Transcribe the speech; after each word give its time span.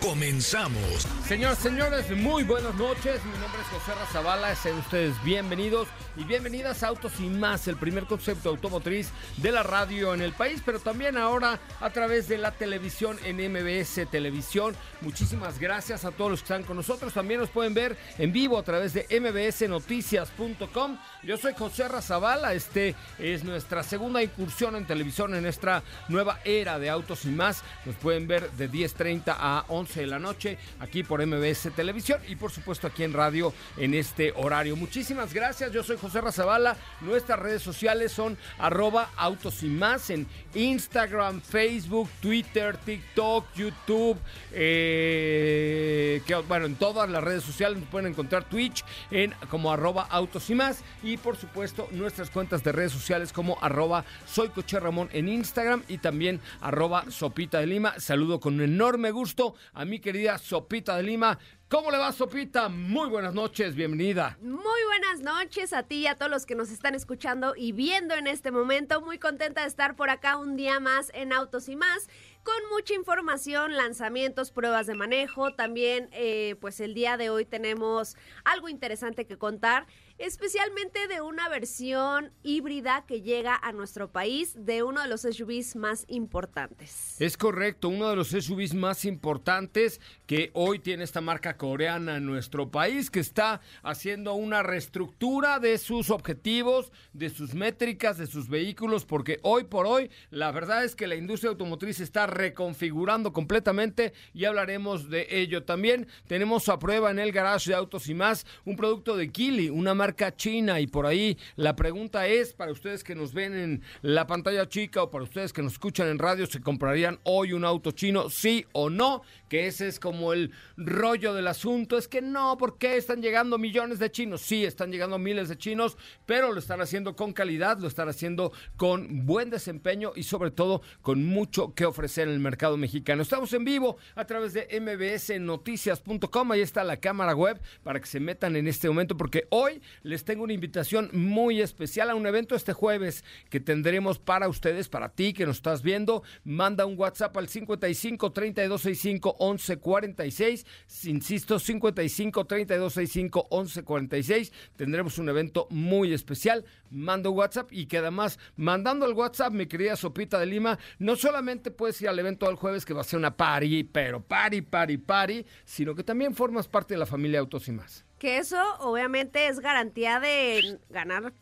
Comenzamos. 0.00 1.06
Señoras, 1.26 1.58
señores, 1.58 2.10
muy 2.16 2.44
buenas 2.44 2.74
noches. 2.76 3.20
Mi 3.24 3.32
nombre 3.32 3.60
es 3.60 3.66
José 3.66 3.98
Razabala. 3.98 4.54
Sean 4.54 4.78
ustedes 4.78 5.12
bienvenidos 5.24 5.88
y 6.16 6.22
bienvenidas 6.22 6.82
a 6.82 6.88
Autos 6.88 7.18
y 7.18 7.28
Más, 7.28 7.66
el 7.66 7.76
primer 7.76 8.04
concepto 8.04 8.48
automotriz 8.48 9.10
de 9.38 9.50
la 9.50 9.64
radio 9.64 10.14
en 10.14 10.22
el 10.22 10.32
país, 10.32 10.62
pero 10.64 10.78
también 10.78 11.16
ahora 11.16 11.58
a 11.80 11.90
través 11.90 12.28
de 12.28 12.38
la 12.38 12.52
televisión 12.52 13.18
en 13.24 13.36
MBS 13.52 14.08
Televisión. 14.08 14.76
Muchísimas 15.00 15.58
gracias 15.58 16.04
a 16.04 16.12
todos 16.12 16.30
los 16.30 16.40
que 16.40 16.44
están 16.44 16.62
con 16.62 16.76
nosotros. 16.76 17.12
También 17.12 17.40
nos 17.40 17.50
pueden 17.50 17.74
ver 17.74 17.96
en 18.18 18.32
vivo 18.32 18.56
a 18.56 18.62
través 18.62 18.94
de 18.94 19.06
mbsnoticias.com. 19.20 20.98
Yo 21.24 21.36
soy 21.36 21.54
José 21.54 21.88
Razabala. 21.88 22.54
Este 22.54 22.94
es 23.18 23.42
nuestra 23.42 23.82
segunda 23.82 24.22
incursión 24.22 24.76
en 24.76 24.86
televisión 24.86 25.34
en 25.34 25.44
esta 25.44 25.82
nueva 26.08 26.38
era 26.44 26.78
de 26.78 26.88
Autos 26.88 27.24
y 27.24 27.30
Más. 27.30 27.64
Nos 27.84 27.96
pueden 27.96 28.28
ver 28.28 28.50
de 28.52 28.70
10.30 28.70 29.34
a 29.38 29.64
11 29.68 29.87
de 29.94 30.06
la 30.06 30.18
noche 30.18 30.58
aquí 30.80 31.02
por 31.02 31.24
MBS 31.24 31.70
Televisión 31.74 32.20
y 32.28 32.36
por 32.36 32.50
supuesto 32.50 32.86
aquí 32.86 33.04
en 33.04 33.12
radio 33.12 33.52
en 33.76 33.94
este 33.94 34.32
horario. 34.36 34.76
Muchísimas 34.76 35.32
gracias, 35.32 35.72
yo 35.72 35.82
soy 35.82 35.96
José 35.96 36.20
Razabala, 36.20 36.76
nuestras 37.00 37.38
redes 37.38 37.62
sociales 37.62 38.12
son 38.12 38.36
arroba 38.58 39.10
autos 39.16 39.62
y 39.62 39.68
más 39.68 40.10
en 40.10 40.26
Instagram, 40.54 41.40
Facebook, 41.40 42.08
Twitter, 42.20 42.76
TikTok, 42.76 43.46
YouTube, 43.54 44.18
eh, 44.52 46.22
bueno, 46.46 46.66
en 46.66 46.76
todas 46.76 47.08
las 47.08 47.24
redes 47.24 47.44
sociales 47.44 47.82
pueden 47.90 48.12
encontrar 48.12 48.44
Twitch 48.48 48.84
en 49.10 49.34
como 49.50 49.72
arroba 49.72 50.06
autos 50.10 50.48
y 50.50 50.54
más 50.54 50.82
y 51.02 51.16
por 51.16 51.36
supuesto 51.36 51.88
nuestras 51.90 52.30
cuentas 52.30 52.62
de 52.62 52.72
redes 52.72 52.92
sociales 52.92 53.32
como 53.32 53.58
arroba 53.60 54.04
soy 54.26 54.48
Coche 54.48 54.78
Ramón 54.78 55.08
en 55.12 55.28
Instagram 55.28 55.82
y 55.88 55.98
también 55.98 56.40
arroba 56.60 57.04
Sopita 57.10 57.60
de 57.60 57.66
Lima. 57.66 57.94
Saludo 57.98 58.40
con 58.40 58.54
un 58.54 58.62
enorme 58.62 59.10
gusto 59.10 59.54
a 59.78 59.84
mi 59.84 60.00
querida 60.00 60.36
Sopita 60.38 60.96
de 60.96 61.04
Lima. 61.04 61.38
¿Cómo 61.68 61.92
le 61.92 61.98
va, 61.98 62.10
Sopita? 62.10 62.68
Muy 62.68 63.08
buenas 63.08 63.32
noches, 63.32 63.76
bienvenida. 63.76 64.36
Muy 64.40 64.82
buenas 64.88 65.20
noches 65.20 65.72
a 65.72 65.84
ti 65.84 65.98
y 65.98 66.06
a 66.08 66.16
todos 66.16 66.30
los 66.30 66.46
que 66.46 66.56
nos 66.56 66.72
están 66.72 66.96
escuchando 66.96 67.54
y 67.56 67.70
viendo 67.70 68.16
en 68.16 68.26
este 68.26 68.50
momento. 68.50 69.00
Muy 69.00 69.18
contenta 69.18 69.60
de 69.60 69.68
estar 69.68 69.94
por 69.94 70.10
acá 70.10 70.36
un 70.36 70.56
día 70.56 70.80
más 70.80 71.12
en 71.14 71.32
Autos 71.32 71.68
y 71.68 71.76
más 71.76 72.08
con 72.42 72.56
mucha 72.72 72.94
información, 72.94 73.76
lanzamientos, 73.76 74.50
pruebas 74.50 74.88
de 74.88 74.94
manejo. 74.94 75.52
También, 75.52 76.08
eh, 76.10 76.56
pues 76.60 76.80
el 76.80 76.94
día 76.94 77.16
de 77.16 77.30
hoy 77.30 77.44
tenemos 77.44 78.16
algo 78.44 78.68
interesante 78.68 79.26
que 79.26 79.38
contar 79.38 79.86
especialmente 80.18 81.06
de 81.06 81.20
una 81.20 81.48
versión 81.48 82.32
híbrida 82.42 83.04
que 83.06 83.22
llega 83.22 83.54
a 83.54 83.72
nuestro 83.72 84.10
país 84.10 84.54
de 84.56 84.82
uno 84.82 85.00
de 85.00 85.08
los 85.08 85.22
SUVs 85.22 85.76
más 85.76 86.04
importantes. 86.08 87.16
Es 87.20 87.36
correcto, 87.36 87.88
uno 87.88 88.10
de 88.10 88.16
los 88.16 88.28
SUVs 88.30 88.74
más 88.74 89.04
importantes 89.04 90.00
que 90.26 90.50
hoy 90.54 90.80
tiene 90.80 91.04
esta 91.04 91.20
marca 91.20 91.56
coreana 91.56 92.16
en 92.16 92.26
nuestro 92.26 92.70
país, 92.70 93.10
que 93.10 93.20
está 93.20 93.60
haciendo 93.82 94.34
una 94.34 94.64
reestructura 94.64 95.60
de 95.60 95.78
sus 95.78 96.10
objetivos, 96.10 96.90
de 97.12 97.30
sus 97.30 97.54
métricas, 97.54 98.18
de 98.18 98.26
sus 98.26 98.48
vehículos, 98.48 99.04
porque 99.04 99.38
hoy 99.42 99.64
por 99.64 99.86
hoy 99.86 100.10
la 100.30 100.50
verdad 100.50 100.84
es 100.84 100.96
que 100.96 101.06
la 101.06 101.14
industria 101.14 101.50
automotriz 101.50 102.00
está 102.00 102.26
reconfigurando 102.26 103.32
completamente 103.32 104.12
y 104.34 104.46
hablaremos 104.46 105.10
de 105.10 105.28
ello 105.30 105.62
también. 105.62 106.08
Tenemos 106.26 106.68
a 106.68 106.78
prueba 106.80 107.12
en 107.12 107.20
el 107.20 107.30
garage 107.30 107.70
de 107.70 107.76
autos 107.76 108.08
y 108.08 108.14
más 108.14 108.46
un 108.64 108.76
producto 108.76 109.16
de 109.16 109.30
Kili, 109.30 109.70
una 109.70 109.94
marca 109.94 110.07
china 110.36 110.80
y 110.80 110.86
por 110.86 111.06
ahí 111.06 111.38
la 111.56 111.76
pregunta 111.76 112.26
es 112.26 112.52
para 112.52 112.72
ustedes 112.72 113.04
que 113.04 113.14
nos 113.14 113.32
ven 113.32 113.54
en 113.54 113.82
la 114.02 114.26
pantalla 114.26 114.68
chica 114.68 115.02
o 115.02 115.10
para 115.10 115.24
ustedes 115.24 115.52
que 115.52 115.62
nos 115.62 115.72
escuchan 115.72 116.08
en 116.08 116.18
radio, 116.18 116.46
¿se 116.46 116.60
comprarían 116.60 117.18
hoy 117.24 117.52
un 117.52 117.64
auto 117.64 117.92
chino? 117.92 118.30
Sí 118.30 118.66
o 118.72 118.90
no, 118.90 119.22
que 119.48 119.66
ese 119.66 119.88
es 119.88 119.98
como 119.98 120.32
el 120.32 120.52
rollo 120.76 121.34
del 121.34 121.46
asunto, 121.48 121.98
es 121.98 122.08
que 122.08 122.22
no, 122.22 122.56
¿por 122.58 122.78
qué 122.78 122.96
están 122.96 123.22
llegando 123.22 123.58
millones 123.58 123.98
de 123.98 124.10
chinos? 124.10 124.42
Sí, 124.42 124.64
están 124.64 124.90
llegando 124.90 125.18
miles 125.18 125.48
de 125.48 125.58
chinos, 125.58 125.96
pero 126.26 126.52
lo 126.52 126.58
están 126.58 126.80
haciendo 126.80 127.16
con 127.16 127.32
calidad, 127.32 127.78
lo 127.78 127.88
están 127.88 128.08
haciendo 128.08 128.52
con 128.76 129.26
buen 129.26 129.50
desempeño 129.50 130.12
y 130.14 130.22
sobre 130.22 130.50
todo 130.50 130.82
con 131.02 131.24
mucho 131.24 131.74
que 131.74 131.86
ofrecer 131.86 132.28
en 132.28 132.34
el 132.34 132.40
mercado 132.40 132.76
mexicano. 132.76 133.22
Estamos 133.22 133.52
en 133.52 133.64
vivo 133.64 133.96
a 134.14 134.24
través 134.26 134.52
de 134.52 134.68
mbsnoticias.com, 134.80 136.52
ahí 136.52 136.60
está 136.60 136.84
la 136.84 136.98
cámara 136.98 137.34
web 137.34 137.60
para 137.82 138.00
que 138.00 138.06
se 138.06 138.20
metan 138.20 138.56
en 138.56 138.68
este 138.68 138.88
momento 138.88 139.16
porque 139.16 139.46
hoy 139.50 139.80
les 140.02 140.24
tengo 140.24 140.44
una 140.44 140.52
invitación 140.52 141.10
muy 141.12 141.60
especial 141.60 142.10
a 142.10 142.14
un 142.14 142.26
evento 142.26 142.54
este 142.54 142.72
jueves 142.72 143.24
que 143.50 143.60
tendremos 143.60 144.18
para 144.18 144.48
ustedes, 144.48 144.88
para 144.88 145.10
ti 145.10 145.32
que 145.32 145.46
nos 145.46 145.56
estás 145.56 145.82
viendo. 145.82 146.22
Manda 146.44 146.86
un 146.86 146.98
WhatsApp 146.98 147.36
al 147.36 147.48
55 147.48 148.32
3265 148.32 149.36
1146. 149.40 150.66
Insisto, 151.04 151.58
55 151.58 152.46
3265 152.46 153.48
1146. 153.50 154.52
Tendremos 154.76 155.18
un 155.18 155.28
evento 155.28 155.66
muy 155.70 156.12
especial. 156.12 156.64
Manda 156.90 157.30
un 157.30 157.36
WhatsApp 157.36 157.72
y 157.72 157.86
que 157.86 157.98
además, 157.98 158.38
mandando 158.56 159.06
el 159.06 159.14
WhatsApp, 159.14 159.52
mi 159.52 159.66
querida 159.66 159.96
Sopita 159.96 160.38
de 160.38 160.46
Lima, 160.46 160.78
no 160.98 161.16
solamente 161.16 161.70
puedes 161.70 162.00
ir 162.02 162.08
al 162.08 162.18
evento 162.18 162.46
del 162.46 162.56
jueves 162.56 162.84
que 162.84 162.94
va 162.94 163.02
a 163.02 163.04
ser 163.04 163.18
una 163.18 163.36
party, 163.36 163.84
pero 163.84 164.22
party, 164.22 164.62
party, 164.62 164.98
party, 164.98 165.46
sino 165.64 165.94
que 165.94 166.04
también 166.04 166.34
formas 166.34 166.68
parte 166.68 166.94
de 166.94 166.98
la 166.98 167.06
familia 167.06 167.40
Autos 167.40 167.68
y 167.68 167.72
más. 167.72 168.04
Que 168.18 168.38
eso 168.38 168.60
obviamente 168.80 169.46
es 169.46 169.60
garantía 169.60 170.18
de 170.18 170.78
ganar 170.90 171.32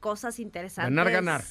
cosas 0.00 0.38
interesantes. 0.38 0.94
Ganar, 0.94 1.12
ganar. 1.12 1.44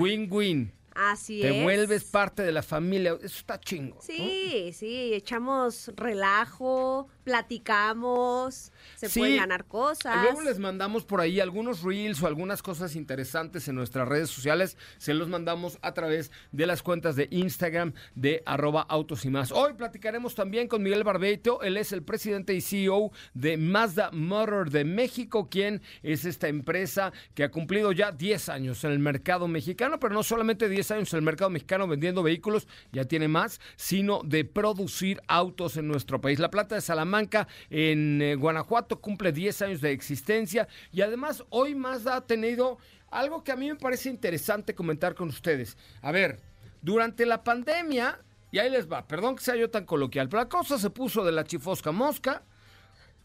Win-win. 0.00 0.72
Así 0.94 1.42
es. 1.42 1.50
Te 1.52 1.62
vuelves 1.62 2.04
parte 2.04 2.42
de 2.42 2.52
la 2.52 2.62
familia. 2.62 3.16
Eso 3.22 3.38
está 3.38 3.58
chingo. 3.58 3.98
Sí, 4.00 4.70
sí, 4.72 5.14
echamos 5.14 5.90
relajo, 5.96 7.08
platicamos, 7.24 8.72
se 8.96 9.08
pueden 9.08 9.36
ganar 9.36 9.64
cosas. 9.66 10.22
Luego 10.22 10.42
les 10.42 10.58
mandamos 10.58 11.04
por 11.04 11.20
ahí 11.20 11.40
algunos 11.40 11.82
reels 11.82 12.22
o 12.22 12.26
algunas 12.26 12.62
cosas 12.62 12.96
interesantes 12.96 13.68
en 13.68 13.74
nuestras 13.74 14.08
redes 14.08 14.30
sociales. 14.30 14.76
Se 14.98 15.14
los 15.14 15.28
mandamos 15.28 15.78
a 15.82 15.94
través 15.94 16.30
de 16.50 16.66
las 16.66 16.82
cuentas 16.82 17.16
de 17.16 17.28
Instagram 17.30 17.94
de 18.14 18.42
arroba 18.46 18.82
autos 18.82 19.24
y 19.24 19.30
más. 19.30 19.52
Hoy 19.52 19.74
platicaremos 19.74 20.34
también 20.34 20.68
con 20.68 20.82
Miguel 20.82 21.04
Barbeito. 21.04 21.62
Él 21.62 21.76
es 21.76 21.92
el 21.92 22.02
presidente 22.02 22.54
y 22.54 22.60
CEO 22.60 23.12
de 23.34 23.56
Mazda 23.56 24.10
Motor 24.12 24.70
de 24.70 24.84
México, 24.84 25.48
quien 25.48 25.82
es 26.02 26.24
esta 26.24 26.48
empresa 26.48 27.12
que 27.34 27.44
ha 27.44 27.50
cumplido 27.50 27.92
ya 27.92 28.12
10 28.12 28.48
años 28.48 28.82
en 28.84 28.92
el 28.92 28.98
mercado 28.98 29.48
mexicano, 29.48 29.98
pero 29.98 30.14
no 30.14 30.22
solamente 30.22 30.68
10 30.68 30.81
años 30.90 31.12
en 31.12 31.18
el 31.18 31.24
mercado 31.24 31.50
mexicano 31.50 31.86
vendiendo 31.86 32.22
vehículos, 32.22 32.66
ya 32.92 33.04
tiene 33.04 33.28
más, 33.28 33.60
sino 33.76 34.22
de 34.24 34.44
producir 34.44 35.20
autos 35.28 35.76
en 35.76 35.88
nuestro 35.88 36.20
país. 36.20 36.38
La 36.38 36.50
Plata 36.50 36.74
de 36.74 36.80
Salamanca 36.80 37.46
en 37.70 38.20
eh, 38.20 38.34
Guanajuato 38.34 39.00
cumple 39.00 39.32
10 39.32 39.62
años 39.62 39.80
de 39.80 39.92
existencia 39.92 40.68
y 40.92 41.02
además 41.02 41.44
hoy 41.50 41.74
Mazda 41.74 42.16
ha 42.16 42.26
tenido 42.26 42.78
algo 43.10 43.44
que 43.44 43.52
a 43.52 43.56
mí 43.56 43.68
me 43.68 43.76
parece 43.76 44.08
interesante 44.08 44.74
comentar 44.74 45.14
con 45.14 45.28
ustedes. 45.28 45.76
A 46.00 46.12
ver, 46.12 46.40
durante 46.80 47.26
la 47.26 47.44
pandemia, 47.44 48.18
y 48.50 48.58
ahí 48.58 48.70
les 48.70 48.90
va, 48.90 49.06
perdón 49.06 49.36
que 49.36 49.44
sea 49.44 49.56
yo 49.56 49.70
tan 49.70 49.84
coloquial, 49.84 50.28
pero 50.28 50.42
la 50.42 50.48
cosa 50.48 50.78
se 50.78 50.90
puso 50.90 51.24
de 51.24 51.32
la 51.32 51.44
chifosca 51.44 51.92
mosca 51.92 52.42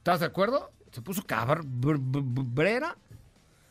¿Estás 0.07 0.21
de 0.21 0.27
acuerdo? 0.27 0.71
Se 0.93 1.01
puso 1.01 1.21
cabrera. 1.25 2.95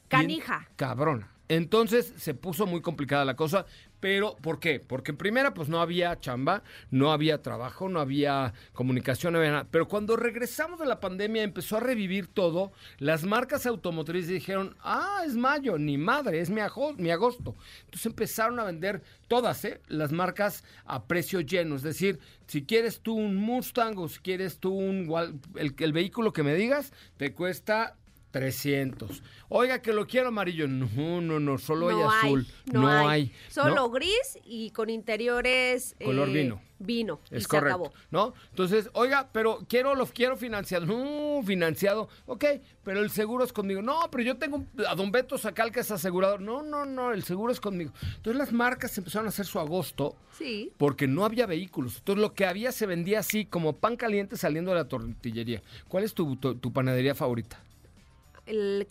Canija. 0.07 0.69
Cabrona. 0.77 1.31
Entonces 1.49 2.13
se 2.17 2.35
puso 2.35 2.67
muy 2.67 2.81
complicada 2.81 3.25
la 3.25 3.37
cosa, 3.37 3.67
pero 4.01 4.37
¿por 4.37 4.59
qué? 4.59 4.81
Porque 4.81 5.13
en 5.13 5.17
primera 5.17 5.55
pues 5.55 5.69
no 5.69 5.81
había 5.81 6.19
chamba, 6.19 6.63
no 6.91 7.13
había 7.13 7.41
trabajo, 7.41 7.89
no 7.89 8.01
había 8.01 8.53
comunicación, 8.73 9.33
no 9.33 9.39
había 9.39 9.53
nada. 9.53 9.69
Pero 9.71 9.87
cuando 9.87 10.17
regresamos 10.17 10.81
de 10.81 10.87
la 10.87 11.01
pandemia 11.01 11.43
empezó 11.43 11.77
a 11.77 11.81
revivir 11.81 12.27
todo, 12.27 12.73
las 12.99 13.25
marcas 13.25 13.65
automotrices 13.65 14.31
dijeron, 14.31 14.77
ah, 14.83 15.23
es 15.25 15.37
mayo, 15.37 15.79
ni 15.79 15.99
madre, 15.99 16.41
es 16.41 16.51
mi, 16.51 16.61
mi 16.99 17.11
agosto. 17.11 17.55
Entonces 17.85 18.07
empezaron 18.07 18.59
a 18.59 18.65
vender 18.65 19.03
todas 19.29 19.65
¿eh? 19.65 19.81
las 19.87 20.13
marcas 20.13 20.65
a 20.85 21.05
precio 21.05 21.41
lleno, 21.41 21.77
es 21.77 21.83
decir, 21.83 22.19
si 22.47 22.65
quieres 22.65 23.01
tú 23.01 23.15
un 23.15 23.37
Mustang 23.37 23.99
o 23.99 24.09
si 24.09 24.19
quieres 24.21 24.59
tú 24.59 24.73
un, 24.73 25.13
el, 25.57 25.75
el 25.79 25.93
vehículo 25.93 26.33
que 26.33 26.43
me 26.43 26.55
digas, 26.55 26.93
te 27.17 27.33
cuesta 27.33 27.97
300. 28.37 29.23
Oiga, 29.49 29.81
que 29.81 29.95
lo 29.95 30.07
quiero 30.07 30.29
amarillo. 30.29 30.69
No, 30.69 31.23
no, 31.23 31.41
no, 31.41 31.57
solo 31.57 31.89
hay, 31.89 32.03
azul. 32.03 32.47
No, 32.67 32.87
hay. 32.87 33.33
Solo 33.49 33.89
gris 33.89 34.39
y 34.45 34.71
con 34.73 34.91
interiores. 34.91 35.97
Color 36.05 36.29
eh, 36.29 36.33
vino. 36.33 36.61
Vino. 36.79 37.21
Es 37.31 37.49
correcto. 37.49 37.95
¿No? 38.11 38.35
Entonces, 38.51 38.91
oiga, 38.93 39.31
pero 39.33 39.65
quiero, 39.67 39.95
lo 39.95 40.05
quiero 40.05 40.37
financiado. 40.37 40.85
No, 40.85 41.43
financiado. 41.43 42.11
Ok, 42.27 42.45
pero 42.85 43.01
el 43.01 43.09
seguro 43.09 43.43
es 43.43 43.55
conmigo. 43.55 43.81
No, 43.81 44.11
pero 44.11 44.23
yo 44.23 44.37
tengo 44.37 44.67
a 44.87 44.95
Don 44.95 45.11
Beto 45.11 45.39
Sacal 45.39 45.73
que 45.73 45.81
es 45.81 45.91
asegurador. 45.91 46.43
No, 46.43 46.63
no, 46.63 46.85
no, 46.85 47.13
el 47.13 47.25
seguro 47.25 47.51
es 47.53 47.61
conmigo. 47.61 47.93
Entonces 48.17 48.37
las 48.37 48.53
marcas 48.53 48.99
empezaron 48.99 49.25
a 49.25 49.31
hacer 49.31 49.47
su 49.47 49.59
agosto. 49.59 50.17
Sí. 50.37 50.73
Porque 50.77 51.07
no 51.07 51.25
había 51.25 51.47
vehículos. 51.47 51.97
Entonces 51.97 52.21
lo 52.21 52.35
que 52.35 52.45
había 52.45 52.71
se 52.71 52.85
vendía 52.85 53.21
así, 53.21 53.47
como 53.47 53.79
pan 53.79 53.97
caliente 53.97 54.37
saliendo 54.37 54.73
de 54.73 54.77
la 54.77 54.89
tortillería. 54.89 55.63
¿Cuál 55.89 56.05
es 56.05 56.13
tu 56.13 56.73
panadería 56.75 57.15
favorita? 57.15 57.63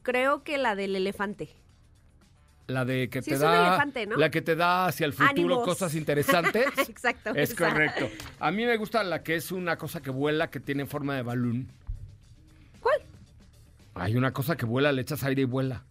Creo 0.01 0.43
que 0.43 0.57
la 0.57 0.75
del 0.75 0.95
elefante. 0.95 1.49
La 2.67 2.83
de 2.83 3.09
que 3.09 3.21
te 3.21 3.37
da. 3.37 3.85
La 4.17 4.31
que 4.31 4.41
te 4.41 4.55
da 4.55 4.87
hacia 4.87 5.05
el 5.05 5.13
futuro 5.13 5.61
cosas 5.61 5.93
interesantes. 5.95 6.65
Exacto. 6.89 7.31
Es 7.35 7.53
correcto. 7.53 8.09
A 8.39 8.51
mí 8.51 8.65
me 8.65 8.75
gusta 8.77 9.03
la 9.03 9.21
que 9.21 9.35
es 9.35 9.51
una 9.51 9.77
cosa 9.77 10.01
que 10.01 10.09
vuela, 10.09 10.49
que 10.49 10.59
tiene 10.59 10.85
forma 10.85 11.15
de 11.15 11.21
balón. 11.21 11.67
¿Cuál? 12.79 13.01
Hay 13.93 14.15
una 14.15 14.33
cosa 14.33 14.57
que 14.57 14.65
vuela, 14.65 14.91
le 14.91 15.01
echas 15.01 15.23
aire 15.23 15.43
y 15.43 15.45
vuela. 15.45 15.85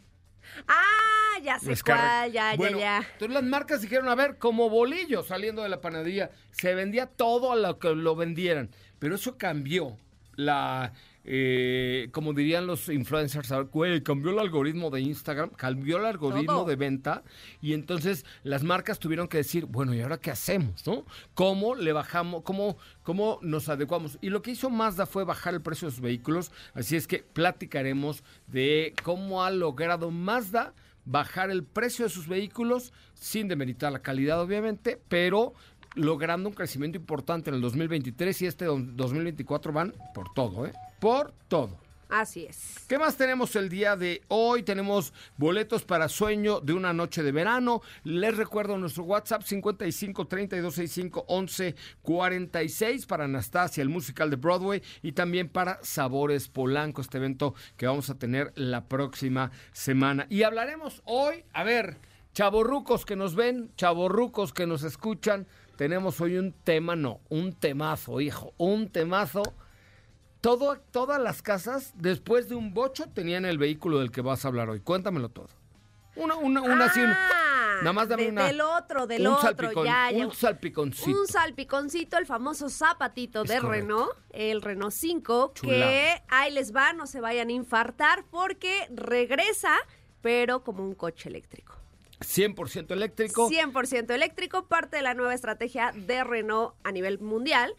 Ah, 0.67 1.39
ya 1.43 1.59
sé 1.59 1.75
cuál, 1.85 2.33
ya, 2.33 2.55
ya, 2.55 2.71
ya. 2.71 2.99
Entonces 2.99 3.31
las 3.31 3.45
marcas 3.45 3.81
dijeron, 3.81 4.09
a 4.09 4.15
ver, 4.15 4.39
como 4.39 4.69
bolillo 4.69 5.23
saliendo 5.23 5.63
de 5.63 5.69
la 5.69 5.81
panadería, 5.81 6.31
se 6.51 6.75
vendía 6.75 7.07
todo 7.07 7.53
a 7.53 7.57
lo 7.57 7.79
que 7.79 7.95
lo 7.95 8.17
vendieran. 8.17 8.71
Pero 8.99 9.15
eso 9.15 9.39
cambió. 9.39 9.97
La 10.37 10.93
eh, 11.27 12.09
como 12.13 12.35
dirían 12.35 12.67
los 12.67 12.89
influencers, 12.91 13.51
güey, 13.73 14.03
cambió 14.03 14.33
el 14.33 14.39
algoritmo 14.39 14.91
de 14.91 15.01
Instagram, 15.01 15.51
cambió 15.51 15.97
el 15.97 16.05
algoritmo 16.05 16.65
de 16.65 16.77
venta 16.77 17.23
y 17.63 17.73
entonces 17.73 18.27
las 18.43 18.63
marcas 18.63 18.99
tuvieron 18.99 19.27
que 19.27 19.39
decir, 19.39 19.65
bueno, 19.65 19.95
¿y 19.95 20.03
ahora 20.03 20.19
qué 20.19 20.31
hacemos? 20.31 20.87
¿No? 20.87 21.07
¿Cómo 21.33 21.75
le 21.75 21.93
bajamos, 21.93 22.43
cómo, 22.43 22.77
cómo 23.03 23.39
nos 23.41 23.71
adecuamos? 23.71 24.19
Y 24.21 24.29
lo 24.29 24.43
que 24.43 24.51
hizo 24.51 24.69
Mazda 24.69 25.07
fue 25.07 25.25
bajar 25.25 25.55
el 25.55 25.63
precio 25.63 25.89
de 25.89 25.93
sus 25.93 26.03
vehículos, 26.03 26.53
así 26.75 26.95
es 26.95 27.07
que 27.07 27.25
platicaremos 27.33 28.23
de 28.47 28.93
cómo 29.03 29.43
ha 29.43 29.51
logrado 29.51 30.11
Mazda 30.11 30.75
bajar 31.07 31.51
el 31.51 31.65
precio 31.65 32.05
de 32.05 32.11
sus 32.11 32.29
vehículos 32.29 32.93
sin 33.15 33.49
demeritar 33.49 33.93
la 33.93 34.01
calidad, 34.01 34.41
obviamente, 34.41 35.01
pero 35.09 35.55
logrando 35.95 36.49
un 36.49 36.55
crecimiento 36.55 36.99
importante 36.99 37.51
en 37.51 37.57
el 37.57 37.63
2023 37.63 38.43
y 38.43 38.47
este 38.47 38.65
2024 38.67 39.73
van 39.73 39.95
por 40.15 40.33
todo, 40.35 40.67
¿eh? 40.67 40.73
Por 41.01 41.33
todo. 41.49 41.85
Así 42.09 42.45
es. 42.45 42.85
¿Qué 42.89 42.99
más 42.99 43.17
tenemos 43.17 43.57
el 43.57 43.69
día 43.69 43.97
de 43.97 44.23
hoy? 44.29 44.63
Tenemos 44.63 45.13
boletos 45.37 45.85
para 45.85 46.09
sueño 46.09 46.61
de 46.61 46.73
una 46.73 46.93
noche 46.93 47.23
de 47.23 47.33
verano. 47.33 47.83
Les 48.05 48.37
recuerdo 48.37 48.79
nuestro 48.79 49.05
WhatsApp 49.05 49.43
55 49.43 50.27
32 50.29 50.75
65 50.75 51.25
11 51.27 51.75
46 52.03 53.07
para 53.07 53.25
Anastasia, 53.25 53.83
el 53.83 53.89
musical 53.89 54.31
de 54.31 54.37
Broadway, 54.37 54.83
y 55.03 55.13
también 55.13 55.49
para 55.49 55.81
Sabores 55.83 56.49
Polanco, 56.49 57.01
este 57.01 57.19
evento 57.19 57.55
que 57.77 57.87
vamos 57.87 58.11
a 58.11 58.19
tener 58.19 58.53
la 58.55 58.85
próxima 58.87 59.51
semana. 59.73 60.27
Y 60.31 60.45
hablaremos 60.45 61.03
hoy, 61.07 61.45
a 61.53 61.65
ver, 61.65 61.99
chavorrucos 62.33 63.05
que 63.05 63.17
nos 63.17 63.35
ven, 63.35 63.73
chavorrucos 63.77 64.53
que 64.53 64.67
nos 64.67 64.85
escuchan 64.85 65.49
tenemos 65.77 66.21
hoy 66.21 66.37
un 66.37 66.53
tema, 66.53 66.95
no, 66.95 67.21
un 67.29 67.53
temazo, 67.53 68.21
hijo, 68.21 68.55
un 68.59 68.91
temazo. 68.91 69.43
Todo, 70.45 70.77
todas 70.91 71.19
las 71.19 71.41
casas, 71.41 71.95
después 71.97 72.51
de 72.51 72.55
un 72.55 72.75
bocho, 72.75 73.09
tenían 73.09 73.47
el 73.47 73.57
vehículo 73.57 74.01
del 74.01 74.11
que 74.11 74.21
vas 74.21 74.45
a 74.45 74.49
hablar 74.49 74.69
hoy. 74.69 74.81
Cuéntamelo 74.81 75.31
todo. 75.31 75.49
Una, 76.17 76.35
una, 76.37 76.61
una 76.61 76.85
así, 76.85 77.01
ah, 77.03 77.79
nada 77.79 77.95
más 77.95 78.11
dame 78.11 78.29
una. 78.29 78.45
Del 78.45 78.61
otro, 78.61 79.07
del 79.07 79.27
otro, 79.27 79.83
ya, 79.83 80.11
Un 80.13 80.35
salpiconcito. 80.35 81.19
Un 81.19 81.27
salpiconcito, 81.27 82.19
el 82.19 82.27
famoso 82.27 82.69
zapatito 82.69 83.45
de 83.45 83.59
Renault, 83.59 84.13
el 84.33 84.61
Renault 84.61 84.93
5, 84.93 85.55
que 85.63 86.23
ahí 86.29 86.53
les 86.53 86.77
va, 86.77 86.93
no 86.93 87.07
se 87.07 87.23
vayan 87.23 87.49
a 87.49 87.53
infartar 87.53 88.27
porque 88.31 88.87
regresa, 88.91 89.75
pero 90.21 90.63
como 90.63 90.85
un 90.85 90.95
coche 90.95 91.31
eléctrico. 91.31 91.79
100% 92.21 92.91
eléctrico. 92.91 93.49
100% 93.49 94.11
eléctrico, 94.11 94.67
parte 94.67 94.99
de 94.99 95.03
la 95.03 95.15
nueva 95.15 95.33
estrategia 95.33 95.93
de 95.97 96.23
Renault 96.23 96.75
a 96.85 96.93
nivel 96.93 97.19
mundial 97.19 97.75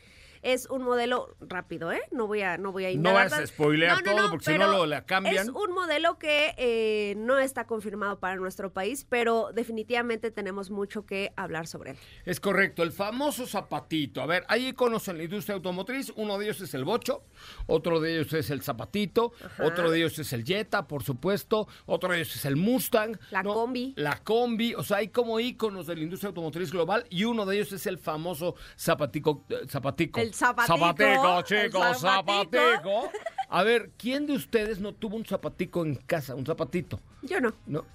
es 0.45 0.67
un 0.69 0.83
modelo 0.83 1.35
rápido, 1.41 1.91
¿eh? 1.91 2.03
No 2.11 2.27
voy 2.27 2.41
a, 2.43 2.57
no 2.59 2.71
voy 2.71 2.85
a 2.85 2.93
No 2.95 3.13
vas 3.13 3.33
a 3.33 3.45
spoilear 3.47 4.03
todo 4.03 4.29
porque 4.29 4.53
si 4.53 4.57
no 4.59 4.71
lo 4.71 4.85
la 4.85 5.03
cambian. 5.03 5.47
Es 5.47 5.49
un 5.49 5.73
modelo 5.73 6.19
que 6.19 6.53
eh, 6.57 7.15
no 7.17 7.39
está 7.39 7.65
confirmado 7.65 8.19
para 8.19 8.35
nuestro 8.35 8.71
país, 8.71 9.07
pero 9.09 9.49
definitivamente 9.53 10.29
tenemos 10.29 10.69
mucho 10.69 11.03
que 11.07 11.33
hablar 11.35 11.65
sobre 11.65 11.91
él. 11.91 11.97
Es 12.25 12.39
correcto, 12.39 12.83
el 12.83 12.91
famoso 12.91 13.47
zapatito. 13.47 14.21
A 14.21 14.27
ver, 14.27 14.45
hay 14.47 14.67
iconos 14.67 15.07
en 15.07 15.17
la 15.17 15.23
industria 15.23 15.55
automotriz. 15.55 16.13
Uno 16.15 16.37
de 16.37 16.45
ellos 16.45 16.61
es 16.61 16.75
el 16.75 16.85
bocho, 16.85 17.23
otro 17.65 17.99
de 17.99 18.13
ellos 18.13 18.31
es 18.33 18.51
el 18.51 18.61
zapatito, 18.61 19.33
otro 19.57 19.89
de 19.89 19.97
ellos 19.97 20.19
es 20.19 20.31
el 20.31 20.45
Jetta, 20.45 20.87
por 20.87 21.01
supuesto, 21.01 21.67
otro 21.87 22.11
de 22.11 22.17
ellos 22.17 22.35
es 22.35 22.45
el 22.45 22.55
Mustang. 22.55 23.17
La 23.31 23.43
combi. 23.43 23.93
La 23.97 24.23
combi, 24.23 24.75
o 24.75 24.83
sea, 24.83 24.97
hay 24.97 25.07
como 25.07 25.39
iconos 25.39 25.87
de 25.87 25.95
la 25.95 26.03
industria 26.03 26.27
automotriz 26.27 26.71
global 26.71 27.07
y 27.09 27.23
uno 27.23 27.47
de 27.47 27.55
ellos 27.55 27.71
es 27.71 27.87
el 27.87 27.97
famoso 27.97 28.53
zapatico. 28.77 29.43
Eh, 29.49 29.65
zapatico. 29.67 30.19
El 30.19 30.34
zapatico. 30.35 31.41
chicos, 31.43 31.99
zapatico. 31.99 33.11
A 33.49 33.63
ver, 33.63 33.91
¿quién 33.97 34.27
de 34.27 34.33
ustedes 34.33 34.79
no 34.79 34.93
tuvo 34.93 35.15
un 35.15 35.25
zapatico 35.25 35.85
en 35.85 35.95
casa? 35.95 36.35
Un 36.35 36.45
zapatito. 36.45 36.99
Yo 37.21 37.39
no. 37.39 37.53
No. 37.65 37.85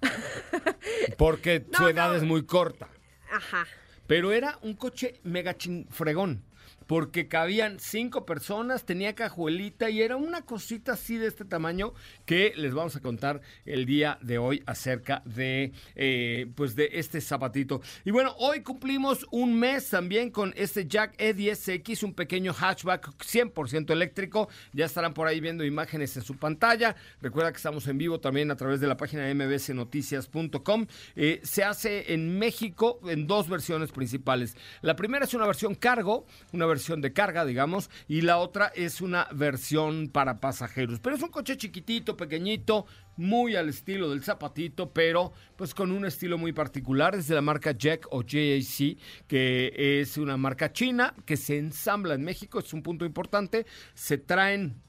Porque 1.18 1.66
su 1.72 1.88
edad 1.88 2.14
es 2.16 2.22
muy 2.22 2.44
corta. 2.44 2.88
Ajá. 3.30 3.66
Pero 4.06 4.32
era 4.32 4.58
un 4.62 4.74
coche 4.74 5.20
mega 5.22 5.54
fregón 5.90 6.42
porque 6.90 7.28
cabían 7.28 7.78
cinco 7.78 8.26
personas, 8.26 8.84
tenía 8.84 9.14
cajuelita 9.14 9.90
y 9.90 10.02
era 10.02 10.16
una 10.16 10.42
cosita 10.42 10.94
así 10.94 11.18
de 11.18 11.28
este 11.28 11.44
tamaño 11.44 11.94
que 12.26 12.52
les 12.56 12.74
vamos 12.74 12.96
a 12.96 13.00
contar 13.00 13.42
el 13.64 13.86
día 13.86 14.18
de 14.22 14.38
hoy 14.38 14.60
acerca 14.66 15.22
de, 15.24 15.70
eh, 15.94 16.50
pues 16.56 16.74
de 16.74 16.90
este 16.94 17.20
zapatito. 17.20 17.80
Y 18.04 18.10
bueno, 18.10 18.34
hoy 18.38 18.64
cumplimos 18.64 19.24
un 19.30 19.56
mes 19.56 19.88
también 19.88 20.30
con 20.32 20.52
este 20.56 20.88
Jack 20.88 21.16
E10X, 21.16 22.02
un 22.02 22.12
pequeño 22.12 22.52
hatchback 22.52 23.06
100% 23.18 23.92
eléctrico. 23.92 24.48
Ya 24.72 24.86
estarán 24.86 25.14
por 25.14 25.28
ahí 25.28 25.38
viendo 25.38 25.64
imágenes 25.64 26.16
en 26.16 26.24
su 26.24 26.38
pantalla. 26.38 26.96
Recuerda 27.22 27.52
que 27.52 27.58
estamos 27.58 27.86
en 27.86 27.98
vivo 27.98 28.18
también 28.18 28.50
a 28.50 28.56
través 28.56 28.80
de 28.80 28.88
la 28.88 28.96
página 28.96 29.22
de 29.26 29.34
mbsnoticias.com. 29.36 30.86
Eh, 31.14 31.38
se 31.44 31.62
hace 31.62 32.12
en 32.14 32.36
México 32.36 32.98
en 33.06 33.28
dos 33.28 33.48
versiones 33.48 33.92
principales. 33.92 34.56
La 34.82 34.96
primera 34.96 35.24
es 35.24 35.34
una 35.34 35.46
versión 35.46 35.76
cargo, 35.76 36.26
una 36.52 36.66
versión 36.66 36.79
de 36.88 37.12
carga, 37.12 37.44
digamos, 37.44 37.90
y 38.08 38.22
la 38.22 38.38
otra 38.38 38.72
es 38.74 39.00
una 39.00 39.28
versión 39.32 40.08
para 40.08 40.40
pasajeros. 40.40 40.98
Pero 41.00 41.16
es 41.16 41.22
un 41.22 41.28
coche 41.28 41.56
chiquitito, 41.56 42.16
pequeñito, 42.16 42.86
muy 43.16 43.54
al 43.54 43.68
estilo 43.68 44.10
del 44.10 44.24
zapatito, 44.24 44.92
pero 44.92 45.32
pues 45.56 45.74
con 45.74 45.92
un 45.92 46.06
estilo 46.06 46.38
muy 46.38 46.52
particular. 46.52 47.14
Es 47.14 47.28
de 47.28 47.34
la 47.34 47.42
marca 47.42 47.72
Jack 47.72 48.06
o 48.10 48.22
JAC, 48.22 48.96
que 49.28 50.00
es 50.00 50.16
una 50.16 50.36
marca 50.36 50.72
china 50.72 51.14
que 51.26 51.36
se 51.36 51.58
ensambla 51.58 52.14
en 52.14 52.24
México, 52.24 52.58
es 52.58 52.72
un 52.72 52.82
punto 52.82 53.04
importante. 53.04 53.66
Se 53.94 54.16
traen, 54.16 54.80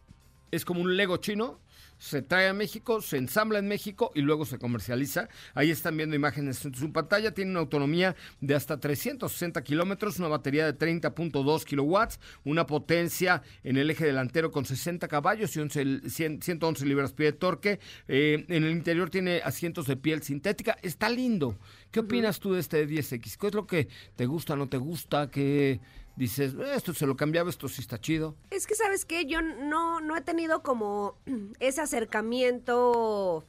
es 0.50 0.64
como 0.64 0.82
un 0.82 0.96
Lego 0.96 1.18
chino, 1.18 1.60
se 2.02 2.24
trae 2.24 2.48
a 2.48 2.54
México, 2.54 3.00
se 3.00 3.18
ensambla 3.18 3.60
en 3.60 3.68
México 3.68 4.12
y 4.16 4.22
luego 4.22 4.44
se 4.44 4.58
comercializa. 4.58 5.30
Ahí 5.54 5.70
están 5.70 5.96
viendo 5.96 6.16
imágenes 6.16 6.66
en 6.66 6.74
su 6.74 6.92
pantalla. 6.92 7.32
Tiene 7.32 7.52
una 7.52 7.60
autonomía 7.60 8.16
de 8.40 8.56
hasta 8.56 8.80
360 8.80 9.64
kilómetros, 9.64 10.18
una 10.18 10.28
batería 10.28 10.66
de 10.66 10.76
30.2 10.76 11.64
kilowatts, 11.64 12.20
una 12.44 12.66
potencia 12.66 13.44
en 13.64 13.78
el 13.78 13.92
eje 13.92 14.06
delantero 14.06 14.50
con 14.50 14.66
60 14.66 15.08
caballos 15.08 15.56
y 15.56 15.62
111 15.70 16.86
libras-pie 16.88 17.28
de 17.28 17.34
torque. 17.34 17.80
Eh, 18.08 18.46
en 18.50 18.64
el 18.64 18.72
interior 18.72 19.12
tiene 19.12 19.42
asientos 19.44 19.86
de 19.86 19.96
piel 19.96 20.24
sintética. 20.24 20.80
Está 20.82 21.08
lindo. 21.08 21.60
¿Qué 21.92 22.00
opinas 22.00 22.40
tú 22.40 22.54
de 22.54 22.62
este 22.62 22.88
10X? 22.88 23.38
¿Qué 23.38 23.48
es 23.48 23.54
lo 23.54 23.68
que 23.68 23.90
te 24.16 24.26
gusta, 24.26 24.56
no 24.56 24.68
te 24.68 24.78
gusta? 24.78 25.30
¿Qué, 25.30 25.80
dices, 26.16 26.54
esto 26.74 26.94
se 26.94 27.08
lo 27.08 27.16
cambiaba, 27.16 27.50
esto 27.50 27.68
sí 27.68 27.82
está 27.82 28.00
chido. 28.00 28.36
Es 28.50 28.68
que, 28.68 28.76
¿sabes 28.76 29.06
qué? 29.06 29.26
Yo 29.26 29.42
no, 29.42 30.00
no 30.02 30.16
he 30.16 30.22
tenido 30.22 30.64
como 30.64 31.18
ese 31.60 31.82
acercamiento 31.82 33.46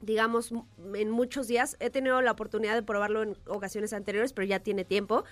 digamos, 0.00 0.52
en 0.94 1.10
muchos 1.10 1.48
días. 1.48 1.76
He 1.80 1.90
tenido 1.90 2.20
la 2.20 2.32
oportunidad 2.32 2.74
de 2.74 2.82
probarlo 2.82 3.22
en 3.22 3.36
ocasiones 3.46 3.92
anteriores, 3.92 4.32
pero 4.32 4.46
ya 4.46 4.60
tiene 4.60 4.84
tiempo. 4.84 5.24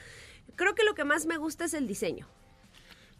Creo 0.56 0.74
que 0.74 0.84
lo 0.84 0.94
que 0.94 1.04
más 1.04 1.26
me 1.26 1.36
gusta 1.36 1.66
es 1.66 1.74
el 1.74 1.86
diseño. 1.86 2.26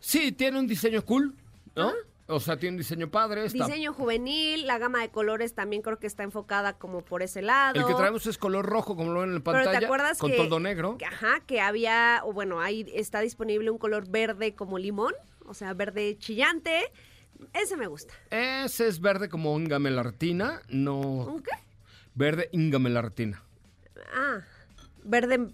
Sí, 0.00 0.32
tiene 0.32 0.58
un 0.58 0.66
diseño 0.66 1.04
cool, 1.04 1.34
¿no? 1.76 1.92
O 2.34 2.40
sea, 2.40 2.56
tiene 2.56 2.74
un 2.74 2.78
diseño 2.78 3.10
padre. 3.10 3.44
Está... 3.44 3.66
Diseño 3.66 3.92
juvenil, 3.92 4.66
la 4.66 4.78
gama 4.78 5.00
de 5.02 5.10
colores 5.10 5.54
también 5.54 5.82
creo 5.82 5.98
que 5.98 6.06
está 6.06 6.22
enfocada 6.22 6.72
como 6.78 7.02
por 7.02 7.22
ese 7.22 7.42
lado. 7.42 7.78
El 7.78 7.86
que 7.86 7.94
traemos 7.94 8.26
es 8.26 8.38
color 8.38 8.66
rojo, 8.66 8.96
como 8.96 9.12
lo 9.12 9.20
ven 9.20 9.30
en 9.30 9.34
la 9.36 9.40
pantalla. 9.40 9.66
Pero 9.70 9.78
te 9.80 9.84
acuerdas 9.84 10.18
con 10.18 10.30
que, 10.30 10.36
todo 10.36 10.60
negro. 10.60 10.96
que- 10.98 11.04
ajá, 11.04 11.40
que 11.46 11.60
había, 11.60 12.22
o 12.24 12.32
bueno, 12.32 12.60
ahí 12.60 12.90
está 12.94 13.20
disponible 13.20 13.70
un 13.70 13.78
color 13.78 14.08
verde 14.08 14.54
como 14.54 14.78
limón, 14.78 15.14
o 15.46 15.54
sea, 15.54 15.74
verde 15.74 16.16
chillante. 16.18 16.90
Ese 17.52 17.76
me 17.76 17.86
gusta. 17.86 18.14
Ese 18.30 18.86
es 18.86 19.00
verde 19.00 19.28
como 19.28 19.58
ingamelartina, 19.58 20.62
no... 20.68 21.00
¿Un 21.00 21.42
qué? 21.42 21.50
Verde 22.14 22.48
ingamelartina. 22.52 23.42
Ah, 24.14 24.40
verde 25.04 25.48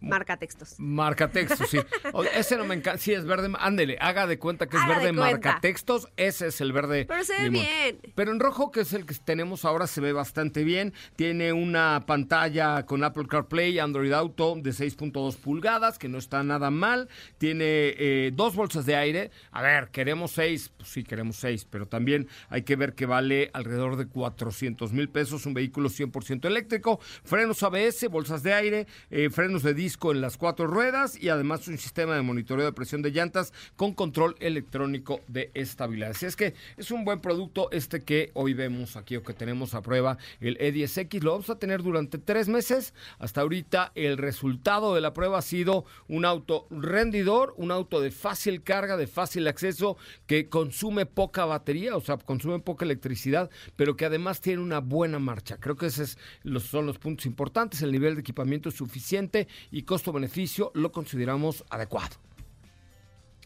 marca 0.00 0.36
textos. 0.36 0.74
Marca 0.78 1.30
textos, 1.30 1.68
sí. 1.68 1.78
O- 2.12 2.22
ese 2.24 2.56
no 2.56 2.64
me 2.64 2.74
encanta. 2.74 2.98
Sí, 2.98 3.12
es 3.12 3.24
verde. 3.24 3.52
Ándele, 3.58 3.98
haga 4.00 4.26
de 4.26 4.38
cuenta 4.38 4.66
que 4.68 4.76
es 4.76 4.82
Haga 4.82 4.98
verde 4.98 5.12
marca 5.12 5.58
textos. 5.60 6.08
Ese 6.16 6.48
es 6.48 6.60
el 6.60 6.72
verde. 6.72 7.04
Pero 7.06 7.24
se 7.24 7.36
ve 7.42 7.50
bien. 7.50 7.98
Pero 8.14 8.30
en 8.32 8.40
rojo, 8.40 8.70
que 8.70 8.80
es 8.80 8.92
el 8.92 9.06
que 9.06 9.14
tenemos 9.14 9.64
ahora, 9.64 9.86
se 9.86 10.00
ve 10.00 10.12
bastante 10.12 10.62
bien. 10.64 10.92
Tiene 11.16 11.52
una 11.52 12.04
pantalla 12.06 12.84
con 12.86 13.02
Apple 13.02 13.26
CarPlay, 13.28 13.78
Android 13.78 14.12
Auto 14.12 14.54
de 14.56 14.70
6.2 14.70 15.36
pulgadas, 15.36 15.98
que 15.98 16.08
no 16.08 16.18
está 16.18 16.42
nada 16.42 16.70
mal. 16.70 17.08
Tiene 17.38 17.64
eh, 17.98 18.30
dos 18.32 18.54
bolsas 18.54 18.86
de 18.86 18.96
aire. 18.96 19.30
A 19.50 19.62
ver, 19.62 19.88
queremos 19.88 20.30
seis. 20.32 20.70
Pues 20.76 20.88
sí, 20.90 21.02
queremos 21.02 21.36
seis. 21.36 21.64
Pero 21.68 21.86
también 21.86 22.28
hay 22.48 22.62
que 22.62 22.76
ver 22.76 22.94
que 22.94 23.06
vale 23.06 23.50
alrededor 23.52 23.96
de 23.96 24.06
400 24.06 24.92
mil 24.92 25.08
pesos. 25.08 25.44
Un 25.46 25.54
vehículo 25.54 25.88
100% 25.88 26.44
eléctrico. 26.46 27.00
Frenos 27.24 27.62
ABS, 27.62 28.08
bolsas 28.08 28.42
de 28.42 28.54
aire, 28.54 28.86
eh, 29.10 29.28
frenos 29.30 29.62
de 29.62 29.74
disco 29.74 29.87
en 29.88 30.20
las 30.20 30.36
cuatro 30.36 30.66
ruedas 30.66 31.20
y 31.20 31.30
además 31.30 31.66
un 31.66 31.78
sistema 31.78 32.14
de 32.14 32.20
monitoreo 32.20 32.66
de 32.66 32.72
presión 32.72 33.00
de 33.00 33.10
llantas 33.10 33.54
con 33.74 33.94
control 33.94 34.36
electrónico 34.38 35.20
de 35.28 35.50
estabilidad. 35.54 36.10
Así 36.10 36.26
es 36.26 36.36
que 36.36 36.54
es 36.76 36.90
un 36.90 37.06
buen 37.06 37.20
producto 37.20 37.70
este 37.72 38.02
que 38.02 38.30
hoy 38.34 38.52
vemos 38.52 38.96
aquí 38.96 39.16
o 39.16 39.22
que 39.22 39.32
tenemos 39.32 39.74
a 39.74 39.80
prueba, 39.80 40.18
el 40.40 40.58
E10X. 40.58 41.22
Lo 41.22 41.32
vamos 41.32 41.48
a 41.48 41.58
tener 41.58 41.82
durante 41.82 42.18
tres 42.18 42.48
meses. 42.48 42.92
Hasta 43.18 43.40
ahorita 43.40 43.92
el 43.94 44.18
resultado 44.18 44.94
de 44.94 45.00
la 45.00 45.14
prueba 45.14 45.38
ha 45.38 45.42
sido 45.42 45.86
un 46.06 46.26
auto 46.26 46.66
rendidor, 46.70 47.54
un 47.56 47.70
auto 47.70 48.00
de 48.00 48.10
fácil 48.10 48.62
carga, 48.62 48.98
de 48.98 49.06
fácil 49.06 49.48
acceso, 49.48 49.96
que 50.26 50.50
consume 50.50 51.06
poca 51.06 51.46
batería, 51.46 51.96
o 51.96 52.00
sea, 52.00 52.18
consume 52.18 52.60
poca 52.60 52.84
electricidad, 52.84 53.50
pero 53.74 53.96
que 53.96 54.04
además 54.04 54.42
tiene 54.42 54.62
una 54.62 54.80
buena 54.80 55.18
marcha. 55.18 55.56
Creo 55.58 55.76
que 55.76 55.86
esos 55.86 56.18
son 56.62 56.84
los 56.84 56.98
puntos 56.98 57.24
importantes. 57.24 57.80
El 57.80 57.92
nivel 57.92 58.14
de 58.14 58.20
equipamiento 58.20 58.68
es 58.68 58.74
suficiente 58.74 59.48
y 59.70 59.77
costo-beneficio 59.82 60.70
lo 60.74 60.92
consideramos 60.92 61.64
adecuado. 61.70 62.16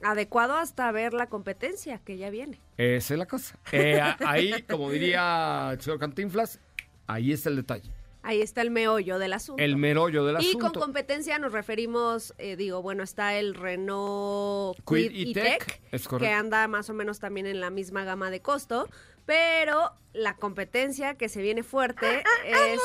Adecuado 0.03 0.57
hasta 0.57 0.91
ver 0.91 1.15
la 1.15 1.29
competencia 1.29 1.99
que 1.99 2.17
ya 2.17 2.31
viene. 2.31 2.61
Esa 2.77 3.15
es 3.15 3.19
la 3.19 3.27
cosa. 3.27 3.59
Eh, 3.71 4.01
ahí, 4.27 4.63
como 4.69 4.91
diría 4.91 5.71
el 5.73 5.81
señor 5.81 5.99
Cantinflas, 5.99 6.61
ahí 7.07 7.33
está 7.33 7.51
el 7.51 7.57
detalle. 7.57 7.91
Ahí 8.25 8.41
está 8.41 8.63
el 8.63 8.71
meollo 8.71 9.19
del 9.19 9.33
asunto. 9.33 9.63
El 9.63 9.77
merollo 9.77 10.25
del 10.25 10.37
y 10.41 10.49
asunto. 10.51 10.71
con 10.73 10.81
competencia 10.81 11.39
nos 11.41 11.53
referimos, 11.53 12.35
eh, 12.39 12.55
digo, 12.55 12.81
bueno, 12.81 13.03
está 13.03 13.35
el 13.35 13.55
Renault 13.55 14.79
E-Tech, 14.79 15.13
E-Tech, 15.13 15.83
es 15.91 16.07
que 16.07 16.29
anda 16.29 16.69
más 16.69 16.89
o 16.89 16.95
menos 16.95 17.19
también 17.19 17.47
en 17.47 17.61
la 17.61 17.71
misma 17.71 18.05
gama 18.05 18.31
de 18.31 18.41
costo, 18.41 18.89
pero 19.27 19.93
la 20.13 20.37
competencia 20.37 21.15
que 21.17 21.29
se 21.29 21.41
viene 21.43 21.63
fuerte 21.63 22.23
es... 22.45 22.81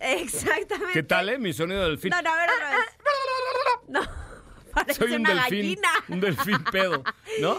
Exactamente. 0.00 0.92
¿Qué 0.94 1.02
tal, 1.02 1.28
eh? 1.28 1.38
Mi 1.38 1.52
sonido 1.52 1.84
del 1.84 1.98
fin. 1.98 2.10
No, 2.10 2.22
no, 2.22 2.32
a 2.32 2.36
ver 2.36 2.50
otra 2.50 2.70
vez. 2.70 2.78
No, 3.88 4.00
parece 4.72 4.94
Soy 4.98 5.12
un 5.12 5.20
una 5.20 5.34
delfín. 5.34 5.58
gallina. 5.60 5.88
Un 6.08 6.20
delfín 6.20 6.64
pedo, 6.72 7.04
¿no? 7.40 7.58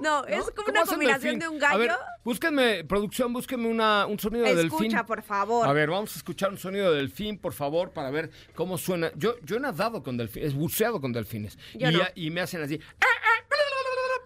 No, 0.00 0.24
es 0.24 0.38
¿No? 0.38 0.44
como 0.46 0.54
¿Cómo 0.66 0.70
una 0.80 0.84
combinación 0.84 1.38
de 1.38 1.48
un 1.48 1.62
A 1.62 1.76
ver, 1.76 1.88
gallo. 1.88 2.00
búsquenme, 2.24 2.82
producción, 2.84 3.32
búsquenme 3.32 3.68
una, 3.68 4.06
un 4.06 4.18
sonido 4.18 4.44
de 4.44 4.56
delfín. 4.56 4.86
Escucha, 4.86 5.06
por 5.06 5.22
favor. 5.22 5.68
A 5.68 5.72
ver, 5.72 5.90
vamos 5.90 6.12
a 6.14 6.16
escuchar 6.16 6.50
un 6.50 6.58
sonido 6.58 6.90
de 6.90 6.96
delfín, 6.98 7.38
por 7.38 7.52
favor, 7.52 7.92
para 7.92 8.10
ver 8.10 8.30
cómo 8.56 8.78
suena. 8.78 9.12
Yo, 9.14 9.36
yo 9.42 9.56
he 9.56 9.60
nadado 9.60 10.02
con 10.02 10.16
delfines, 10.16 10.52
he 10.52 10.56
buceado 10.56 11.00
con 11.00 11.12
delfines. 11.12 11.56
Yo 11.74 11.90
y, 11.90 11.92
no. 11.94 12.00
y 12.16 12.30
me 12.30 12.40
hacen 12.40 12.62
así. 12.62 12.80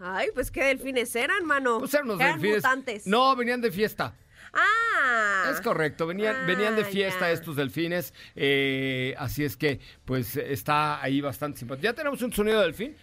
Ay, 0.01 0.29
pues 0.35 0.51
qué 0.51 0.65
delfines 0.65 1.15
eran, 1.17 1.45
mano. 1.45 1.79
Pues 1.79 1.95
eran 1.95 2.07
unos 2.07 2.21
Eran 2.21 2.33
delfines. 2.41 2.57
mutantes. 2.65 3.07
No, 3.07 3.35
venían 3.37 3.61
de 3.61 3.71
fiesta. 3.73 4.15
Ah. 4.53 5.51
Es 5.53 5.61
correcto, 5.61 6.07
venían, 6.07 6.47
venían 6.47 6.77
de 6.77 6.83
Ah, 6.83 6.87
fiesta 6.87 7.21
ya. 7.21 7.33
estos 7.33 7.57
delfines, 7.57 8.15
eh, 8.35 9.15
así 9.19 9.45
es 9.45 9.57
que 9.57 9.81
pues 10.05 10.37
está 10.37 11.03
ahí 11.03 11.21
bastante 11.21 11.59
simpático. 11.59 11.85
Ya 11.85 11.93
tenemos 11.95 12.23
un 12.23 12.33
sonido 12.33 12.59
de 12.61 12.65
delfín. 12.67 12.97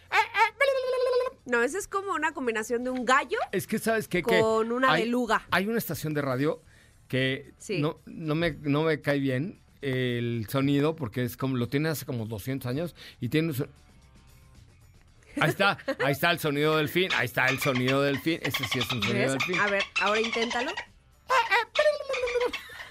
No, 1.46 1.62
ese 1.62 1.78
es 1.78 1.88
como 1.90 2.14
una 2.14 2.32
combinación 2.34 2.84
de 2.86 2.90
un 2.90 3.04
gallo. 3.06 3.38
Es 3.52 3.68
que 3.68 3.78
sabes 3.78 4.08
qué? 4.08 4.24
que 4.24 4.40
Con 4.40 4.72
una 4.72 4.94
hay, 4.94 5.04
beluga. 5.04 5.46
Hay 5.52 5.68
una 5.68 5.78
estación 5.78 6.14
de 6.14 6.22
radio 6.22 6.62
que 7.10 7.54
Sí. 7.58 7.80
no, 7.82 8.00
no, 8.06 8.34
me, 8.34 8.52
no 8.62 8.84
me 8.84 9.02
cae 9.02 9.20
bien 9.20 9.62
el 9.82 10.48
sonido 10.50 10.96
porque 10.96 11.24
es 11.24 11.36
como 11.36 11.58
lo 11.58 11.68
tiene 11.68 11.90
hace 11.90 12.06
como 12.06 12.26
200 12.26 12.66
años 12.70 12.96
y 13.20 13.28
tiene 13.28 13.54
Ahí 15.40 15.50
está, 15.50 15.78
ahí 16.04 16.12
está 16.12 16.32
el 16.32 16.40
sonido 16.40 16.78
del 16.78 16.90
fin, 16.90 17.10
ahí 17.16 17.26
está 17.26 17.48
el 17.48 17.60
sonido 17.60 18.02
del 18.02 18.20
fin, 18.20 18.40
ese 18.42 18.64
sí 18.66 18.80
es 18.80 18.92
un 18.92 19.02
sonido 19.02 19.20
¿Ves? 19.20 19.32
del 19.32 19.42
fin. 19.42 19.60
A 19.60 19.68
ver, 19.68 19.84
ahora 20.02 20.22
inténtalo. 20.22 20.72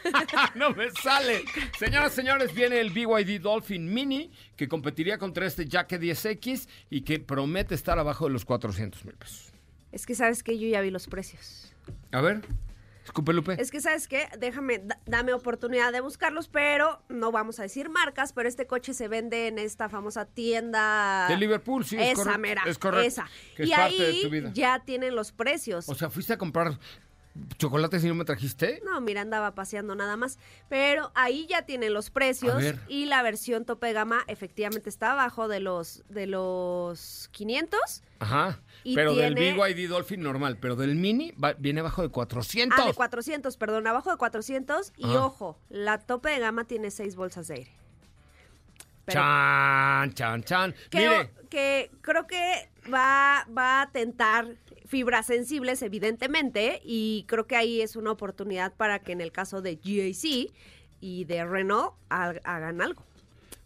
no 0.55 0.71
me 0.71 0.91
sale. 0.91 1.45
Señoras, 1.79 2.13
señores, 2.13 2.53
viene 2.55 2.81
el 2.81 2.91
BYD 2.91 3.41
Dolphin 3.41 3.93
Mini 3.93 4.31
que 4.57 4.69
competiría 4.69 5.19
contra 5.19 5.47
este 5.47 5.67
Jack 5.67 5.93
10X 5.93 6.69
y 6.91 7.03
que 7.03 7.21
promete 7.21 7.75
estar 7.75 7.99
abajo 7.99 8.27
de 8.27 8.33
los 8.33 8.45
400 8.45 9.05
mil 9.05 9.15
pesos. 9.15 9.53
Es 9.93 10.07
que 10.07 10.15
sabes 10.15 10.43
que 10.43 10.59
yo 10.59 10.67
ya 10.69 10.81
vi 10.81 10.91
los 10.91 11.07
precios. 11.07 11.73
A 12.13 12.21
ver, 12.21 12.43
Lupe. 13.33 13.57
Es 13.61 13.71
que 13.71 13.81
sabes 13.81 14.07
qué, 14.09 14.29
déjame, 14.39 14.79
da- 14.79 14.99
dame 15.07 15.33
oportunidad 15.33 15.93
de 15.93 16.01
buscarlos, 16.01 16.49
pero 16.49 17.03
no 17.09 17.33
vamos 17.33 17.59
a 17.59 17.63
decir 17.63 17.89
marcas, 17.91 18.33
pero 18.33 18.49
este 18.49 18.67
coche 18.67 18.95
se 18.95 19.09
vende 19.09 19.49
en 19.49 19.59
esta 19.59 19.89
famosa 19.89 20.25
tienda 20.27 21.27
De 21.29 21.37
Liverpool, 21.37 21.85
sí, 21.85 21.97
es 21.97 22.03
esa 22.13 22.15
correcto, 22.17 22.39
mera, 22.41 22.63
es 22.67 22.79
correcto, 22.79 23.07
esa. 23.09 23.29
que 23.57 23.65
es 23.65 23.69
y 23.69 23.73
parte 23.73 23.97
de 23.99 24.07
ahí 24.07 24.23
tu 24.23 24.31
vida. 24.31 24.51
ya 24.55 24.81
tienen 24.85 25.15
los 25.17 25.33
precios. 25.33 25.89
O 25.89 25.95
sea, 25.95 26.11
fuiste 26.11 26.33
a 26.33 26.39
comprar 26.39 26.79
chocolates 27.59 28.05
y 28.05 28.09
no 28.09 28.15
me 28.15 28.25
trajiste. 28.25 28.83
No, 28.85 29.01
mira, 29.01 29.23
andaba 29.23 29.55
paseando 29.55 29.95
nada 29.95 30.17
más. 30.17 30.39
Pero 30.69 31.11
ahí 31.15 31.47
ya 31.49 31.63
tienen 31.63 31.95
los 31.95 32.11
precios 32.11 32.63
y 32.89 33.07
la 33.07 33.23
versión 33.23 33.65
tope 33.65 33.87
de 33.87 33.93
gama 33.95 34.23
efectivamente 34.27 34.91
está 34.91 35.13
abajo 35.13 35.49
de 35.49 35.61
los 35.61 36.03
de 36.09 36.27
los 36.27 37.29
500. 37.33 38.03
Ajá. 38.19 38.61
Y 38.85 38.95
pero 38.95 39.15
del 39.15 39.35
tiene- 39.35 39.55
BYD 39.63 39.89
Dolphin 39.89 40.21
normal, 40.23 40.59
pero 40.61 40.77
del 40.77 40.95
Mini 40.95 41.33
va- 41.33 41.55
viene 41.55 41.81
abajo 41.81 42.03
de 42.03 42.09
400. 42.11 42.79
Ah, 42.79 42.87
de 42.87 42.95
400, 42.95 43.57
perdón, 43.57 43.87
abajo 43.87 44.11
de 44.11 44.17
400 44.17 44.93
y 44.97 45.05
Ajá. 45.05 45.25
ojo, 45.27 45.59
la 45.71 45.99
tope 45.99 46.31
de 46.31 46.39
gama 46.41 46.65
tiene 46.65 46.91
seis 46.91 47.17
bolsas 47.17 47.49
de 47.49 47.55
aire. 47.55 47.71
Pero 49.05 49.21
Chan, 49.21 50.13
chan, 50.15 50.45
chan. 50.45 50.75
Mire, 50.93 51.31
que 51.51 51.91
creo 52.03 52.27
que 52.29 52.71
va, 52.93 53.47
va 53.57 53.83
a 53.83 53.91
tentar 53.91 54.47
fibras 54.93 55.25
sensibles, 55.25 55.81
evidentemente, 55.81 56.83
y 56.85 57.25
creo 57.27 57.47
que 57.47 57.57
ahí 57.57 57.81
es 57.81 57.97
una 57.97 58.11
oportunidad 58.11 58.75
para 58.75 58.99
que 58.99 59.13
en 59.13 59.23
el 59.23 59.33
caso 59.33 59.63
de 59.63 59.77
GAC 59.77 60.53
y 61.01 61.25
de 61.25 61.47
Renault 61.47 61.95
ha- 62.11 62.35
hagan 62.45 62.83
algo. 62.83 63.03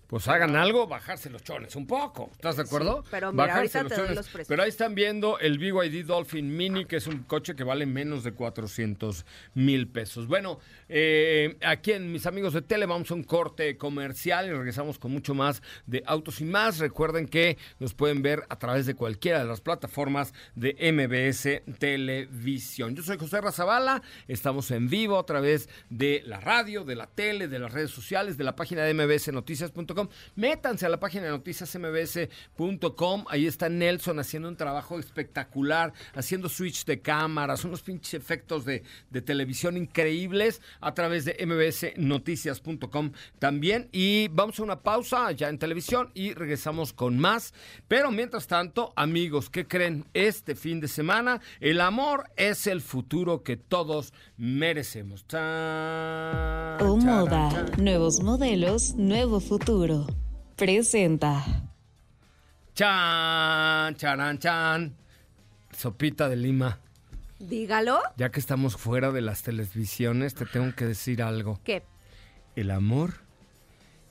Pues 0.06 0.28
hagan 0.28 0.54
algo, 0.54 0.86
bajarse 0.86 1.30
los 1.30 1.42
chones 1.42 1.74
un 1.74 1.86
poco. 1.86 2.30
¿Estás 2.32 2.56
de 2.56 2.62
acuerdo? 2.62 3.02
Sí, 3.02 3.08
pero 3.10 3.32
mira, 3.32 3.46
Bajarse 3.46 3.78
ahorita 3.78 3.96
te 3.96 4.02
doy 4.02 4.14
los 4.14 4.26
precios. 4.28 4.48
Pero 4.48 4.62
ahí 4.62 4.68
están 4.68 4.94
viendo 4.94 5.38
el 5.40 5.58
BYD 5.58 6.04
Dolphin 6.06 6.56
Mini, 6.56 6.84
que 6.84 6.96
es 6.96 7.08
un 7.08 7.24
coche 7.24 7.56
que 7.56 7.64
vale 7.64 7.86
menos 7.86 8.22
de 8.22 8.32
400 8.32 9.26
mil 9.54 9.88
pesos. 9.88 10.28
Bueno, 10.28 10.60
eh, 10.88 11.56
aquí 11.62 11.92
en 11.92 12.12
mis 12.12 12.26
amigos 12.26 12.52
de 12.52 12.62
Tele 12.62 12.86
vamos 12.86 13.10
a 13.10 13.14
un 13.14 13.24
corte 13.24 13.76
comercial 13.76 14.46
y 14.46 14.52
regresamos 14.52 14.98
con 14.98 15.10
mucho 15.10 15.34
más 15.34 15.60
de 15.86 16.04
Autos 16.06 16.40
y 16.40 16.44
Más. 16.44 16.78
Recuerden 16.78 17.26
que 17.26 17.58
nos 17.80 17.94
pueden 17.94 18.22
ver 18.22 18.44
a 18.48 18.58
través 18.60 18.86
de 18.86 18.94
cualquiera 18.94 19.40
de 19.40 19.46
las 19.46 19.60
plataformas 19.60 20.32
de 20.54 20.76
MBS 20.92 21.78
Televisión. 21.78 22.94
Yo 22.94 23.02
soy 23.02 23.18
José 23.18 23.40
Razabala, 23.40 24.02
estamos 24.28 24.70
en 24.70 24.88
vivo 24.88 25.18
a 25.18 25.26
través 25.26 25.68
de 25.90 26.22
la 26.26 26.38
radio, 26.38 26.84
de 26.84 26.94
la 26.94 27.08
tele, 27.08 27.48
de 27.48 27.58
las 27.58 27.72
redes 27.72 27.90
sociales, 27.90 28.38
de 28.38 28.44
la 28.44 28.54
página 28.54 28.84
de 28.84 28.94
mbsnoticias.com 28.94 29.95
mbs.com. 29.96 30.08
Métanse 30.34 30.86
a 30.86 30.88
la 30.88 30.98
página 31.00 31.24
de 31.24 31.30
noticiasmbs.com. 31.30 33.24
Ahí 33.28 33.46
está 33.46 33.68
Nelson 33.68 34.18
haciendo 34.18 34.48
un 34.48 34.56
trabajo 34.56 34.98
espectacular, 34.98 35.92
haciendo 36.14 36.48
switch 36.48 36.84
de 36.84 37.00
cámaras, 37.00 37.64
unos 37.64 37.82
pinches 37.82 38.14
efectos 38.14 38.64
de, 38.64 38.82
de 39.10 39.22
televisión 39.22 39.76
increíbles 39.76 40.60
a 40.80 40.94
través 40.94 41.24
de 41.24 41.36
mbsnoticias.com 41.44 43.12
también. 43.38 43.88
Y 43.92 44.28
vamos 44.28 44.60
a 44.60 44.62
una 44.62 44.80
pausa 44.80 45.32
ya 45.32 45.48
en 45.48 45.58
televisión 45.58 46.10
y 46.14 46.34
regresamos 46.34 46.92
con 46.92 47.18
más. 47.18 47.54
Pero 47.88 48.10
mientras 48.10 48.46
tanto, 48.46 48.92
amigos, 48.96 49.50
¿qué 49.50 49.66
creen? 49.66 50.04
Este 50.14 50.54
fin 50.54 50.80
de 50.80 50.88
semana, 50.88 51.40
el 51.60 51.80
amor 51.80 52.30
es 52.36 52.66
el 52.66 52.80
futuro 52.80 53.42
que 53.42 53.56
todos 53.56 54.12
merecemos. 54.36 55.22
O 55.22 55.26
charan, 55.28 57.06
Moda, 57.06 57.66
nuevos 57.78 58.22
modelos, 58.22 58.94
nuevo 58.96 59.40
futuro. 59.40 59.85
Presenta. 60.56 61.44
Chan, 62.74 63.94
charan, 63.96 64.38
chan. 64.38 64.96
Sopita 65.72 66.28
de 66.28 66.36
Lima. 66.36 66.78
Dígalo. 67.38 68.00
Ya 68.16 68.30
que 68.30 68.40
estamos 68.40 68.76
fuera 68.76 69.12
de 69.12 69.20
las 69.20 69.42
televisiones, 69.42 70.34
te 70.34 70.46
tengo 70.46 70.74
que 70.74 70.86
decir 70.86 71.22
algo. 71.22 71.60
¿Qué? 71.64 71.84
El 72.54 72.70
amor 72.70 73.14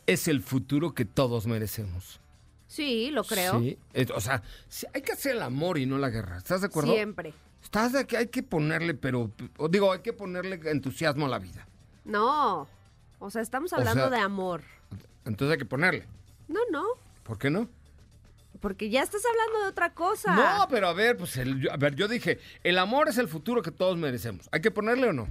es 0.06 0.28
el 0.28 0.42
futuro 0.42 0.94
que 0.94 1.06
todos 1.06 1.48
merecemos. 1.48 2.20
Sí, 2.68 3.10
lo 3.12 3.24
creo. 3.24 3.60
Sí, 3.60 3.78
o 4.14 4.22
sea, 4.22 4.44
sí, 4.68 4.86
hay 4.94 5.02
que 5.02 5.14
hacer 5.14 5.36
el 5.36 5.42
amor 5.42 5.78
y 5.78 5.86
no 5.86 5.98
la 5.98 6.10
guerra. 6.10 6.38
¿Estás 6.38 6.62
de 6.62 6.68
acuerdo? 6.68 6.94
Siempre. 6.94 7.34
Estás 7.64 7.94
de 7.94 8.06
que 8.06 8.18
hay 8.18 8.28
que 8.28 8.44
ponerle, 8.44 8.94
pero, 8.94 9.32
o 9.58 9.68
digo, 9.70 9.92
hay 9.92 10.00
que 10.00 10.14
ponerle 10.14 10.60
entusiasmo 10.70 11.26
a 11.26 11.30
la 11.30 11.40
vida. 11.40 11.68
No. 12.04 12.68
O 13.20 13.30
sea, 13.32 13.42
estamos 13.42 13.74
O 13.74 13.78
hablando 13.78 14.10
sea- 14.10 14.18
de 14.18 14.24
amor. 14.24 14.62
Entonces 15.26 15.54
hay 15.54 15.58
que 15.58 15.66
ponerle. 15.66 16.06
No, 16.48 16.60
no. 16.72 16.84
¿Por 17.24 17.38
qué 17.38 17.50
no? 17.50 17.68
Porque 18.62 18.90
ya 18.90 19.02
estás 19.04 19.22
hablando 19.26 19.64
de 19.64 19.68
otra 19.70 19.94
cosa. 19.94 20.36
No, 20.36 20.68
pero 20.70 20.88
a 20.88 20.94
ver, 20.94 21.18
pues, 21.18 21.36
el- 21.38 21.60
yo- 21.60 21.72
a 21.72 21.78
ver, 21.78 21.96
yo 21.96 22.08
dije, 22.08 22.40
el 22.64 22.78
amor 22.78 23.10
es 23.10 23.18
el 23.18 23.28
futuro 23.28 23.62
que 23.62 23.72
todos 23.72 23.98
merecemos. 23.98 24.48
¿Hay 24.52 24.62
que 24.62 24.72
ponerle 24.72 25.10
o 25.10 25.14
no? 25.14 25.28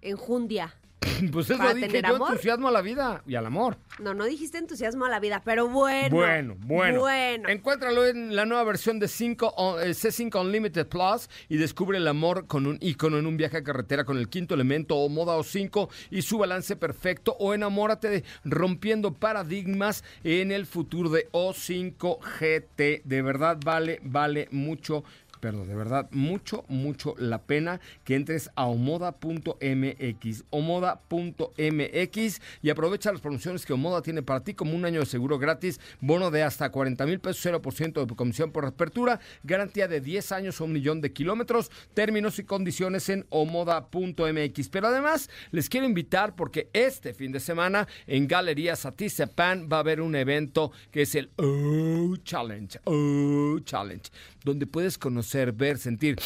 Enjundia. 0.00 0.74
Pues 1.32 1.48
eso 1.50 1.58
¿Para 1.58 1.74
dije 1.74 1.86
tener 1.88 2.06
yo, 2.08 2.16
amor? 2.16 2.30
entusiasmo 2.30 2.68
a 2.68 2.70
la 2.72 2.80
vida 2.82 3.22
y 3.26 3.36
al 3.36 3.46
amor. 3.46 3.78
No, 4.00 4.12
no 4.14 4.24
dijiste 4.24 4.58
entusiasmo 4.58 5.04
a 5.04 5.08
la 5.08 5.20
vida, 5.20 5.40
pero 5.44 5.68
bueno. 5.68 6.16
Bueno, 6.16 6.56
bueno. 6.58 7.00
Bueno. 7.00 7.48
Encuéntralo 7.48 8.06
en 8.06 8.34
la 8.34 8.44
nueva 8.44 8.64
versión 8.64 8.98
de 8.98 9.06
5, 9.08 9.54
o- 9.56 9.78
eh, 9.80 9.90
C5 9.94 10.40
Unlimited 10.40 10.86
Plus 10.88 11.28
y 11.48 11.56
descubre 11.58 11.98
el 11.98 12.08
amor 12.08 12.46
con 12.46 12.66
un 12.66 12.76
ícono 12.80 13.18
en 13.18 13.26
un 13.26 13.36
viaje 13.36 13.58
a 13.58 13.62
carretera 13.62 14.04
con 14.04 14.18
el 14.18 14.28
quinto 14.28 14.54
elemento 14.54 14.96
o 14.96 15.08
moda 15.08 15.36
O5 15.36 15.88
y 16.10 16.22
su 16.22 16.38
balance 16.38 16.74
perfecto 16.76 17.36
o 17.38 17.54
enamórate 17.54 18.08
de 18.08 18.24
rompiendo 18.44 19.14
paradigmas 19.14 20.02
en 20.24 20.50
el 20.52 20.66
futuro 20.66 21.08
de 21.08 21.28
O5 21.30 22.18
GT. 22.20 23.02
De 23.04 23.22
verdad 23.22 23.58
vale, 23.64 24.00
vale 24.02 24.48
mucho. 24.50 25.04
Perdón, 25.42 25.66
de 25.66 25.74
verdad, 25.74 26.08
mucho, 26.12 26.64
mucho 26.68 27.16
la 27.18 27.42
pena 27.42 27.80
que 28.04 28.14
entres 28.14 28.48
a 28.54 28.66
omoda.mx, 28.66 30.44
omoda.mx 30.50 32.40
y 32.62 32.70
aprovecha 32.70 33.10
las 33.10 33.20
promociones 33.20 33.66
que 33.66 33.72
Omoda 33.72 34.02
tiene 34.02 34.22
para 34.22 34.44
ti 34.44 34.54
como 34.54 34.76
un 34.76 34.84
año 34.84 35.00
de 35.00 35.06
seguro 35.06 35.40
gratis, 35.40 35.80
bono 36.00 36.30
de 36.30 36.44
hasta 36.44 36.70
40 36.70 37.04
mil 37.06 37.18
pesos, 37.18 37.44
0% 37.44 38.06
de 38.06 38.14
comisión 38.14 38.52
por 38.52 38.64
apertura, 38.66 39.18
garantía 39.42 39.88
de 39.88 40.00
10 40.00 40.30
años 40.30 40.60
o 40.60 40.64
un 40.64 40.74
millón 40.74 41.00
de 41.00 41.12
kilómetros, 41.12 41.72
términos 41.92 42.38
y 42.38 42.44
condiciones 42.44 43.08
en 43.08 43.26
omoda.mx. 43.30 44.68
Pero 44.68 44.86
además 44.86 45.28
les 45.50 45.68
quiero 45.68 45.86
invitar 45.86 46.36
porque 46.36 46.70
este 46.72 47.14
fin 47.14 47.32
de 47.32 47.40
semana 47.40 47.88
en 48.06 48.28
Galerías 48.28 48.86
Atizapán 48.86 49.68
va 49.68 49.78
a 49.78 49.80
haber 49.80 50.02
un 50.02 50.14
evento 50.14 50.70
que 50.92 51.02
es 51.02 51.16
el 51.16 51.32
Oh 51.34 52.16
Challenge, 52.22 52.78
Oh 52.84 53.58
Challenge, 53.64 54.08
donde 54.44 54.68
puedes 54.68 54.98
conocer, 54.98 55.31
ver, 55.52 55.78
sentir, 55.78 56.18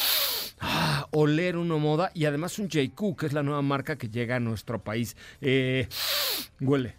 ah, 0.59 1.07
oler 1.11 1.57
una 1.57 1.77
moda 1.77 2.11
y 2.13 2.25
además 2.25 2.59
un 2.59 2.67
JQ, 2.67 3.15
que 3.17 3.25
es 3.25 3.33
la 3.33 3.43
nueva 3.43 3.61
marca 3.61 3.97
que 3.97 4.09
llega 4.09 4.35
a 4.35 4.39
nuestro 4.39 4.83
país. 4.83 5.15
Eh, 5.41 5.87
huele. 6.59 6.95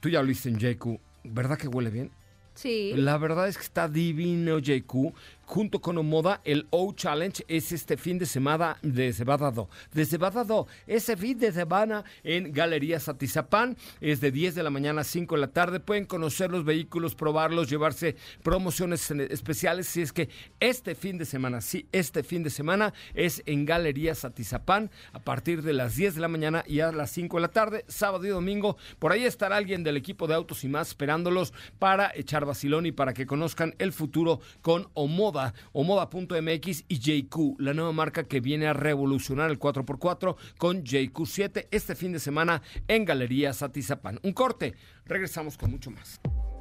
Tú 0.00 0.08
ya 0.08 0.20
oliste 0.20 0.48
en 0.48 0.58
JQ, 0.58 1.00
¿verdad 1.24 1.58
que 1.58 1.68
huele 1.68 1.90
bien? 1.90 2.10
Sí. 2.54 2.92
La 2.96 3.18
verdad 3.18 3.48
es 3.48 3.56
que 3.56 3.64
está 3.64 3.88
divino 3.88 4.58
JQ. 4.58 5.14
Junto 5.48 5.80
con 5.80 5.96
Omoda, 5.96 6.42
el 6.44 6.66
O 6.68 6.92
Challenge 6.92 7.42
es 7.48 7.72
este 7.72 7.96
fin 7.96 8.18
de 8.18 8.26
semana 8.26 8.76
de 8.82 9.14
Cebadado. 9.14 9.70
De 9.94 10.04
Cebadado, 10.04 10.66
ese 10.86 11.16
fin 11.16 11.38
de 11.38 11.50
semana 11.52 12.04
en 12.22 12.52
Galerías 12.52 13.08
Atizapán. 13.08 13.74
Es 14.02 14.20
de 14.20 14.30
10 14.30 14.56
de 14.56 14.62
la 14.62 14.68
mañana 14.68 15.00
a 15.00 15.04
5 15.04 15.36
de 15.36 15.40
la 15.40 15.46
tarde. 15.46 15.80
Pueden 15.80 16.04
conocer 16.04 16.50
los 16.50 16.66
vehículos, 16.66 17.14
probarlos, 17.14 17.70
llevarse 17.70 18.14
promociones 18.42 19.10
especiales. 19.10 19.88
Si 19.88 20.02
es 20.02 20.12
que 20.12 20.28
este 20.60 20.94
fin 20.94 21.16
de 21.16 21.24
semana, 21.24 21.62
sí, 21.62 21.86
este 21.92 22.22
fin 22.22 22.42
de 22.42 22.50
semana 22.50 22.92
es 23.14 23.42
en 23.46 23.64
Galerías 23.64 24.26
Atizapán 24.26 24.90
a 25.14 25.18
partir 25.18 25.62
de 25.62 25.72
las 25.72 25.96
10 25.96 26.16
de 26.16 26.20
la 26.20 26.28
mañana 26.28 26.62
y 26.66 26.80
a 26.80 26.92
las 26.92 27.10
5 27.12 27.38
de 27.38 27.40
la 27.40 27.48
tarde, 27.48 27.84
sábado 27.88 28.26
y 28.26 28.28
domingo. 28.28 28.76
Por 28.98 29.12
ahí 29.12 29.24
estará 29.24 29.56
alguien 29.56 29.82
del 29.82 29.96
equipo 29.96 30.26
de 30.26 30.34
Autos 30.34 30.62
y 30.64 30.68
más 30.68 30.88
esperándolos 30.88 31.54
para 31.78 32.12
echar 32.14 32.44
vacilón 32.44 32.84
y 32.84 32.92
para 32.92 33.14
que 33.14 33.24
conozcan 33.24 33.74
el 33.78 33.94
futuro 33.94 34.40
con 34.60 34.88
Omoda, 34.92 35.37
omoda.mx 35.72 36.84
y 36.88 36.98
JQ, 36.98 37.58
la 37.58 37.74
nueva 37.74 37.92
marca 37.92 38.24
que 38.24 38.40
viene 38.40 38.66
a 38.66 38.72
revolucionar 38.72 39.50
el 39.50 39.58
4x4 39.58 40.36
con 40.58 40.84
JQ7 40.84 41.68
este 41.70 41.94
fin 41.94 42.12
de 42.12 42.20
semana 42.20 42.62
en 42.88 43.04
Galerías 43.04 43.62
Atizapán. 43.62 44.20
Un 44.22 44.32
corte, 44.32 44.74
regresamos 45.06 45.56
con 45.56 45.70
mucho 45.70 45.90
más. 45.90 46.20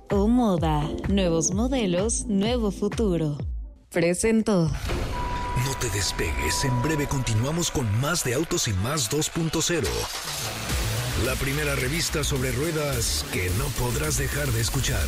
O 0.09 0.27
Moda, 0.27 0.89
nuevos 1.09 1.51
modelos, 1.53 2.25
nuevo 2.27 2.71
futuro. 2.71 3.37
Presentó. 3.91 4.71
No 5.65 5.73
te 5.79 5.89
despegues, 5.89 6.63
en 6.63 6.81
breve 6.81 7.07
continuamos 7.07 7.71
con 7.71 7.85
más 7.99 8.23
de 8.23 8.35
Autos 8.35 8.67
y 8.67 8.73
Más 8.73 9.09
2.0. 9.11 9.87
La 11.25 11.33
primera 11.35 11.75
revista 11.75 12.23
sobre 12.23 12.51
ruedas 12.51 13.25
que 13.33 13.49
no 13.57 13.65
podrás 13.83 14.17
dejar 14.17 14.47
de 14.49 14.61
escuchar. 14.61 15.07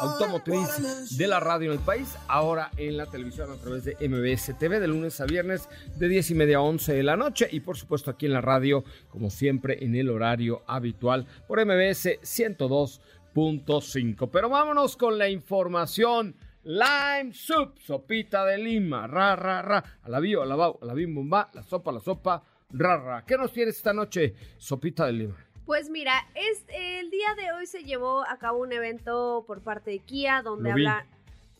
automotriz 0.00 1.16
de 1.16 1.26
la 1.26 1.40
radio 1.40 1.72
en 1.72 1.78
el 1.78 1.84
país, 1.84 2.16
ahora 2.28 2.70
en 2.76 2.96
la 2.96 3.06
televisión 3.06 3.50
a 3.50 3.56
través 3.56 3.84
de 3.84 3.96
MBS 4.08 4.56
TV 4.58 4.78
de 4.80 4.88
lunes 4.88 5.20
a 5.20 5.26
viernes 5.26 5.68
de 5.96 6.08
10 6.08 6.30
y 6.30 6.34
media 6.34 6.56
a 6.58 6.62
11 6.62 6.94
de 6.94 7.02
la 7.02 7.16
noche 7.16 7.48
y 7.50 7.60
por 7.60 7.76
supuesto 7.76 8.10
aquí 8.10 8.24
en 8.26 8.32
la 8.32 8.40
radio 8.40 8.84
como 9.08 9.30
siempre 9.30 9.84
en 9.84 9.96
el 9.96 10.10
horario 10.10 10.62
habitual 10.66 11.26
por 11.46 11.64
MBS 11.64 12.20
102.5. 12.22 14.30
Pero 14.30 14.48
vámonos 14.48 14.96
con 14.96 15.18
la 15.18 15.28
información. 15.28 16.34
Lime 16.64 17.32
Soup, 17.32 17.78
sopita 17.78 18.44
de 18.44 18.58
lima, 18.58 19.06
ra, 19.06 19.36
ra, 19.36 19.62
ra, 19.62 20.00
a 20.02 20.08
la 20.08 20.18
bio, 20.20 20.42
a 20.42 20.46
la 20.46 20.56
bau, 20.56 20.78
a 20.82 20.84
la 20.84 20.92
bim 20.92 21.14
bomba, 21.14 21.48
la 21.54 21.62
sopa, 21.62 21.90
la 21.92 22.00
sopa, 22.00 22.42
ra, 22.70 22.98
ra. 22.98 23.24
¿Qué 23.24 23.38
nos 23.38 23.52
tienes 23.52 23.76
esta 23.76 23.94
noche, 23.94 24.34
sopita 24.58 25.06
de 25.06 25.12
lima? 25.12 25.36
Pues 25.68 25.90
mira, 25.90 26.26
es, 26.34 26.64
el 26.72 27.10
día 27.10 27.34
de 27.36 27.52
hoy 27.52 27.66
se 27.66 27.84
llevó 27.84 28.26
a 28.26 28.38
cabo 28.38 28.60
un 28.60 28.72
evento 28.72 29.44
por 29.46 29.60
parte 29.60 29.90
de 29.90 29.98
Kia 29.98 30.40
donde 30.40 30.70
habla... 30.70 31.04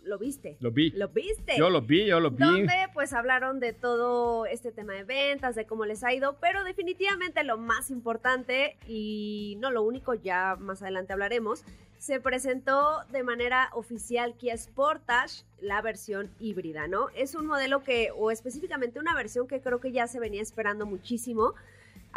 ¿Lo 0.03 0.19
viste? 0.19 0.57
Lo 0.61 0.71
vi. 0.71 0.93
¿Lo 0.93 1.09
viste? 1.09 1.59
Yo 1.59 1.69
lo 1.69 1.83
vi, 1.83 2.07
yo 2.07 2.19
lo 2.19 2.31
vi. 2.31 2.39
donde 2.39 2.73
pues 2.95 3.13
hablaron 3.13 3.61
de 3.61 3.75
todo 3.75 4.47
este 4.47 4.73
tema 4.73 4.95
de 4.95 5.05
ventas, 5.05 5.55
de 5.57 5.67
cómo 5.67 5.85
les 5.85 6.05
ha 6.05 6.15
ido, 6.15 6.39
pero 6.41 6.65
definitivamente 6.65 7.45
lo 7.45 7.59
más 7.59 7.91
importante 7.91 8.79
y 8.87 9.59
no 9.61 9.71
lo 9.71 9.83
único, 9.83 10.15
ya 10.15 10.57
más 10.59 10.81
adelante 10.81 11.13
hablaremos, 11.13 11.63
se 11.99 12.19
presentó 12.19 13.05
de 13.13 13.23
manera 13.23 13.69
oficial 13.75 14.39
Kia 14.39 14.57
Sportage 14.57 15.45
la 15.61 15.83
versión 15.83 16.31
híbrida, 16.41 16.89
¿no? 16.89 17.11
Es 17.11 17.35
un 17.35 17.45
modelo 17.45 17.83
que, 17.83 18.11
o 18.17 18.31
específicamente 18.31 19.01
una 19.01 19.15
versión 19.15 19.47
que 19.47 19.61
creo 19.61 19.81
que 19.81 19.93
ya 19.93 20.07
se 20.07 20.19
venía 20.19 20.41
esperando 20.41 20.87
muchísimo. 20.87 21.53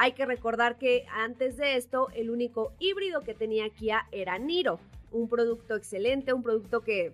Hay 0.04 0.14
que 0.14 0.26
recordar 0.26 0.80
que 0.80 1.06
antes 1.14 1.58
de 1.58 1.76
esto 1.76 2.08
el 2.16 2.32
único 2.32 2.74
híbrido 2.80 3.22
que 3.22 3.36
tenía 3.36 3.70
Kia 3.70 4.08
era 4.12 4.40
Niro, 4.40 4.80
un 5.12 5.30
producto 5.30 5.76
excelente, 5.76 6.34
un 6.34 6.42
producto 6.42 6.82
que 6.82 7.14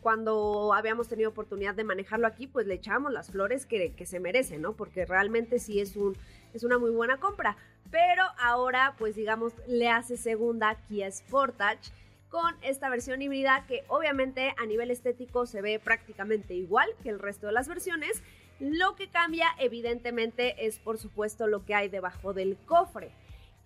cuando 0.00 0.72
habíamos 0.72 1.06
tenido 1.08 1.28
oportunidad 1.28 1.74
de 1.74 1.84
manejarlo 1.84 2.26
aquí, 2.26 2.46
pues 2.46 2.66
le 2.66 2.76
echábamos 2.76 3.12
las 3.12 3.30
flores 3.30 3.66
que, 3.66 3.92
que 3.92 4.06
se 4.06 4.20
merece, 4.20 4.56
¿no? 4.56 4.72
Porque 4.72 5.04
realmente 5.04 5.58
sí 5.58 5.80
es, 5.80 5.96
un, 5.96 6.16
es 6.54 6.64
una 6.64 6.78
muy 6.78 6.92
buena 6.92 7.20
compra. 7.20 7.58
Pero 7.90 8.22
ahora, 8.38 8.94
pues 8.96 9.14
digamos, 9.14 9.52
le 9.66 9.90
hace 9.90 10.16
segunda 10.16 10.76
Kia 10.88 11.12
Sportage 11.12 11.92
con 12.30 12.54
esta 12.62 12.88
versión 12.88 13.20
híbrida 13.20 13.66
que 13.68 13.84
obviamente 13.88 14.54
a 14.56 14.64
nivel 14.64 14.90
estético 14.90 15.44
se 15.44 15.60
ve 15.60 15.78
prácticamente 15.78 16.54
igual 16.54 16.88
que 17.02 17.10
el 17.10 17.18
resto 17.18 17.48
de 17.48 17.52
las 17.52 17.68
versiones 17.68 18.22
Lo 18.60 18.96
que 18.96 19.08
cambia 19.08 19.48
evidentemente 19.58 20.66
es 20.66 20.78
por 20.78 20.98
supuesto 20.98 21.46
lo 21.46 21.64
que 21.64 21.74
hay 21.74 21.88
debajo 21.88 22.32
del 22.32 22.56
cofre 22.66 23.12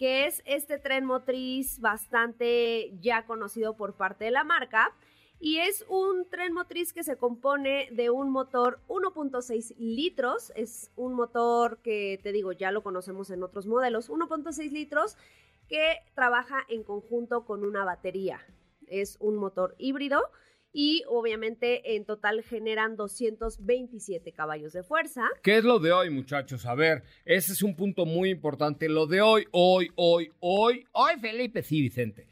que 0.02 0.26
es 0.26 0.42
este 0.46 0.78
tren 0.78 1.04
motriz 1.04 1.78
bastante 1.78 2.92
ya 3.00 3.24
conocido 3.24 3.76
por 3.76 3.94
parte 3.94 4.24
de 4.24 4.32
la 4.32 4.42
marca. 4.42 4.92
Y 5.38 5.58
es 5.58 5.84
un 5.88 6.28
tren 6.28 6.52
motriz 6.52 6.92
que 6.92 7.04
se 7.04 7.16
compone 7.16 7.88
de 7.92 8.10
un 8.10 8.30
motor 8.30 8.80
1.6 8.88 9.76
litros. 9.78 10.52
Es 10.56 10.90
un 10.96 11.14
motor 11.14 11.78
que, 11.82 12.18
te 12.20 12.32
digo, 12.32 12.50
ya 12.50 12.72
lo 12.72 12.82
conocemos 12.82 13.30
en 13.30 13.44
otros 13.44 13.68
modelos. 13.68 14.10
1.6 14.10 14.72
litros 14.72 15.16
que 15.68 15.98
trabaja 16.16 16.64
en 16.68 16.82
conjunto 16.82 17.44
con 17.44 17.64
una 17.64 17.84
batería. 17.84 18.40
Es 18.88 19.18
un 19.20 19.36
motor 19.36 19.76
híbrido 19.78 20.20
y 20.72 21.02
obviamente 21.08 21.94
en 21.94 22.04
total 22.04 22.42
generan 22.42 22.96
227 22.96 24.32
caballos 24.32 24.72
de 24.72 24.82
fuerza. 24.82 25.28
¿Qué 25.42 25.58
es 25.58 25.64
lo 25.64 25.78
de 25.78 25.92
hoy, 25.92 26.10
muchachos? 26.10 26.64
A 26.64 26.74
ver, 26.74 27.04
ese 27.24 27.52
es 27.52 27.62
un 27.62 27.76
punto 27.76 28.06
muy 28.06 28.30
importante. 28.30 28.88
Lo 28.88 29.06
de 29.06 29.20
hoy, 29.20 29.46
hoy, 29.50 29.90
hoy, 29.96 30.30
hoy, 30.40 30.84
hoy, 30.92 31.12
Felipe, 31.20 31.62
sí, 31.62 31.82
Vicente. 31.82 32.26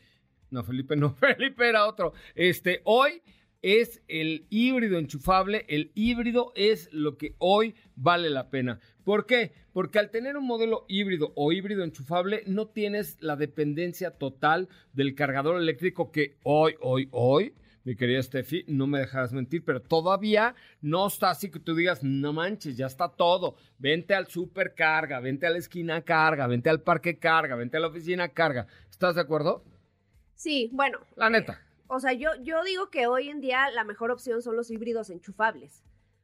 No, 0.50 0.64
Felipe, 0.64 0.96
no, 0.96 1.14
Felipe 1.16 1.68
era 1.68 1.86
otro. 1.86 2.14
Este, 2.34 2.80
hoy 2.84 3.22
es 3.62 4.02
el 4.08 4.46
híbrido 4.48 4.98
enchufable. 4.98 5.66
El 5.68 5.92
híbrido 5.94 6.52
es 6.54 6.88
lo 6.92 7.18
que 7.18 7.34
hoy 7.38 7.74
vale 7.94 8.30
la 8.30 8.48
pena. 8.48 8.80
¿Por 9.04 9.26
qué? 9.26 9.52
Porque 9.72 9.98
al 9.98 10.10
tener 10.10 10.38
un 10.38 10.46
modelo 10.46 10.86
híbrido 10.88 11.32
o 11.36 11.52
híbrido 11.52 11.84
enchufable, 11.84 12.42
no 12.46 12.68
tienes 12.68 13.18
la 13.20 13.36
dependencia 13.36 14.12
total 14.12 14.68
del 14.94 15.14
cargador 15.14 15.60
eléctrico 15.60 16.10
que 16.10 16.38
hoy, 16.42 16.74
hoy, 16.80 17.08
hoy 17.10 17.54
mi 17.90 17.96
querida 17.96 18.22
Steffi, 18.22 18.64
no 18.68 18.86
me 18.86 19.00
dejarás 19.00 19.32
mentir, 19.32 19.64
pero 19.64 19.82
todavía 19.82 20.54
no 20.80 21.08
está 21.08 21.30
así 21.30 21.50
que 21.50 21.58
tú 21.58 21.74
digas, 21.74 22.04
no 22.04 22.32
manches, 22.32 22.76
ya 22.76 22.86
está 22.86 23.08
todo. 23.08 23.56
Vente 23.78 24.14
al 24.14 24.28
super 24.28 24.76
carga, 24.76 25.18
vente 25.18 25.44
a 25.48 25.50
la 25.50 25.58
esquina 25.58 26.00
carga, 26.02 26.46
vente 26.46 26.70
al 26.70 26.82
parque 26.82 27.18
carga, 27.18 27.56
vente 27.56 27.78
a 27.78 27.80
la 27.80 27.88
oficina 27.88 28.28
carga. 28.28 28.68
¿Estás 28.88 29.16
de 29.16 29.22
acuerdo? 29.22 29.64
Sí, 30.36 30.70
bueno. 30.72 31.00
La 31.16 31.30
neta. 31.30 31.60
o 31.88 31.98
sea, 31.98 32.12
yo, 32.12 32.30
yo 32.44 32.62
digo 32.62 32.90
que 32.90 33.08
hoy 33.08 33.28
en 33.28 33.40
día 33.40 33.68
la 33.72 33.82
mejor 33.82 34.12
opción 34.12 34.40
son 34.40 34.54
los 34.54 34.70
híbridos 34.70 35.10
enchufables. 35.10 35.82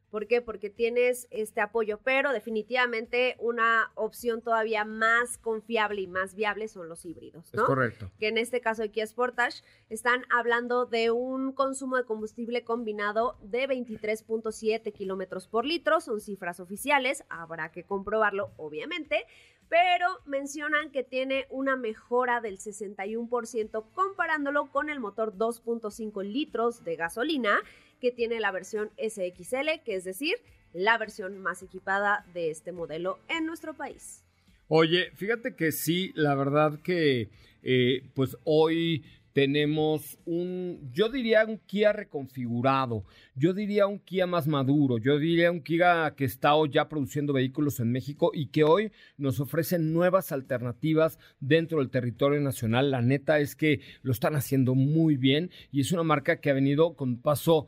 ¿Por 0.09 0.27
qué? 0.27 0.41
Porque 0.41 0.69
tienes 0.69 1.27
este 1.31 1.59
apoyo, 1.59 1.99
pero 2.03 2.31
definitivamente 2.31 3.35
una 3.39 3.91
opción 3.95 4.41
todavía 4.41 4.85
más 4.85 5.37
confiable 5.37 6.01
y 6.01 6.07
más 6.07 6.33
viable 6.33 6.67
son 6.69 6.87
los 6.87 7.05
híbridos, 7.05 7.53
¿no? 7.53 7.63
Es 7.63 7.67
correcto. 7.67 8.09
Que 8.17 8.29
en 8.29 8.37
este 8.37 8.61
caso 8.61 8.81
de 8.83 8.89
Kia 8.89 9.05
Sportage 9.05 9.63
están 9.89 10.23
hablando 10.29 10.85
de 10.85 11.11
un 11.11 11.51
consumo 11.51 11.97
de 11.97 12.05
combustible 12.05 12.63
combinado 12.63 13.37
de 13.41 13.67
23.7 13.67 14.93
kilómetros 14.93 15.47
por 15.47 15.65
litro, 15.65 15.99
son 15.99 16.21
cifras 16.21 16.59
oficiales, 16.61 17.25
habrá 17.29 17.71
que 17.71 17.83
comprobarlo 17.83 18.51
obviamente, 18.57 19.25
pero 19.69 20.07
mencionan 20.25 20.91
que 20.91 21.03
tiene 21.03 21.45
una 21.49 21.75
mejora 21.75 22.39
del 22.39 22.57
61% 22.57 23.83
comparándolo 23.93 24.71
con 24.71 24.89
el 24.89 24.99
motor 24.99 25.35
2.5 25.37 26.23
litros 26.23 26.85
de 26.85 26.95
gasolina 26.95 27.59
que 27.99 28.11
tiene 28.11 28.39
la 28.39 28.51
versión 28.51 28.91
SXL, 28.97 29.81
que 29.83 29.95
es 29.95 30.03
decir, 30.03 30.35
la 30.73 30.97
versión 30.97 31.37
más 31.39 31.63
equipada 31.63 32.25
de 32.33 32.51
este 32.51 32.71
modelo 32.71 33.19
en 33.29 33.45
nuestro 33.45 33.73
país. 33.73 34.23
Oye, 34.67 35.11
fíjate 35.15 35.55
que 35.55 35.71
sí, 35.71 36.11
la 36.15 36.35
verdad 36.35 36.79
que 36.81 37.29
eh, 37.63 38.03
pues 38.13 38.37
hoy 38.43 39.03
tenemos 39.37 40.17
un, 40.25 40.89
yo 40.91 41.09
diría 41.09 41.45
un 41.45 41.59
Kia 41.59 41.93
reconfigurado, 41.93 43.05
yo 43.35 43.53
diría 43.53 43.85
un 43.85 43.99
Kia 43.99 44.25
más 44.25 44.47
maduro, 44.47 44.97
yo 44.97 45.19
diría 45.19 45.51
un 45.51 45.61
Kia 45.61 46.15
que 46.15 46.25
está 46.25 46.55
hoy 46.55 46.71
ya 46.71 46.89
produciendo 46.89 47.33
vehículos 47.33 47.79
en 47.79 47.91
México 47.91 48.31
y 48.33 48.47
que 48.47 48.63
hoy 48.63 48.91
nos 49.15 49.39
ofrece 49.39 49.77
nuevas 49.77 50.31
alternativas 50.31 51.19
dentro 51.39 51.77
del 51.77 51.91
territorio 51.91 52.41
nacional. 52.41 52.89
La 52.89 53.03
neta 53.03 53.39
es 53.39 53.55
que 53.55 53.79
lo 54.01 54.11
están 54.11 54.35
haciendo 54.35 54.73
muy 54.73 55.17
bien 55.17 55.51
y 55.71 55.81
es 55.81 55.91
una 55.91 56.01
marca 56.01 56.41
que 56.41 56.49
ha 56.49 56.53
venido 56.53 56.95
con 56.95 57.21
paso 57.21 57.67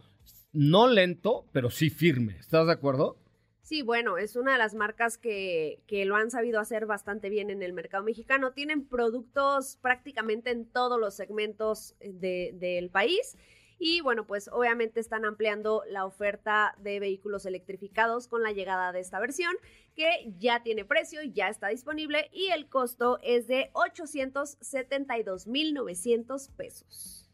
no 0.52 0.88
lento, 0.88 1.46
pero 1.52 1.70
sí 1.70 1.90
firme. 1.90 2.38
¿Estás 2.40 2.68
de 2.68 2.74
acuerdo? 2.74 3.18
Sí, 3.62 3.84
bueno, 3.84 4.18
es 4.18 4.36
una 4.36 4.54
de 4.54 4.58
las 4.58 4.74
marcas 4.74 5.20
que, 5.20 5.84
que, 5.86 6.06
lo 6.06 6.16
han 6.16 6.32
sabido 6.32 6.60
hacer 6.60 6.88
bastante 6.88 7.30
bien 7.30 7.52
en 7.52 7.62
el 7.62 7.74
mercado 7.74 8.04
mexicano. 8.04 8.52
Tienen 8.52 8.88
productos 8.88 9.78
prácticamente 9.80 10.50
en 10.50 10.66
todos 10.66 11.00
los 11.00 11.16
segmentos 11.16 11.96
eh, 12.00 12.50
del 12.54 12.90
país. 12.90 13.38
Y 13.78 14.02
bueno, 14.02 14.26
pues 14.28 14.50
obviamente 14.52 15.00
están 15.00 15.24
ampliando 15.24 15.84
la 15.88 16.06
oferta 16.06 16.76
de 16.80 17.00
vehículos 17.00 17.46
electrificados 17.46 18.28
con 18.28 18.44
la 18.44 18.52
llegada 18.52 18.92
de 18.92 19.00
esta 19.00 19.20
versión 19.20 19.56
que 19.96 20.34
ya 20.38 20.64
tiene 20.64 20.84
precio, 20.84 21.22
ya 21.24 21.48
está 21.48 21.70
disponible 21.70 22.30
y 22.34 22.48
el 22.48 22.68
costo 22.68 23.20
es 23.22 23.48
de 23.48 23.70
872.900 23.74 26.52
pesos. 26.56 27.29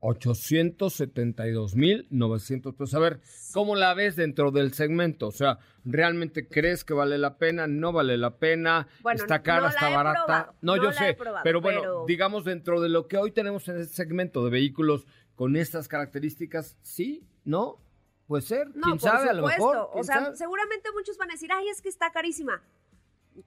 872.900 0.00 2.76
pesos. 2.76 2.94
A 2.94 2.98
ver, 2.98 3.20
¿cómo 3.52 3.76
la 3.76 3.94
ves 3.94 4.16
dentro 4.16 4.50
del 4.50 4.74
segmento? 4.74 5.28
O 5.28 5.32
sea, 5.32 5.58
¿realmente 5.84 6.48
crees 6.48 6.84
que 6.84 6.94
vale 6.94 7.18
la 7.18 7.36
pena? 7.38 7.66
¿No 7.66 7.92
vale 7.92 8.16
la 8.16 8.38
pena? 8.38 8.86
¿Está 9.14 9.42
cara? 9.42 9.68
¿Está 9.68 9.88
barata? 9.88 10.54
No, 10.60 10.76
yo 10.76 10.92
sé. 10.92 11.18
pero 11.42 11.60
bueno, 11.60 12.04
digamos 12.06 12.44
dentro 12.44 12.80
de 12.80 12.88
lo 12.88 13.08
que 13.08 13.16
hoy 13.16 13.32
tenemos 13.32 13.66
en 13.68 13.80
este 13.80 13.94
segmento 13.94 14.44
de 14.44 14.50
vehículos 14.50 15.06
con 15.34 15.56
estas 15.56 15.88
características, 15.88 16.78
¿sí? 16.82 17.26
¿No? 17.44 17.80
Puede 18.26 18.42
ser. 18.42 18.68
¿Quién 18.82 18.98
sabe? 18.98 19.30
A 19.30 19.32
lo 19.32 19.46
mejor. 19.46 19.88
O 19.92 20.02
sea, 20.02 20.34
seguramente 20.34 20.90
muchos 20.92 21.16
van 21.16 21.30
a 21.30 21.34
decir, 21.34 21.50
ay, 21.52 21.68
es 21.68 21.80
que 21.80 21.88
está 21.88 22.10
carísima. 22.10 22.60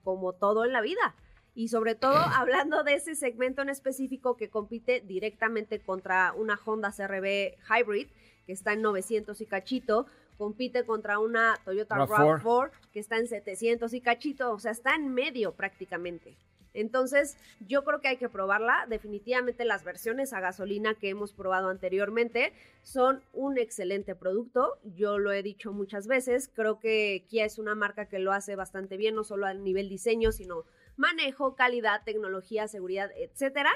Como 0.02 0.32
todo 0.34 0.64
en 0.64 0.72
la 0.72 0.80
vida 0.80 1.14
y 1.54 1.68
sobre 1.68 1.94
todo 1.94 2.16
hablando 2.36 2.82
de 2.84 2.94
ese 2.94 3.14
segmento 3.14 3.62
en 3.62 3.68
específico 3.68 4.36
que 4.36 4.50
compite 4.50 5.00
directamente 5.00 5.80
contra 5.80 6.32
una 6.32 6.58
Honda 6.64 6.92
CRV 6.92 7.56
Hybrid 7.68 8.08
que 8.46 8.52
está 8.52 8.72
en 8.72 8.82
900 8.82 9.40
y 9.40 9.46
cachito, 9.46 10.06
compite 10.38 10.84
contra 10.84 11.18
una 11.18 11.58
Toyota 11.64 11.96
RAV4 11.96 12.70
que 12.92 13.00
está 13.00 13.18
en 13.18 13.28
700 13.28 13.92
y 13.92 14.00
cachito, 14.00 14.52
o 14.52 14.58
sea, 14.58 14.72
está 14.72 14.94
en 14.94 15.12
medio 15.12 15.52
prácticamente. 15.52 16.36
Entonces, 16.72 17.36
yo 17.66 17.84
creo 17.84 18.00
que 18.00 18.08
hay 18.08 18.16
que 18.16 18.28
probarla. 18.28 18.86
Definitivamente 18.88 19.64
las 19.64 19.84
versiones 19.84 20.32
a 20.32 20.40
gasolina 20.40 20.94
que 20.94 21.08
hemos 21.08 21.32
probado 21.32 21.68
anteriormente 21.68 22.52
son 22.82 23.22
un 23.32 23.58
excelente 23.58 24.14
producto. 24.14 24.78
Yo 24.96 25.18
lo 25.18 25.32
he 25.32 25.42
dicho 25.42 25.72
muchas 25.72 26.06
veces. 26.06 26.48
Creo 26.54 26.78
que 26.78 27.24
Kia 27.28 27.44
es 27.44 27.58
una 27.58 27.74
marca 27.74 28.06
que 28.06 28.18
lo 28.18 28.32
hace 28.32 28.56
bastante 28.56 28.96
bien, 28.96 29.14
no 29.14 29.24
solo 29.24 29.46
a 29.46 29.54
nivel 29.54 29.88
diseño, 29.88 30.32
sino 30.32 30.64
manejo, 30.96 31.54
calidad, 31.54 32.02
tecnología, 32.04 32.68
seguridad, 32.68 33.10
etcétera. 33.16 33.70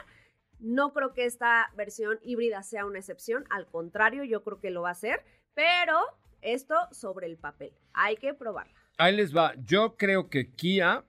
No 0.59 0.92
creo 0.92 1.12
que 1.12 1.24
esta 1.24 1.70
versión 1.77 2.18
híbrida 2.22 2.62
sea 2.62 2.87
una 2.87 2.98
excepción, 2.98 3.44
al 3.50 3.66
contrario, 3.66 4.24
yo 4.24 4.42
creo 4.42 4.61
que 4.61 4.70
lo 4.70 4.83
va 4.83 4.90
a 4.90 4.94
ser, 4.94 5.22
pero 5.55 5.98
esto 6.42 6.74
sobre 6.92 7.27
el 7.27 7.37
papel, 7.37 7.72
hay 7.92 8.16
que 8.16 8.35
probarla. 8.35 8.74
Ahí 8.98 9.16
les 9.16 9.37
va, 9.37 9.55
yo 9.64 9.96
creo 9.96 10.29
que 10.29 10.55
Kia 10.55 11.05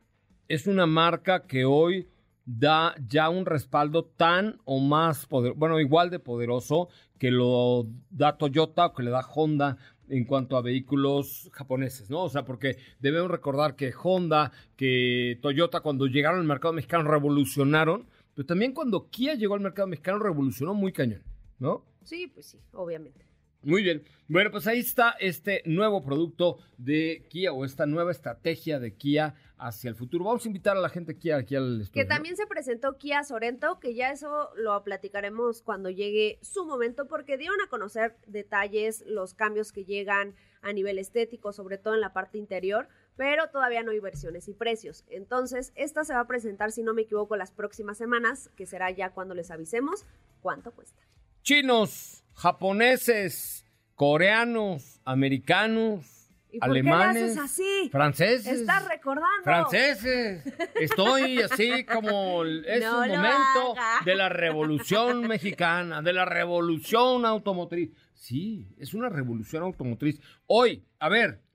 es 0.47 0.67
una 0.67 0.85
marca 0.85 1.45
que 1.45 1.65
hoy 1.65 2.09
da 2.45 2.95
ya 3.07 3.29
un 3.29 3.45
respaldo 3.45 4.05
tan 4.05 4.59
o 4.65 4.79
más 4.79 5.25
poderoso, 5.25 5.59
bueno, 5.59 5.79
igual 5.79 6.09
de 6.11 6.19
poderoso 6.19 6.89
que 7.17 7.31
lo 7.31 7.87
da 8.09 8.37
Toyota 8.37 8.87
o 8.87 8.93
que 8.93 9.03
le 9.03 9.11
da 9.11 9.25
Honda 9.33 9.77
en 10.09 10.25
cuanto 10.25 10.57
a 10.57 10.61
vehículos 10.61 11.49
japoneses, 11.53 12.09
¿no? 12.09 12.23
O 12.23 12.29
sea, 12.29 12.45
porque 12.45 12.77
debemos 12.99 13.31
recordar 13.31 13.75
que 13.75 13.93
Honda, 14.01 14.51
que 14.75 15.39
Toyota 15.41 15.81
cuando 15.81 16.07
llegaron 16.07 16.39
al 16.39 16.45
mercado 16.45 16.73
mexicano 16.73 17.09
revolucionaron, 17.09 18.07
pero 18.33 18.45
también 18.45 18.73
cuando 18.73 19.09
Kia 19.09 19.35
llegó 19.35 19.55
al 19.55 19.61
mercado 19.61 19.87
mexicano 19.87 20.19
revolucionó 20.19 20.73
muy 20.73 20.91
cañón, 20.91 21.23
¿no? 21.59 21.85
Sí, 22.03 22.27
pues 22.33 22.45
sí, 22.47 22.59
obviamente. 22.73 23.25
Muy 23.63 23.81
bien. 23.81 24.03
Bueno, 24.27 24.51
pues 24.51 24.67
ahí 24.67 24.79
está 24.79 25.15
este 25.19 25.63
nuevo 25.65 26.03
producto 26.03 26.59
de 26.77 27.25
Kia 27.29 27.51
o 27.51 27.65
esta 27.65 27.87
nueva 27.87 28.11
estrategia 28.11 28.79
de 28.79 28.93
Kia 28.93 29.33
hacia 29.57 29.89
el 29.89 29.95
futuro. 29.95 30.25
Vamos 30.25 30.45
a 30.45 30.47
invitar 30.47 30.77
a 30.77 30.79
la 30.79 30.89
gente 30.89 31.17
Kia 31.17 31.37
aquí 31.37 31.55
al 31.55 31.81
estudio. 31.81 32.03
Que 32.03 32.07
también 32.07 32.35
se 32.35 32.47
presentó 32.47 32.97
Kia 32.97 33.23
Sorento, 33.23 33.79
que 33.79 33.95
ya 33.95 34.11
eso 34.11 34.49
lo 34.55 34.83
platicaremos 34.83 35.61
cuando 35.61 35.89
llegue 35.89 36.39
su 36.41 36.65
momento, 36.65 37.07
porque 37.07 37.37
dieron 37.37 37.59
a 37.61 37.69
conocer 37.69 38.17
detalles, 38.27 39.03
los 39.07 39.33
cambios 39.33 39.71
que 39.71 39.85
llegan 39.85 40.35
a 40.61 40.73
nivel 40.73 40.99
estético, 40.99 41.53
sobre 41.53 41.77
todo 41.77 41.93
en 41.93 42.01
la 42.01 42.13
parte 42.13 42.37
interior, 42.37 42.87
pero 43.15 43.49
todavía 43.49 43.83
no 43.83 43.91
hay 43.91 43.99
versiones 43.99 44.47
y 44.47 44.53
precios. 44.53 45.05
Entonces, 45.07 45.71
esta 45.75 46.03
se 46.03 46.13
va 46.13 46.21
a 46.21 46.27
presentar, 46.27 46.71
si 46.71 46.83
no 46.83 46.93
me 46.93 47.03
equivoco, 47.03 47.35
las 47.35 47.51
próximas 47.51 47.97
semanas, 47.97 48.49
que 48.55 48.65
será 48.65 48.91
ya 48.91 49.11
cuando 49.11 49.35
les 49.35 49.51
avisemos 49.51 50.05
cuánto 50.41 50.71
cuesta 50.71 51.05
chinos, 51.45 52.23
japoneses, 52.33 53.67
coreanos, 53.93 54.99
americanos, 55.05 56.14
alemanes, 56.61 57.37
así? 57.37 57.89
franceses. 57.91 58.61
Estás 58.61 58.87
recordando. 58.87 59.43
Franceses. 59.43 60.43
Estoy 60.75 61.41
así 61.41 61.83
como 61.85 62.43
es 62.43 62.85
un 62.85 63.07
momento 63.07 63.75
de 64.05 64.15
la 64.15 64.29
revolución 64.29 65.27
mexicana, 65.27 66.01
de 66.01 66.13
la 66.13 66.25
revolución 66.25 67.25
automotriz. 67.25 67.91
Sí, 68.13 68.67
es 68.77 68.93
una 68.93 69.09
revolución 69.09 69.63
automotriz. 69.63 70.19
Hoy, 70.47 70.83
a 70.99 71.09
ver, 71.09 71.45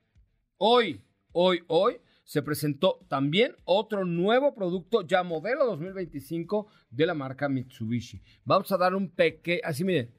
Hoy, 0.62 1.00
hoy, 1.32 1.64
hoy 1.68 1.96
se 2.22 2.42
presentó 2.42 3.00
también 3.08 3.56
otro 3.64 4.04
nuevo 4.04 4.54
producto 4.54 5.00
ya 5.00 5.22
modelo 5.22 5.64
2025 5.64 6.66
de 6.90 7.06
la 7.06 7.14
marca 7.14 7.48
Mitsubishi. 7.48 8.20
Vamos 8.44 8.70
a 8.70 8.76
dar 8.76 8.94
un 8.94 9.08
pequeño, 9.08 9.62
así 9.64 9.84
miren, 9.84 10.10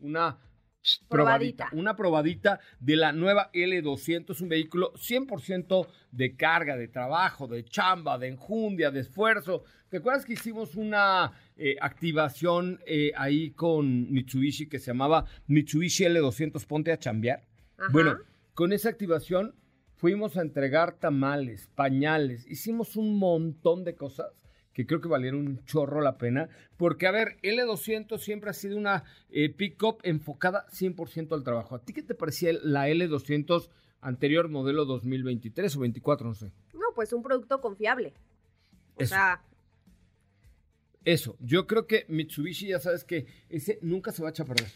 una 0.00 0.36
probadita. 1.08 1.68
Una 1.72 1.96
probadita 1.96 2.60
de 2.80 2.96
la 2.96 3.12
nueva 3.12 3.50
L200, 3.52 4.40
un 4.40 4.48
vehículo 4.48 4.92
100% 4.94 5.86
de 6.12 6.36
carga, 6.36 6.76
de 6.76 6.88
trabajo, 6.88 7.46
de 7.46 7.64
chamba, 7.64 8.18
de 8.18 8.28
enjundia, 8.28 8.90
de 8.90 9.00
esfuerzo. 9.00 9.64
¿Te 9.88 9.98
acuerdas 9.98 10.24
que 10.24 10.34
hicimos 10.34 10.74
una 10.74 11.32
eh, 11.56 11.76
activación 11.80 12.80
eh, 12.86 13.12
ahí 13.16 13.50
con 13.50 14.12
Mitsubishi 14.12 14.68
que 14.68 14.78
se 14.78 14.86
llamaba 14.86 15.24
Mitsubishi 15.46 16.04
L200 16.04 16.66
Ponte 16.66 16.92
a 16.92 16.98
Chambear? 16.98 17.44
Bueno, 17.90 18.18
con 18.54 18.72
esa 18.72 18.88
activación 18.88 19.54
fuimos 19.96 20.36
a 20.36 20.42
entregar 20.42 20.98
tamales, 20.98 21.68
pañales, 21.74 22.46
hicimos 22.46 22.96
un 22.96 23.18
montón 23.18 23.84
de 23.84 23.94
cosas 23.94 24.28
que 24.76 24.86
creo 24.86 25.00
que 25.00 25.08
valieron 25.08 25.46
un 25.46 25.64
chorro 25.64 26.02
la 26.02 26.18
pena, 26.18 26.50
porque 26.76 27.06
a 27.06 27.10
ver, 27.10 27.38
L200 27.42 28.18
siempre 28.18 28.50
ha 28.50 28.52
sido 28.52 28.76
una 28.76 29.04
eh, 29.30 29.48
pick-up 29.48 30.00
enfocada 30.02 30.66
100% 30.66 31.32
al 31.32 31.44
trabajo. 31.44 31.74
¿A 31.74 31.82
ti 31.82 31.94
qué 31.94 32.02
te 32.02 32.14
parecía 32.14 32.52
la 32.62 32.86
L200 32.86 33.70
anterior 34.02 34.50
modelo 34.50 34.84
2023 34.84 35.76
o 35.76 35.80
24, 35.80 36.28
no 36.28 36.34
sé? 36.34 36.52
No, 36.74 36.92
pues 36.94 37.14
un 37.14 37.22
producto 37.22 37.58
confiable. 37.62 38.12
O 38.96 39.06
sea... 39.06 39.42
Eso, 41.06 41.38
yo 41.40 41.66
creo 41.66 41.86
que 41.86 42.04
Mitsubishi 42.08 42.66
ya 42.66 42.78
sabes 42.78 43.04
que 43.04 43.26
ese 43.48 43.78
nunca 43.80 44.12
se 44.12 44.20
va 44.20 44.28
a 44.28 44.32
echar 44.32 44.44
a 44.44 44.54
perder. 44.54 44.70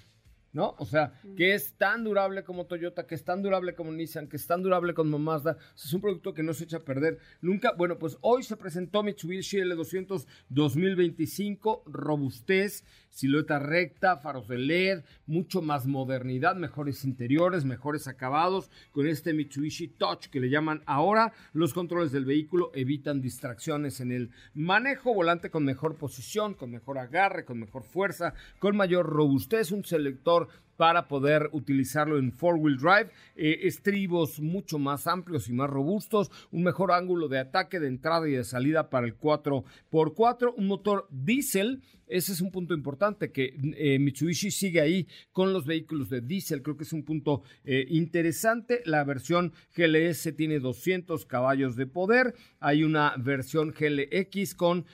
¿No? 0.52 0.74
O 0.78 0.84
sea, 0.84 1.12
que 1.36 1.54
es 1.54 1.74
tan 1.74 2.04
durable 2.04 2.42
como 2.42 2.66
Toyota, 2.66 3.06
que 3.06 3.14
es 3.14 3.24
tan 3.24 3.42
durable 3.42 3.74
como 3.74 3.92
Nissan, 3.92 4.28
que 4.28 4.36
es 4.36 4.46
tan 4.46 4.62
durable 4.62 4.94
como 4.94 5.18
Mazda. 5.18 5.56
es 5.74 5.92
un 5.92 6.00
producto 6.00 6.34
que 6.34 6.42
no 6.42 6.52
se 6.54 6.64
echa 6.64 6.78
a 6.78 6.84
perder 6.84 7.18
nunca. 7.40 7.72
Bueno, 7.76 7.98
pues 7.98 8.18
hoy 8.20 8.42
se 8.42 8.56
presentó 8.56 9.02
Mitsubishi 9.02 9.58
L200 9.58 10.26
2025, 10.48 11.84
robustez, 11.86 12.84
silueta 13.10 13.58
recta, 13.58 14.16
faros 14.16 14.48
de 14.48 14.58
LED, 14.58 15.02
mucho 15.26 15.62
más 15.62 15.86
modernidad, 15.86 16.56
mejores 16.56 17.04
interiores, 17.04 17.64
mejores 17.64 18.08
acabados. 18.08 18.70
Con 18.92 19.06
este 19.06 19.34
Mitsubishi 19.34 19.88
Touch 19.88 20.26
que 20.26 20.40
le 20.40 20.50
llaman 20.50 20.82
ahora, 20.86 21.32
los 21.52 21.74
controles 21.74 22.12
del 22.12 22.24
vehículo 22.24 22.70
evitan 22.74 23.20
distracciones 23.20 24.00
en 24.00 24.12
el 24.12 24.30
manejo, 24.54 25.14
volante 25.14 25.50
con 25.50 25.64
mejor 25.64 25.96
posición, 25.96 26.54
con 26.54 26.70
mejor 26.70 26.98
agarre, 26.98 27.44
con 27.44 27.58
mejor 27.58 27.84
fuerza, 27.84 28.34
con 28.58 28.76
mayor 28.76 29.06
robustez, 29.06 29.70
un 29.70 29.84
selector 29.84 30.39
por 30.40 30.69
para 30.80 31.08
poder 31.08 31.50
utilizarlo 31.52 32.16
en 32.16 32.32
four-wheel 32.32 32.78
drive, 32.78 33.10
eh, 33.36 33.58
estribos 33.64 34.40
mucho 34.40 34.78
más 34.78 35.06
amplios 35.06 35.46
y 35.50 35.52
más 35.52 35.68
robustos, 35.68 36.30
un 36.50 36.62
mejor 36.62 36.90
ángulo 36.90 37.28
de 37.28 37.38
ataque 37.38 37.78
de 37.78 37.88
entrada 37.88 38.26
y 38.26 38.32
de 38.32 38.44
salida 38.44 38.88
para 38.88 39.06
el 39.06 39.14
4x4, 39.18 40.54
un 40.56 40.66
motor 40.68 41.06
diésel 41.10 41.82
ese 42.10 42.32
es 42.32 42.40
un 42.40 42.50
punto 42.50 42.74
importante, 42.74 43.30
que 43.30 43.54
eh, 43.76 43.98
Mitsubishi 44.00 44.50
sigue 44.50 44.80
ahí 44.80 45.06
con 45.32 45.52
los 45.52 45.64
vehículos 45.64 46.10
de 46.10 46.20
diésel. 46.20 46.60
Creo 46.60 46.76
que 46.76 46.82
es 46.82 46.92
un 46.92 47.04
punto 47.04 47.42
eh, 47.64 47.86
interesante. 47.88 48.82
La 48.84 49.04
versión 49.04 49.52
GLS 49.76 50.34
tiene 50.36 50.58
200 50.58 51.24
caballos 51.26 51.76
de 51.76 51.86
poder. 51.86 52.34
Hay 52.58 52.82
una 52.82 53.14
versión 53.16 53.72
GLX 53.72 54.56
con 54.56 54.86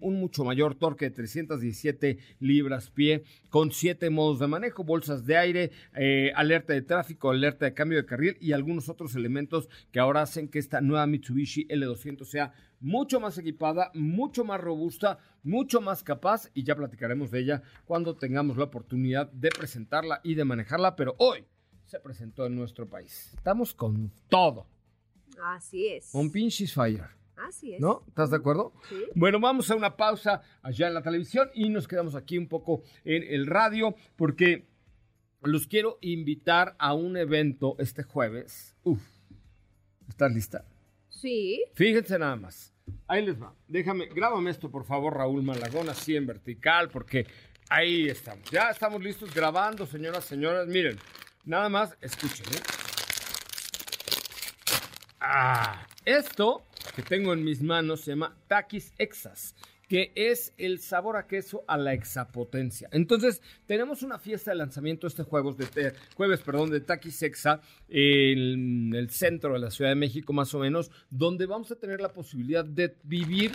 un 0.00 0.20
mucho 0.20 0.44
mayor 0.44 0.76
torque 0.76 1.06
de 1.06 1.10
317 1.10 2.18
libras 2.38 2.90
pie, 2.90 3.24
con 3.50 3.72
7 3.72 4.08
modos 4.10 4.38
de 4.38 4.46
manejo, 4.46 4.86
bolsas 5.06 5.26
de 5.26 5.36
aire, 5.36 5.70
alerta 6.34 6.72
de 6.72 6.82
tráfico, 6.82 7.30
alerta 7.30 7.66
de 7.66 7.74
cambio 7.74 7.98
de 7.98 8.06
carril 8.06 8.36
y 8.40 8.52
algunos 8.52 8.88
otros 8.88 9.14
elementos 9.14 9.68
que 9.92 10.00
ahora 10.00 10.22
hacen 10.22 10.48
que 10.48 10.58
esta 10.58 10.80
nueva 10.80 11.06
Mitsubishi 11.06 11.66
L200 11.68 12.24
sea 12.24 12.52
mucho 12.80 13.20
más 13.20 13.38
equipada, 13.38 13.90
mucho 13.94 14.44
más 14.44 14.60
robusta, 14.60 15.18
mucho 15.42 15.80
más 15.80 16.02
capaz 16.02 16.50
y 16.54 16.64
ya 16.64 16.74
platicaremos 16.74 17.30
de 17.30 17.40
ella 17.40 17.62
cuando 17.84 18.16
tengamos 18.16 18.56
la 18.56 18.64
oportunidad 18.64 19.30
de 19.32 19.48
presentarla 19.50 20.20
y 20.24 20.34
de 20.34 20.44
manejarla, 20.44 20.96
pero 20.96 21.14
hoy 21.18 21.44
se 21.84 22.00
presentó 22.00 22.46
en 22.46 22.56
nuestro 22.56 22.88
país. 22.88 23.32
Estamos 23.34 23.74
con 23.74 24.12
todo. 24.28 24.66
Así 25.40 25.86
es. 25.86 26.12
Un 26.14 26.30
pinches 26.32 26.74
fire. 26.74 27.14
Así 27.36 27.74
es. 27.74 27.80
¿No? 27.80 28.02
¿Estás 28.08 28.30
de 28.30 28.36
acuerdo? 28.36 28.72
Sí. 28.88 29.04
Bueno, 29.14 29.38
vamos 29.38 29.70
a 29.70 29.76
una 29.76 29.96
pausa 29.96 30.40
allá 30.62 30.88
en 30.88 30.94
la 30.94 31.02
televisión 31.02 31.50
y 31.54 31.68
nos 31.68 31.86
quedamos 31.86 32.14
aquí 32.14 32.38
un 32.38 32.48
poco 32.48 32.82
en 33.04 33.22
el 33.22 33.46
radio 33.46 33.94
porque 34.16 34.66
los 35.46 35.66
quiero 35.66 35.98
invitar 36.00 36.74
a 36.78 36.94
un 36.94 37.16
evento 37.16 37.76
este 37.78 38.02
jueves. 38.02 38.74
Uf. 38.82 39.00
¿Estás 40.08 40.32
lista? 40.32 40.64
Sí. 41.08 41.62
Fíjense 41.74 42.18
nada 42.18 42.36
más. 42.36 42.72
Ahí 43.08 43.24
les 43.24 43.40
va. 43.40 43.54
Déjame, 43.66 44.06
grábame 44.06 44.50
esto, 44.50 44.70
por 44.70 44.84
favor, 44.84 45.14
Raúl 45.14 45.42
Malagón, 45.42 45.88
así 45.88 46.14
en 46.14 46.26
vertical, 46.26 46.88
porque 46.88 47.26
ahí 47.68 48.08
estamos. 48.08 48.50
Ya 48.50 48.70
estamos 48.70 49.02
listos 49.02 49.34
grabando, 49.34 49.86
señoras, 49.86 50.24
señoras. 50.24 50.68
Miren, 50.68 50.98
nada 51.44 51.68
más, 51.68 51.96
escuchen. 52.00 52.46
¿eh? 52.54 52.60
Ah, 55.20 55.86
esto 56.04 56.62
que 56.94 57.02
tengo 57.02 57.32
en 57.32 57.42
mis 57.42 57.60
manos 57.62 58.02
se 58.02 58.12
llama 58.12 58.36
Takis 58.46 58.92
Exas 58.98 59.54
que 59.88 60.12
es 60.14 60.52
el 60.58 60.80
sabor 60.80 61.16
a 61.16 61.26
queso 61.26 61.64
a 61.68 61.76
la 61.76 61.92
exapotencia. 61.92 62.88
Entonces, 62.92 63.40
tenemos 63.66 64.02
una 64.02 64.18
fiesta 64.18 64.50
de 64.50 64.56
lanzamiento 64.56 65.06
este 65.06 65.22
jueves, 65.22 65.56
de, 65.56 65.92
jueves 66.16 66.40
perdón, 66.40 66.70
de 66.70 66.80
en 67.88 68.94
el 68.94 69.10
centro 69.10 69.52
de 69.52 69.58
la 69.58 69.70
Ciudad 69.70 69.90
de 69.90 69.96
México, 69.96 70.32
más 70.32 70.54
o 70.54 70.58
menos, 70.58 70.90
donde 71.10 71.46
vamos 71.46 71.70
a 71.70 71.76
tener 71.76 72.00
la 72.00 72.12
posibilidad 72.12 72.64
de 72.64 72.96
vivir 73.04 73.52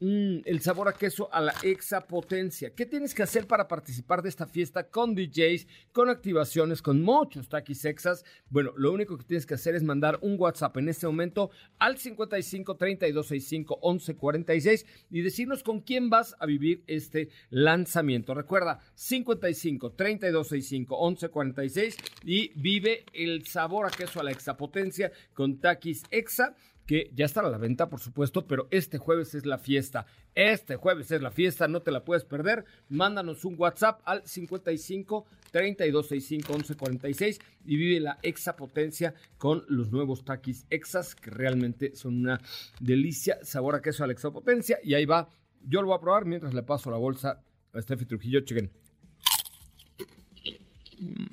Mm, 0.00 0.42
el 0.44 0.60
sabor 0.60 0.86
a 0.86 0.92
queso 0.92 1.28
a 1.32 1.40
la 1.40 1.52
exapotencia. 1.64 2.70
¿Qué 2.70 2.86
tienes 2.86 3.12
que 3.16 3.24
hacer 3.24 3.48
para 3.48 3.66
participar 3.66 4.22
de 4.22 4.28
esta 4.28 4.46
fiesta 4.46 4.88
con 4.88 5.16
DJs, 5.16 5.66
con 5.90 6.08
activaciones, 6.08 6.82
con 6.82 7.02
muchos 7.02 7.48
taquis 7.48 7.84
exas? 7.84 8.24
Bueno, 8.48 8.72
lo 8.76 8.92
único 8.92 9.18
que 9.18 9.24
tienes 9.24 9.44
que 9.44 9.54
hacer 9.54 9.74
es 9.74 9.82
mandar 9.82 10.20
un 10.22 10.36
WhatsApp 10.38 10.76
en 10.76 10.88
este 10.88 11.08
momento 11.08 11.50
al 11.80 11.98
55 11.98 12.76
32 12.76 13.26
65 13.26 13.78
11 13.82 14.14
46 14.14 14.86
y 15.10 15.20
decirnos 15.22 15.64
con 15.64 15.80
quién 15.80 16.10
vas 16.10 16.36
a 16.38 16.46
vivir 16.46 16.84
este 16.86 17.30
lanzamiento. 17.50 18.34
Recuerda, 18.34 18.78
55 18.94 19.94
32 19.94 20.46
65 20.46 20.96
11 20.96 21.28
46 21.28 21.96
y 22.24 22.52
vive 22.54 23.04
el 23.12 23.44
sabor 23.46 23.86
a 23.86 23.90
queso 23.90 24.20
a 24.20 24.22
la 24.22 24.30
exapotencia 24.30 25.10
con 25.34 25.58
taquis 25.58 26.04
exa 26.12 26.54
que 26.88 27.10
ya 27.14 27.26
estará 27.26 27.48
a 27.48 27.50
la 27.50 27.58
venta, 27.58 27.90
por 27.90 28.00
supuesto, 28.00 28.46
pero 28.46 28.66
este 28.70 28.96
jueves 28.96 29.34
es 29.34 29.44
la 29.44 29.58
fiesta. 29.58 30.06
Este 30.34 30.76
jueves 30.76 31.10
es 31.10 31.20
la 31.20 31.30
fiesta, 31.30 31.68
no 31.68 31.82
te 31.82 31.90
la 31.90 32.02
puedes 32.02 32.24
perder. 32.24 32.64
Mándanos 32.88 33.44
un 33.44 33.56
WhatsApp 33.58 34.00
al 34.06 34.26
55 34.26 35.26
3265 35.50 36.50
1146 36.50 37.40
y 37.66 37.76
vive 37.76 38.00
la 38.00 38.18
exapotencia 38.22 39.12
con 39.36 39.66
los 39.68 39.92
nuevos 39.92 40.24
taquis 40.24 40.64
exas 40.70 41.14
que 41.14 41.30
realmente 41.30 41.94
son 41.94 42.20
una 42.20 42.40
delicia, 42.80 43.38
sabor 43.42 43.74
a 43.74 43.82
queso 43.82 44.02
a 44.02 44.06
la 44.06 44.14
exapotencia 44.14 44.78
y 44.82 44.94
ahí 44.94 45.04
va. 45.04 45.28
Yo 45.60 45.82
lo 45.82 45.88
voy 45.88 45.96
a 45.98 46.00
probar 46.00 46.24
mientras 46.24 46.54
le 46.54 46.62
paso 46.62 46.90
la 46.90 46.96
bolsa 46.96 47.42
a 47.74 47.82
Steffi 47.82 48.06
Trujillo. 48.06 48.40
Chequen. 48.40 48.70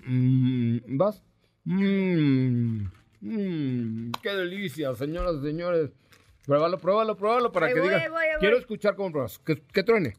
Mm, 0.06 0.98
¿Vas? 0.98 1.24
Mmm. 1.64 3.05
Mmm, 3.26 4.12
qué 4.22 4.30
delicia, 4.30 4.94
señoras 4.94 5.38
y 5.42 5.48
señores. 5.48 5.90
Pruébalo, 6.46 6.78
pruébalo, 6.78 7.18
pruébalo 7.18 7.52
para 7.52 7.74
que 7.74 7.82
digas. 7.82 8.04
Quiero 8.40 8.58
escuchar 8.58 8.96
cómo 8.96 9.12
pruebas. 9.12 9.40
Que, 9.40 9.84
truene. 9.84 10.16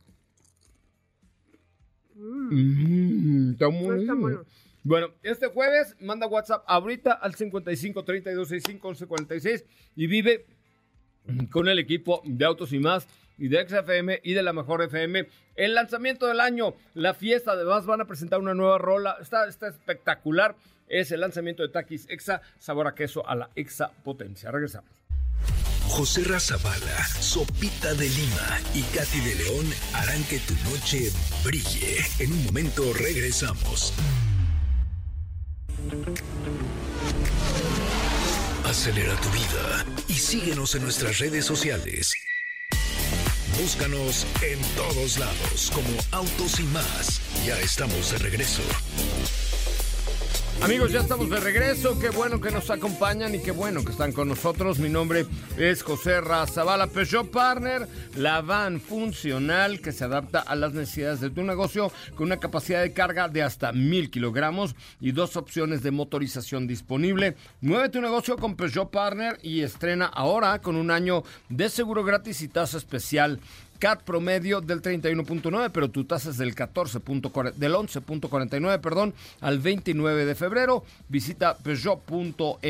Mmm, 2.16 3.52
está 3.52 3.68
muy 3.68 4.04
bueno. 4.06 4.44
Bueno, 4.82 5.08
este 5.22 5.46
jueves 5.46 5.96
manda 6.00 6.26
WhatsApp 6.26 6.64
ahorita 6.66 7.12
al 7.12 7.34
55 7.34 8.04
32 8.04 8.48
65 8.48 8.88
11 8.88 9.06
46 9.06 9.64
y 9.96 10.06
vive 10.06 10.46
con 11.50 11.68
el 11.68 11.78
equipo 11.78 12.22
de 12.24 12.44
Autos 12.44 12.72
y 12.72 12.78
Más 12.80 13.06
y 13.38 13.48
de 13.48 13.68
XFM 13.68 14.20
y 14.24 14.34
de 14.34 14.42
la 14.42 14.52
Mejor 14.52 14.82
FM. 14.82 15.28
El 15.54 15.74
lanzamiento 15.74 16.26
del 16.26 16.40
año, 16.40 16.74
la 16.94 17.14
fiesta, 17.14 17.52
además 17.52 17.86
van 17.86 18.00
a 18.00 18.06
presentar 18.06 18.40
una 18.40 18.54
nueva 18.54 18.78
rola. 18.78 19.16
Está, 19.20 19.46
está 19.48 19.68
espectacular 19.68 20.56
es 20.88 21.10
el 21.10 21.20
lanzamiento 21.20 21.62
de 21.62 21.70
Takis 21.70 22.06
Exa, 22.08 22.42
sabor 22.58 22.86
a 22.86 22.94
queso 22.94 23.26
a 23.28 23.34
la 23.34 23.50
Exa 23.54 23.90
Potencia. 24.04 24.50
Regresamos. 24.50 24.90
José 25.88 26.24
Razabala, 26.24 27.06
Sopita 27.20 27.94
de 27.94 28.08
Lima 28.08 28.60
y 28.74 28.82
Katy 28.82 29.20
de 29.20 29.34
León 29.36 29.66
harán 29.94 30.22
que 30.24 30.38
tu 30.40 30.54
noche 30.70 31.10
brille. 31.44 31.98
En 32.18 32.32
un 32.32 32.44
momento 32.44 32.82
regresamos. 32.92 33.94
Acelera 38.64 39.14
tu 39.20 39.30
vida 39.30 39.86
y 40.08 40.14
síguenos 40.14 40.74
en 40.74 40.82
nuestras 40.82 41.18
redes 41.18 41.44
sociales. 41.44 42.12
Búscanos 43.60 44.26
en 44.42 44.60
todos 44.76 45.18
lados 45.18 45.72
como 45.72 45.88
Autos 46.10 46.60
y 46.60 46.64
más. 46.64 47.22
Ya 47.46 47.58
estamos 47.60 48.10
de 48.12 48.18
regreso. 48.18 48.62
Amigos, 50.62 50.90
ya 50.90 51.00
estamos 51.00 51.30
de 51.30 51.38
regreso. 51.38 51.98
Qué 52.00 52.08
bueno 52.08 52.40
que 52.40 52.50
nos 52.50 52.70
acompañan 52.70 53.34
y 53.34 53.40
qué 53.40 53.52
bueno 53.52 53.84
que 53.84 53.92
están 53.92 54.12
con 54.12 54.28
nosotros. 54.28 54.78
Mi 54.78 54.88
nombre 54.88 55.26
es 55.58 55.82
José 55.82 56.20
Razabala 56.20 56.86
Peugeot 56.86 57.30
Partner, 57.30 57.86
la 58.16 58.40
van 58.40 58.80
funcional 58.80 59.80
que 59.80 59.92
se 59.92 60.04
adapta 60.04 60.40
a 60.40 60.56
las 60.56 60.72
necesidades 60.72 61.20
de 61.20 61.30
tu 61.30 61.44
negocio 61.44 61.92
con 62.14 62.26
una 62.26 62.38
capacidad 62.38 62.82
de 62.82 62.92
carga 62.92 63.28
de 63.28 63.42
hasta 63.42 63.70
mil 63.72 64.10
kilogramos 64.10 64.74
y 64.98 65.12
dos 65.12 65.36
opciones 65.36 65.82
de 65.82 65.90
motorización 65.90 66.66
disponible. 66.66 67.36
Mueve 67.60 67.90
tu 67.90 68.00
negocio 68.00 68.36
con 68.36 68.56
Peugeot 68.56 68.90
Partner 68.90 69.38
y 69.42 69.60
estrena 69.60 70.06
ahora 70.06 70.60
con 70.60 70.76
un 70.76 70.90
año 70.90 71.22
de 71.48 71.68
seguro 71.68 72.02
gratis 72.02 72.40
y 72.42 72.48
tasa 72.48 72.78
especial. 72.78 73.40
CAT 73.78 74.02
promedio 74.02 74.60
del 74.60 74.82
31.9, 74.82 75.70
pero 75.72 75.90
tu 75.90 76.04
tasa 76.04 76.30
es 76.30 76.38
del 76.38 76.54
14. 76.54 76.98
del 76.98 77.74
11.49, 77.74 78.80
perdón, 78.80 79.14
al 79.40 79.58
29 79.58 80.24
de 80.24 80.34
febrero. 80.34 80.84
Visita 81.08 81.56
peugeot.com.mx, 81.58 82.62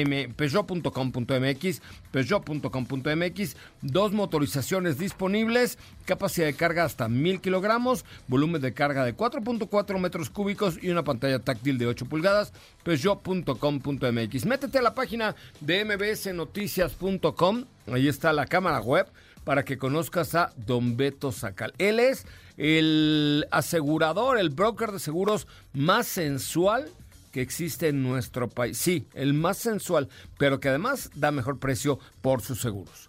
peugeot.com.mx, 2.11 3.57
dos 3.83 4.13
motorizaciones 4.13 4.99
disponibles, 4.99 5.79
capacidad 6.05 6.47
de 6.47 6.55
carga 6.55 6.85
hasta 6.85 7.09
1000 7.09 7.41
kilogramos, 7.41 8.05
volumen 8.29 8.61
de 8.61 8.75
carga 8.75 9.05
de 9.05 9.17
4.4 9.17 9.99
metros 9.99 10.31
cúbicos 10.31 10.79
y 10.83 10.91
una 10.91 11.05
pantalla 11.05 11.39
táctil 11.39 11.79
de 11.79 11.87
8 11.87 12.07
pulgadas, 12.07 12.53
peugeot.com.mx. 12.85 14.47
Métete 14.47 14.79
a 14.79 14.83
la 14.83 14.95
página 14.95 15.35
de 15.61 15.85
mbsnoticias.com, 15.85 17.65
ahí 17.93 18.09
está 18.09 18.33
la 18.33 18.47
cámara 18.47 18.81
web 18.81 19.07
para 19.47 19.65
que 19.65 19.79
conozcas 19.79 20.35
a 20.35 20.53
Don 20.57 20.97
Beto 20.97 21.31
Sacal. 21.31 21.73
Él 21.79 22.01
es 22.01 22.27
el 22.57 23.47
asegurador, 23.53 24.39
el 24.39 24.51
broker 24.51 24.91
de 24.91 24.99
seguros 24.99 25.47
más 25.73 26.09
sensual 26.09 26.91
que 27.31 27.43
existe 27.43 27.87
en 27.87 28.03
nuestro 28.03 28.49
país. 28.49 28.77
Sí, 28.77 29.07
el 29.15 29.35
más 29.35 29.59
sensual, 29.59 30.09
pero 30.37 30.59
que 30.59 30.69
además 30.69 31.11
da 31.15 31.31
mejor 31.31 31.61
precio 31.61 32.01
por 32.23 32.43
sus 32.43 32.61
seguros. 32.61 33.09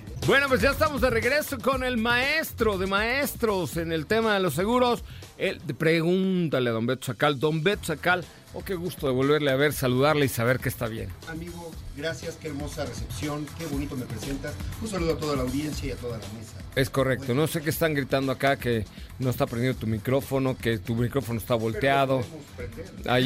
Bueno, 0.27 0.47
pues 0.47 0.61
ya 0.61 0.69
estamos 0.69 1.01
de 1.01 1.09
regreso 1.09 1.57
con 1.57 1.83
el 1.83 1.97
maestro 1.97 2.77
de 2.77 2.85
maestros 2.85 3.75
en 3.77 3.91
el 3.91 4.05
tema 4.05 4.35
de 4.35 4.39
los 4.39 4.53
seguros. 4.53 5.03
El, 5.37 5.59
pregúntale 5.59 6.69
a 6.69 6.73
Don 6.73 6.85
Beto 6.85 7.07
Sacal. 7.07 7.39
Don 7.39 7.63
Beto 7.63 7.85
Sacal, 7.85 8.23
oh, 8.53 8.63
qué 8.63 8.75
gusto 8.75 9.07
de 9.07 9.13
volverle 9.13 9.51
a 9.51 9.55
ver, 9.55 9.73
saludarle 9.73 10.25
y 10.25 10.29
saber 10.29 10.59
que 10.59 10.69
está 10.69 10.87
bien. 10.87 11.09
Amigo, 11.27 11.71
Gracias, 11.95 12.37
qué 12.41 12.47
hermosa 12.47 12.85
recepción, 12.85 13.45
qué 13.57 13.65
bonito 13.65 13.97
me 13.97 14.05
presentas. 14.05 14.53
Un 14.81 14.87
saludo 14.87 15.13
a 15.13 15.17
toda 15.17 15.35
la 15.35 15.41
audiencia 15.41 15.89
y 15.89 15.91
a 15.91 15.95
toda 15.95 16.17
la 16.17 16.25
mesa. 16.39 16.53
Es 16.73 16.89
correcto, 16.89 17.33
no 17.33 17.47
sé 17.47 17.61
qué 17.61 17.69
están 17.69 17.93
gritando 17.93 18.31
acá, 18.31 18.55
que 18.55 18.85
no 19.19 19.29
está 19.29 19.45
prendido 19.45 19.73
tu 19.75 19.87
micrófono, 19.87 20.57
que 20.57 20.77
tu 20.77 20.95
micrófono 20.95 21.37
está 21.37 21.55
volteado. 21.55 22.23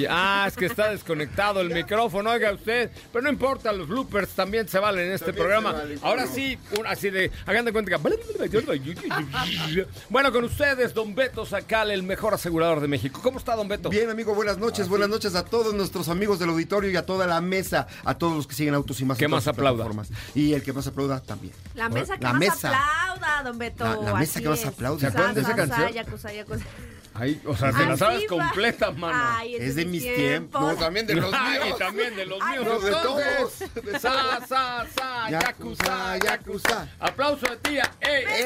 ah, 0.09 0.45
es 0.47 0.55
que 0.55 0.65
está 0.65 0.89
desconectado 0.89 1.61
el 1.61 1.69
micrófono, 1.73 2.31
oiga 2.31 2.51
usted. 2.51 2.89
Pero 3.13 3.21
no 3.21 3.29
importa, 3.29 3.71
los 3.71 3.87
bloopers 3.87 4.29
también 4.29 4.67
se 4.67 4.79
valen 4.79 5.07
en 5.07 5.13
este 5.13 5.31
programa. 5.31 5.75
Ahora 6.01 6.25
sí, 6.25 6.57
así 6.87 7.11
de, 7.11 7.31
hagan 7.45 7.65
de 7.65 7.71
cuenta 7.71 7.91
que... 7.91 7.97
Bueno, 10.09 10.31
con 10.31 10.43
ustedes, 10.43 10.93
don 10.95 11.13
Beto 11.13 11.45
Sacal, 11.45 11.91
el 11.91 12.01
mejor 12.01 12.33
asegurador 12.33 12.81
de 12.81 12.87
México. 12.87 13.19
¿Cómo 13.21 13.37
está, 13.37 13.55
don 13.55 13.67
Beto? 13.67 13.89
Bien, 13.89 14.09
amigo, 14.09 14.33
buenas 14.33 14.57
noches. 14.57 14.89
Buenas 14.89 15.07
noches 15.07 15.14
a 15.15 15.45
todos 15.45 15.73
nuestros 15.73 16.09
amigos 16.09 16.39
del 16.39 16.49
auditorio 16.49 16.91
y 16.91 16.97
a 16.97 17.05
toda 17.05 17.25
la 17.25 17.39
mesa, 17.39 17.87
a 18.03 18.17
todos 18.17 18.35
los 18.35 18.47
que 18.47 18.53
siguen 18.53 18.73
autos 18.73 18.99
y 18.99 19.05
más. 19.05 19.17
Que 19.17 19.27
más 19.27 19.47
aplauda. 19.47 19.87
Y 20.33 20.53
el 20.53 20.61
que 20.61 20.73
más 20.73 20.87
aplauda 20.87 21.21
también. 21.21 21.53
La 21.73 21.89
mesa 21.89 22.17
que 22.17 22.23
la 22.23 22.33
más 22.33 22.39
mesa. 22.39 22.69
aplauda, 22.69 23.43
don 23.43 23.57
Beto. 23.57 24.03
La, 24.03 24.15
mesa 24.15 24.41
que 24.41 24.49
más 24.49 24.65
aplauda. 24.65 24.99
¿Se 24.99 25.07
acuerdan 25.07 25.35
de 25.35 25.41
esa 25.41 25.55
canción? 25.55 25.89
Ahí, 27.17 27.41
o 27.45 27.55
sea, 27.55 27.71
te 27.71 27.85
la 27.85 27.95
sabes 27.95 28.25
completa, 28.27 28.91
mano. 28.91 29.17
Ay, 29.17 29.55
es, 29.55 29.75
de 29.75 29.85
mis 29.85 30.03
tiempos. 30.03 30.61
No, 30.61 30.75
también 30.75 31.07
de 31.07 31.15
los 31.15 31.31
míos. 31.31 31.65
Y 31.73 31.79
también 31.79 32.13
de 32.13 32.25
los 32.25 32.39
míos. 32.43 32.65
No, 32.65 32.79
de 32.79 32.91
todos. 32.91 33.53
Sa, 34.01 34.45
sa, 34.45 34.85
sa, 34.93 35.29
yakuza, 35.29 36.17
yakuza. 36.17 36.89
Aplauso 36.99 37.45
de 37.47 37.57
tía. 37.57 37.89
¡Ey, 38.01 38.25
ey, 38.27 38.45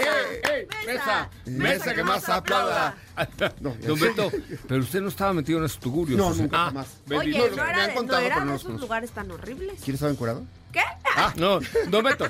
ey! 0.54 0.68
Mesa. 0.86 1.30
Mesa 1.46 1.96
que 1.96 2.04
más 2.04 2.30
aplauda. 2.30 2.96
No, 3.60 3.76
Don 3.86 4.00
Beto, 4.00 4.32
pero 4.66 4.80
usted 4.80 5.02
no 5.02 5.10
estaba 5.10 5.34
metido 5.34 5.60
en 5.60 5.66
esos 5.66 5.80
tugurios. 5.80 6.18
No, 6.18 6.34
nunca 6.34 6.68
ah, 6.68 6.72
más. 6.72 6.88
Oye, 7.12 7.38
no, 7.38 7.48
no, 7.54 7.66
era, 7.66 7.88
no 8.02 8.18
eran 8.18 8.50
esos 8.52 8.80
lugares 8.80 9.12
tan 9.12 9.30
horribles. 9.30 9.74
¿Quieres 9.84 9.96
estar 9.96 10.10
encuerado? 10.10 10.46
¿Qué? 10.72 10.82
Ah, 11.16 11.34
no, 11.38 11.60
Don 11.90 12.04
Beto. 12.04 12.26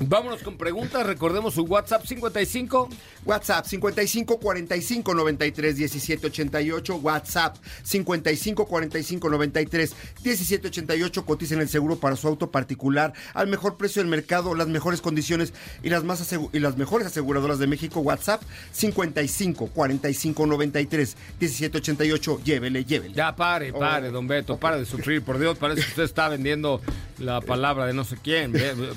Vámonos 0.00 0.42
con 0.42 0.56
preguntas. 0.56 1.04
Recordemos 1.06 1.54
su 1.54 1.62
WhatsApp 1.64 2.04
55. 2.04 2.88
WhatsApp 3.24 3.66
55 3.66 4.38
45 4.38 5.14
93 5.14 5.76
17 5.76 6.26
88. 6.28 6.96
WhatsApp 6.96 7.56
55 7.82 8.66
45 8.66 9.28
93 9.28 9.96
17 10.22 10.68
88. 10.68 11.24
Coticen 11.24 11.60
el 11.60 11.68
seguro 11.68 11.96
para 11.96 12.16
su 12.16 12.28
auto 12.28 12.50
particular 12.50 13.12
al 13.34 13.48
mejor 13.48 13.76
precio 13.76 14.00
del 14.00 14.10
mercado, 14.10 14.54
las 14.54 14.68
mejores 14.68 15.00
condiciones 15.00 15.52
y 15.82 15.90
las, 15.90 16.04
más 16.04 16.32
y 16.52 16.58
las 16.60 16.76
mejores 16.76 17.08
aseguradoras 17.08 17.58
de 17.58 17.66
México. 17.66 18.00
WhatsApp 18.00 18.42
55 18.72 19.66
45 19.68 20.46
93 20.46 21.16
17 21.40 21.78
88. 21.78 22.40
Llévele, 22.44 22.84
llévele. 22.84 23.14
Ya 23.14 23.34
pare, 23.34 23.72
pare, 23.72 24.10
don 24.10 24.28
Beto. 24.28 24.58
Pare 24.58 24.78
de 24.78 24.86
sufrir. 24.86 25.22
Por 25.22 25.38
Dios, 25.38 25.58
parece 25.58 25.82
que 25.82 25.88
usted 25.88 26.04
está 26.04 26.28
vendiendo 26.28 26.80
la 27.18 27.27
palabra 27.46 27.86
de 27.86 27.92
no 27.94 28.04
sé 28.04 28.16
quién. 28.22 28.52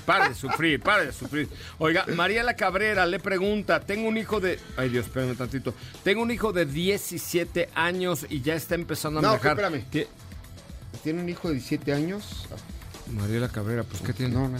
Pare 0.06 0.30
de 0.30 0.36
sufrir, 0.36 0.82
pare 0.82 1.08
de 1.08 1.12
sufrir. 1.14 1.48
Oiga, 1.78 2.06
Mariela 2.16 2.56
Cabrera 2.56 3.06
le 3.06 3.20
pregunta, 3.20 3.80
tengo 3.82 4.08
un 4.08 4.18
hijo 4.18 4.40
de... 4.40 4.60
Ay 4.78 4.90
Dios, 4.90 5.06
espérame 5.06 5.36
tantito. 5.36 5.74
Tengo 6.04 6.22
un 6.22 6.32
hijo 6.32 6.52
de 6.54 6.66
17 6.66 7.70
años 7.76 8.26
y 8.30 8.42
ya 8.42 8.56
está 8.56 8.76
empezando 8.76 9.20
a 9.20 9.22
no, 9.22 9.28
manejar. 9.30 9.52
espérame. 9.52 9.86
¿Tiene 11.04 11.22
un 11.22 11.30
hijo 11.30 11.48
de 11.48 11.56
17 11.56 11.94
años? 11.94 12.48
Mariela 13.12 13.50
Cabrera, 13.50 13.84
pues 13.84 14.02
¿qué 14.02 14.14
tiene? 14.14 14.34
No, 14.34 14.48
no. 14.50 14.60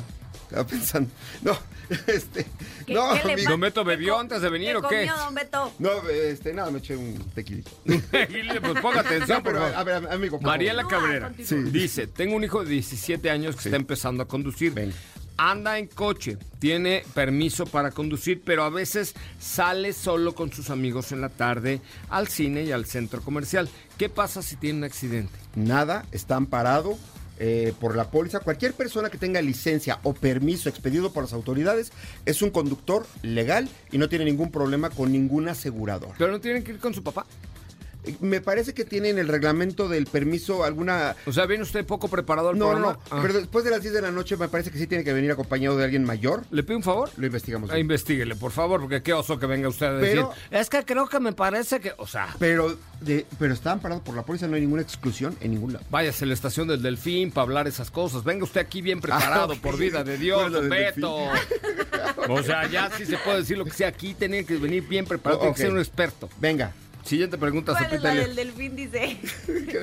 Estaba 0.52 0.68
pensando. 0.68 1.10
No, 1.44 1.58
este. 2.08 2.46
no, 2.90 3.14
¿qué 3.24 3.46
¿Don 3.48 3.62
Beto 3.62 3.86
bebió 3.86 4.20
antes 4.20 4.42
de 4.42 4.50
venir 4.50 4.76
o 4.76 4.82
qué? 4.82 5.08
Comió, 5.08 5.16
don 5.16 5.34
Beto? 5.34 5.72
No, 5.80 6.10
este, 6.10 6.54
nada, 6.54 6.70
me 6.72 6.80
eché 6.80 6.98
un 6.98 7.18
tequilito. 7.34 7.72
pues 7.86 8.82
ponga 8.82 9.00
atención, 9.00 9.42
pero, 9.44 9.64
A 9.64 9.84
ver, 9.86 10.12
amigo. 10.12 10.42
Mariela 10.42 10.84
Cabrera 10.84 11.32
dice: 11.38 12.08
Tengo 12.08 12.36
un 12.36 12.44
hijo 12.44 12.66
de 12.66 12.70
17 12.70 13.30
años 13.30 13.56
que 13.56 13.70
está 13.70 13.78
empezando 13.78 14.24
a 14.24 14.28
conducir. 14.28 14.94
Anda 15.38 15.80
en 15.80 15.88
coche, 15.88 16.38
tiene 16.60 17.06
permiso 17.14 17.66
para 17.66 17.92
conducir, 17.92 18.42
pero 18.46 18.64
a 18.64 18.70
veces 18.70 19.16
sale 19.40 19.94
solo 19.94 20.36
con 20.36 20.52
sus 20.52 20.70
amigos 20.70 21.14
en 21.14 21.22
la 21.22 21.30
tarde 21.30 21.80
al 22.10 22.28
cine 22.28 22.64
y 22.64 22.74
al 22.74 22.86
centro 22.86 23.22
comercial. 23.22 23.70
¿Qué 23.98 24.10
pasa 24.10 24.42
si 24.42 24.58
tiene 24.58 24.80
un 24.80 24.84
accidente? 24.84 25.34
Nada, 25.56 26.06
está 26.12 26.36
amparado 26.36 26.98
eh, 27.44 27.74
por 27.80 27.96
la 27.96 28.12
póliza. 28.12 28.40
Cualquier 28.40 28.74
persona 28.74 29.10
que 29.10 29.18
tenga 29.18 29.42
licencia 29.42 29.98
o 30.04 30.14
permiso 30.14 30.70
expedido 30.70 31.12
por 31.12 31.24
las 31.24 31.34
autoridades 31.34 31.92
es 32.24 32.44
un 32.44 32.52
conductor 32.52 33.08
legal 33.24 33.68
y 33.92 33.98
no 33.98 34.08
tiene 34.10 34.26
ningún 34.26 34.52
problema 34.52 34.92
con 34.92 35.12
ningún 35.12 35.48
asegurador. 35.50 36.12
¿Pero 36.20 36.32
no 36.32 36.40
tienen 36.40 36.64
que 36.64 36.74
ir 36.74 36.80
con 36.80 36.94
su 36.94 37.02
papá? 37.02 37.26
Me 38.20 38.42
parece 38.42 38.74
que 38.74 38.86
tiene 38.86 39.10
en 39.10 39.20
el 39.20 39.28
reglamento 39.28 39.88
del 39.88 40.06
permiso 40.08 40.64
alguna... 40.64 41.16
O 41.26 41.34
sea, 41.34 41.46
¿viene 41.46 41.64
usted 41.64 41.86
poco 41.86 42.08
preparado 42.08 42.50
al 42.50 42.58
No, 42.58 42.78
no, 42.78 43.00
ah. 43.10 43.20
pero 43.22 43.34
después 43.34 43.64
de 43.64 43.72
las 43.72 43.82
10 43.82 43.94
de 43.94 44.02
la 44.02 44.12
noche 44.12 44.38
me 44.38 44.48
parece 44.48 44.72
que 44.72 44.78
sí 44.78 44.88
tiene 44.88 45.04
que 45.04 45.14
venir 45.14 45.32
acompañado 45.32 45.78
de 45.78 45.84
alguien 45.84 46.04
mayor. 46.04 46.44
¿Le 46.52 46.64
pido 46.64 46.78
un 46.78 46.84
favor? 46.84 47.10
Lo 47.18 47.26
investigamos. 47.26 47.70
Ah, 47.70 47.80
investiguele, 47.80 48.36
por 48.36 48.52
favor, 48.52 48.82
porque 48.82 49.02
qué 49.02 49.14
oso 49.14 49.38
que 49.38 49.46
venga 49.46 49.70
usted 49.70 49.86
a 49.86 49.94
decir. 49.94 50.26
Es 50.50 50.70
que 50.70 50.84
creo 50.84 51.08
que 51.08 51.20
me 51.20 51.34
parece 51.34 51.80
que... 51.80 51.94
O 51.98 52.08
sea... 52.08 52.36
Pero, 52.40 52.78
de, 53.02 53.26
pero 53.38 53.54
está 53.54 53.72
amparado 53.72 54.04
por 54.04 54.16
la 54.16 54.24
policía, 54.24 54.48
no 54.48 54.56
hay 54.56 54.62
ninguna 54.62 54.82
exclusión 54.82 55.36
en 55.42 55.52
ningún 55.52 55.74
lado. 55.74 55.86
Váyase 55.90 56.26
a 56.26 56.28
la 56.28 56.34
estación 56.34 56.68
del 56.68 56.82
Delfín 56.82 57.32
para 57.32 57.44
hablar 57.44 57.68
esas 57.68 57.92
cosas. 57.92 58.24
Venga 58.24 58.44
usted 58.44 58.62
aquí 58.62 58.82
bien 58.82 59.00
preparado, 59.02 59.56
por 59.56 59.78
vida 59.78 60.04
de 60.04 60.18
Dios, 60.18 60.52
Beto. 60.70 61.28
o 62.30 62.44
sea, 62.44 62.68
ya 62.68 62.90
sí 62.98 63.06
se 63.06 63.18
puede 63.18 63.38
decir 63.38 63.58
lo 63.58 63.66
que 63.66 63.72
sea. 63.72 63.90
Aquí 63.90 64.14
tiene 64.14 64.46
que 64.46 64.58
venir 64.58 64.88
bien 64.88 65.06
preparado, 65.06 65.42
tiene 65.42 65.56
que 65.56 65.62
ser 65.62 65.72
un 65.72 65.80
experto. 65.80 66.30
Venga. 66.40 66.74
Siguiente 67.04 67.38
pregunta, 67.38 67.74
¿Cuál 67.74 67.94
es 67.94 68.02
la 68.02 68.14
del 68.14 68.36
delfín, 68.36 68.76
dice? 68.76 69.18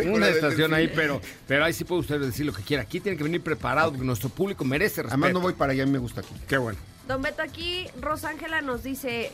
Una 0.07 0.29
estación 0.29 0.73
ahí, 0.73 0.91
pero, 0.95 1.21
pero 1.47 1.65
ahí 1.65 1.73
sí 1.73 1.85
puede 1.85 2.01
usted 2.01 2.21
decir 2.21 2.47
lo 2.47 2.53
que 2.53 2.63
quiera. 2.63 2.83
Aquí 2.83 3.01
tiene 3.01 3.19
que 3.19 3.25
venir 3.25 3.43
preparado 3.43 3.91
porque 3.91 4.07
nuestro 4.07 4.29
público 4.29 4.65
merece 4.65 5.03
respeto. 5.03 5.15
Además 5.15 5.33
no 5.33 5.41
voy 5.41 5.53
para 5.53 5.73
allá, 5.73 5.85
me 5.87 5.99
gusta 5.99 6.21
aquí. 6.21 6.35
Qué 6.47 6.59
bueno. 6.59 6.79
Don 7.09 7.23
Beto, 7.23 7.43
aquí 7.43 7.87
Rosángela 8.01 8.61
nos 8.61 8.83
dice, 8.83 9.33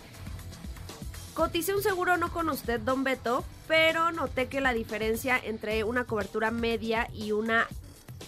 cotice 1.34 1.74
un 1.74 1.82
seguro 1.82 2.16
no 2.16 2.32
con 2.32 2.48
usted, 2.48 2.80
Don 2.80 3.04
Beto, 3.04 3.44
pero 3.66 4.12
noté 4.12 4.46
que 4.46 4.60
la 4.60 4.72
diferencia 4.72 5.38
entre 5.42 5.84
una 5.84 6.04
cobertura 6.04 6.50
media 6.50 7.08
y 7.12 7.32
una 7.32 7.66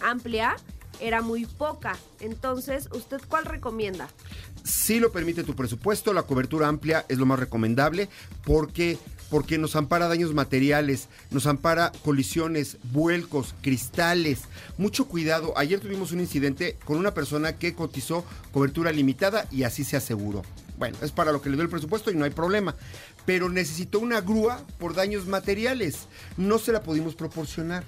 amplia 0.01 0.57
era 0.99 1.21
muy 1.21 1.45
poca. 1.45 1.97
Entonces, 2.19 2.89
¿usted 2.91 3.21
cuál 3.27 3.45
recomienda? 3.45 4.09
Si 4.63 4.99
lo 4.99 5.11
permite 5.11 5.43
tu 5.43 5.55
presupuesto, 5.55 6.13
la 6.13 6.23
cobertura 6.23 6.67
amplia 6.67 7.05
es 7.07 7.17
lo 7.17 7.25
más 7.25 7.39
recomendable 7.39 8.09
porque 8.43 8.97
porque 9.29 9.57
nos 9.57 9.75
ampara 9.75 10.07
daños 10.07 10.33
materiales, 10.33 11.07
nos 11.31 11.47
ampara 11.47 11.91
colisiones, 12.03 12.77
vuelcos, 12.91 13.55
cristales. 13.61 14.41
Mucho 14.77 15.07
cuidado. 15.07 15.53
Ayer 15.57 15.79
tuvimos 15.79 16.11
un 16.11 16.19
incidente 16.19 16.77
con 16.85 16.97
una 16.97 17.13
persona 17.13 17.57
que 17.57 17.73
cotizó 17.73 18.25
cobertura 18.51 18.91
limitada 18.91 19.47
y 19.51 19.63
así 19.63 19.83
se 19.83 19.97
aseguró. 19.97 20.43
Bueno, 20.77 20.97
es 21.01 21.11
para 21.11 21.31
lo 21.31 21.41
que 21.41 21.49
le 21.49 21.55
doy 21.55 21.65
el 21.65 21.71
presupuesto 21.71 22.11
y 22.11 22.15
no 22.15 22.25
hay 22.25 22.31
problema. 22.31 22.75
Pero 23.27 23.49
necesitó 23.49 23.99
una 23.99 24.21
grúa 24.21 24.61
por 24.79 24.95
daños 24.95 25.27
materiales. 25.27 26.07
No 26.37 26.59
se 26.59 26.71
la 26.71 26.81
pudimos 26.81 27.13
proporcionar. 27.13 27.83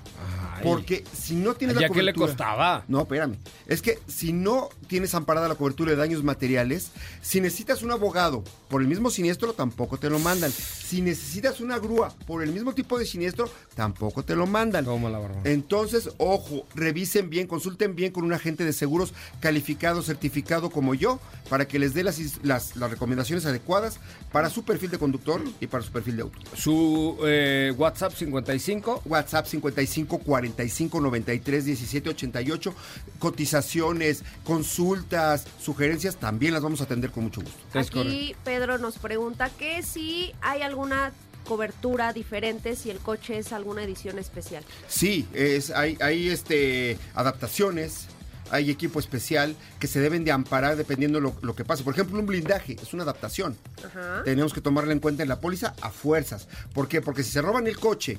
Ay. 0.57 0.63
Porque 0.63 1.05
si 1.17 1.35
no 1.35 1.55
tienes 1.55 1.77
la 1.77 1.83
¿Ya 1.83 1.87
qué 1.87 2.03
le 2.03 2.13
cobertura... 2.13 2.27
costaba? 2.27 2.83
No, 2.89 2.99
espérame. 3.03 3.37
Es 3.65 3.81
que 3.81 3.99
si 4.05 4.33
no 4.33 4.67
tienes 4.87 5.15
amparada 5.15 5.47
la 5.47 5.55
cobertura 5.55 5.91
de 5.91 5.95
daños 5.95 6.25
materiales, 6.25 6.91
si 7.21 7.39
necesitas 7.39 7.83
un 7.83 7.91
abogado 7.91 8.43
por 8.67 8.81
el 8.81 8.89
mismo 8.89 9.09
siniestro, 9.09 9.53
tampoco 9.53 9.97
te 9.97 10.09
lo 10.09 10.19
mandan. 10.19 10.51
Si 10.51 11.01
necesitas 11.01 11.61
una 11.61 11.79
grúa 11.79 12.13
por 12.27 12.43
el 12.43 12.51
mismo 12.51 12.73
tipo 12.73 12.99
de 12.99 13.05
siniestro, 13.05 13.49
tampoco 13.75 14.23
te 14.23 14.35
lo 14.35 14.45
mandan. 14.45 14.83
Toma 14.83 15.09
la 15.09 15.19
barba. 15.19 15.39
Entonces, 15.45 16.09
ojo, 16.17 16.65
revisen 16.75 17.29
bien, 17.29 17.47
consulten 17.47 17.95
bien 17.95 18.11
con 18.11 18.25
un 18.25 18.33
agente 18.33 18.65
de 18.65 18.73
seguros 18.73 19.13
calificado, 19.39 20.01
certificado 20.01 20.69
como 20.69 20.95
yo, 20.95 21.21
para 21.49 21.65
que 21.65 21.79
les 21.79 21.93
dé 21.93 22.03
las, 22.03 22.19
las 22.43 22.75
recomendaciones 22.75 23.45
adecuadas 23.45 24.01
para 24.33 24.49
su 24.49 24.65
perfil 24.65 24.91
de 24.91 24.97
conductor 24.97 25.28
y 25.59 25.67
para 25.67 25.83
su 25.83 25.91
perfil 25.91 26.17
de 26.17 26.21
auto. 26.23 26.39
Su 26.55 27.17
eh, 27.25 27.73
WhatsApp 27.77 28.13
55. 28.13 29.03
WhatsApp 29.05 29.45
55 29.45 30.19
45 30.19 31.01
93 31.01 31.65
17 31.65 32.09
88. 32.09 32.73
Cotizaciones, 33.19 34.23
consultas, 34.43 35.45
sugerencias, 35.59 36.17
también 36.17 36.53
las 36.53 36.63
vamos 36.63 36.81
a 36.81 36.85
atender 36.85 37.11
con 37.11 37.25
mucho 37.25 37.41
gusto. 37.41 37.79
Aquí 37.79 38.35
Pedro 38.43 38.77
nos 38.77 38.97
pregunta 38.97 39.49
que 39.49 39.83
si 39.83 40.31
hay 40.41 40.61
alguna 40.61 41.11
cobertura 41.47 42.13
diferente 42.13 42.75
si 42.75 42.91
el 42.91 42.99
coche 42.99 43.39
es 43.39 43.51
alguna 43.53 43.83
edición 43.83 44.19
especial. 44.19 44.63
Sí, 44.87 45.27
es, 45.33 45.71
hay, 45.71 45.97
hay 45.99 46.29
este, 46.29 46.97
adaptaciones, 47.15 48.07
hay 48.51 48.69
equipo 48.69 48.99
especial 48.99 49.55
que 49.79 49.87
se 49.87 49.99
deben 49.99 50.23
de 50.23 50.31
amparar 50.31 50.75
dependiendo 50.75 51.19
lo, 51.19 51.35
lo 51.41 51.55
que 51.55 51.65
pase. 51.65 51.83
Por 51.83 51.93
ejemplo, 51.93 52.19
un 52.19 52.25
blindaje 52.25 52.75
es 52.81 52.93
una 52.93 53.03
adaptación. 53.03 53.57
Ajá. 53.85 54.23
Tenemos 54.23 54.53
que 54.53 54.61
tomarla 54.61 54.93
en 54.93 54.99
cuenta 54.99 55.23
en 55.23 55.29
la 55.29 55.39
póliza 55.39 55.75
a 55.81 55.89
fuerzas. 55.89 56.47
¿Por 56.73 56.87
qué? 56.87 57.01
Porque 57.01 57.23
si 57.23 57.31
se 57.31 57.41
roban 57.41 57.67
el 57.67 57.77
coche 57.77 58.17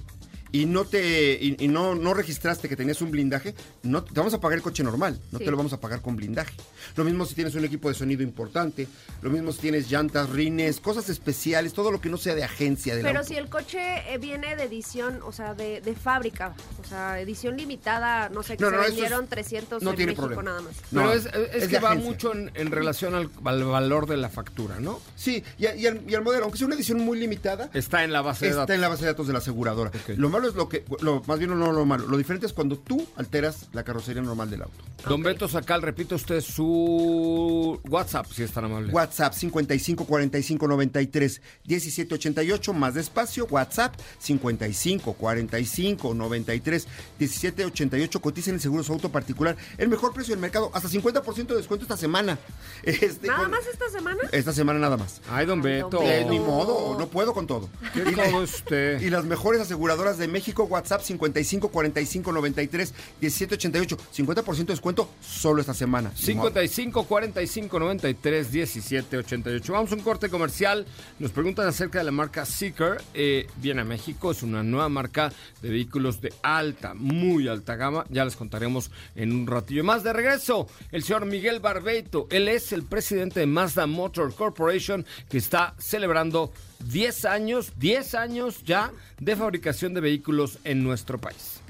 y 0.52 0.66
no 0.66 0.84
te 0.84 1.32
y, 1.40 1.56
y 1.58 1.68
no, 1.68 1.94
no 1.94 2.14
registraste 2.14 2.68
que 2.68 2.76
tenías 2.76 3.00
un 3.02 3.10
blindaje, 3.10 3.54
no 3.82 4.02
te 4.04 4.12
vamos 4.14 4.34
a 4.34 4.40
pagar 4.40 4.56
el 4.58 4.62
coche 4.62 4.82
normal, 4.82 5.18
no 5.32 5.38
Sí. 5.38 5.44
te 5.44 5.50
lo 5.50 5.56
vamos 5.56 5.72
a 5.72 5.80
pagar 5.80 6.00
con 6.02 6.16
blindaje. 6.16 6.54
Lo 6.96 7.04
mismo 7.04 7.24
si 7.26 7.34
tienes 7.34 7.54
un 7.54 7.64
equipo 7.64 7.88
de 7.88 7.94
sonido 7.94 8.22
importante, 8.22 8.86
lo 9.22 9.30
mismo 9.30 9.52
si 9.52 9.60
tienes 9.60 9.90
llantas, 9.90 10.28
rines, 10.30 10.80
cosas 10.80 11.08
especiales, 11.08 11.72
todo 11.72 11.90
lo 11.92 12.00
que 12.00 12.08
no 12.08 12.16
sea 12.16 12.34
de 12.34 12.44
agencia 12.44 12.94
Pero 13.00 13.08
auto. 13.20 13.24
si 13.28 13.36
el 13.36 13.48
coche 13.48 13.78
eh, 14.12 14.18
viene 14.18 14.56
de 14.56 14.64
edición, 14.64 15.20
o 15.22 15.32
sea, 15.32 15.54
de, 15.54 15.80
de 15.80 15.94
fábrica, 15.94 16.54
o 16.84 16.88
sea, 16.88 17.20
edición 17.20 17.56
limitada, 17.56 18.28
no 18.30 18.42
sé, 18.42 18.56
que 18.56 18.64
No, 18.64 18.70
se 18.70 18.76
no, 18.76 18.82
eso 18.82 18.88
es- 18.90 18.96
vendieron 18.96 19.26
300 19.28 19.82
no 19.82 19.90
en 19.90 19.96
tiene 19.96 20.12
México 20.12 20.26
problema. 20.26 20.42
nada 20.50 20.62
más. 20.62 20.74
Pero 20.90 21.02
No, 21.04 21.12
es, 21.12 21.26
es 21.26 21.62
es 21.62 21.68
que 21.68 21.78
va 21.78 21.90
agencia. 21.90 22.10
mucho 22.10 22.34
en, 22.34 22.50
en 22.54 22.70
relación 22.70 23.14
al, 23.14 23.30
al 23.44 23.64
valor 23.64 24.06
de 24.06 24.16
la 24.16 24.28
factura, 24.28 24.80
¿no? 24.80 25.00
Sí, 25.16 25.42
y, 25.58 25.66
a- 25.66 25.74
y 25.76 25.86
al, 25.86 26.02
y 26.08 26.14
al 26.14 26.22
modelo, 26.22 26.44
aunque 26.44 26.58
sea 26.58 26.66
una 26.66 26.76
edición 26.76 26.98
muy 27.00 27.18
limitada, 27.18 27.70
Está 27.74 28.02
en 28.04 28.12
la 28.12 28.22
base 28.22 28.46
de 28.46 28.50
está 28.50 28.60
datos. 28.62 28.74
en 28.74 28.80
la 28.80 28.88
base 28.88 29.02
de 29.02 29.08
datos 29.12 29.26
de 29.26 29.32
la 29.32 29.38
aseguradora. 29.38 29.90
Lo 30.16 30.28
malo 30.40 30.48
es 30.50 30.56
lo 30.56 30.68
que, 30.68 30.84
lo, 31.00 31.22
más 31.26 31.38
bien 31.38 31.56
no 31.58 31.72
lo 31.72 31.84
malo, 31.84 32.06
lo 32.06 32.16
diferente 32.16 32.46
es 32.46 32.52
cuando 32.52 32.78
tú 32.78 33.06
alteras 33.16 33.68
la 33.72 33.82
carrocería 33.84 34.22
normal 34.22 34.48
del 34.50 34.62
auto. 34.62 34.74
Don 35.08 35.22
Beto 35.22 35.48
Sacal, 35.48 35.82
repite 35.82 36.14
usted 36.14 36.40
su 36.40 37.80
WhatsApp, 37.88 38.26
si 38.32 38.42
es 38.42 38.52
tan 38.52 38.64
amable. 38.64 38.92
WhatsApp 38.92 39.32
55 39.32 40.04
45 40.04 40.68
93 40.68 41.42
17 41.64 42.14
88, 42.14 42.72
más 42.72 42.94
despacio, 42.94 43.46
WhatsApp 43.50 43.94
55 44.18 45.12
45 45.14 46.14
93 46.14 46.88
17 47.18 47.64
88, 47.66 48.20
coticen 48.20 48.54
el 48.54 48.60
seguro 48.60 48.82
de 48.82 48.86
su 48.86 48.92
auto 48.92 49.10
particular, 49.10 49.56
el 49.78 49.88
mejor 49.88 50.12
precio 50.12 50.34
del 50.34 50.40
mercado, 50.40 50.70
hasta 50.74 50.88
50% 50.88 51.46
de 51.46 51.56
descuento 51.56 51.84
esta 51.84 51.96
semana. 51.96 52.38
Este, 52.82 53.26
¿Nada 53.26 53.42
con- 53.42 53.50
más 53.52 53.66
esta 53.66 53.88
semana? 53.90 54.18
Esta 54.32 54.52
semana 54.54 54.78
nada 54.78 54.96
más. 54.96 55.20
Ay, 55.30 55.44
don 55.44 55.60
Ay, 55.60 55.80
don 55.80 55.90
Beto. 55.90 56.00
Beto. 56.00 56.02
Eh, 56.02 56.26
ni 56.30 56.38
modo, 56.38 56.96
no 56.98 57.08
puedo 57.08 57.34
con 57.34 57.46
todo. 57.46 57.68
¿Qué 57.92 58.00
Y- 58.00 58.34
usted? 58.34 59.00
Y 59.02 59.10
las 59.10 59.24
mejores 59.24 59.60
aseguradoras 59.60 60.16
de 60.18 60.28
México, 60.30 60.64
WhatsApp 60.64 61.02
55 61.02 61.68
45 61.68 62.32
93 62.32 62.94
17 63.20 63.54
88. 63.54 63.98
50% 64.16 64.56
de 64.56 64.64
descuento 64.64 65.10
solo 65.20 65.60
esta 65.60 65.74
semana. 65.74 66.12
55 66.14 67.04
45 67.04 67.78
93 67.78 68.52
17 68.52 69.18
88. 69.18 69.72
Vamos 69.72 69.92
a 69.92 69.94
un 69.94 70.02
corte 70.02 70.28
comercial. 70.28 70.86
Nos 71.18 71.30
preguntan 71.30 71.66
acerca 71.66 71.98
de 71.98 72.04
la 72.04 72.10
marca 72.12 72.44
Seeker. 72.44 73.02
Eh, 73.14 73.46
viene 73.56 73.82
a 73.82 73.84
México, 73.84 74.30
es 74.30 74.42
una 74.42 74.62
nueva 74.62 74.88
marca 74.88 75.32
de 75.62 75.70
vehículos 75.70 76.20
de 76.20 76.32
alta, 76.42 76.94
muy 76.94 77.48
alta 77.48 77.76
gama. 77.76 78.04
Ya 78.08 78.24
les 78.24 78.36
contaremos 78.36 78.90
en 79.14 79.32
un 79.32 79.46
ratillo 79.46 79.84
más. 79.84 80.02
De 80.02 80.12
regreso, 80.12 80.68
el 80.92 81.02
señor 81.02 81.26
Miguel 81.26 81.60
Barbeito. 81.60 82.26
Él 82.30 82.48
es 82.48 82.72
el 82.72 82.84
presidente 82.84 83.40
de 83.40 83.46
Mazda 83.46 83.86
Motor 83.86 84.34
Corporation 84.34 85.04
que 85.28 85.38
está 85.38 85.74
celebrando 85.78 86.52
10 86.84 87.24
años, 87.24 87.72
10 87.76 88.14
años 88.14 88.62
ya 88.64 88.90
de 89.18 89.36
fabricación 89.36 89.94
de 89.94 90.00
vehículos 90.00 90.58
en 90.64 90.82
nuestro 90.82 91.20
país. 91.20 91.60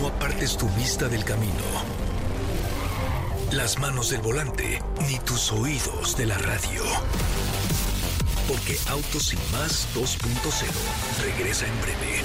No 0.00 0.06
apartes 0.08 0.56
tu 0.56 0.66
vista 0.70 1.08
del 1.08 1.22
camino, 1.24 1.52
las 3.52 3.78
manos 3.78 4.10
del 4.10 4.20
volante, 4.20 4.80
ni 5.08 5.18
tus 5.20 5.52
oídos 5.52 6.16
de 6.16 6.26
la 6.26 6.36
radio. 6.38 6.82
Porque 8.48 8.76
Autos 8.88 9.34
Más 9.52 9.88
2.0 9.94 10.66
regresa 11.24 11.66
en 11.66 11.80
breve. 11.80 12.22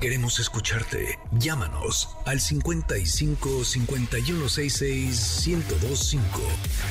Queremos 0.00 0.38
escucharte. 0.40 1.18
Llámanos 1.32 2.08
al 2.26 2.40
55 2.40 3.64
5166 3.64 5.46
1025 5.46 6.40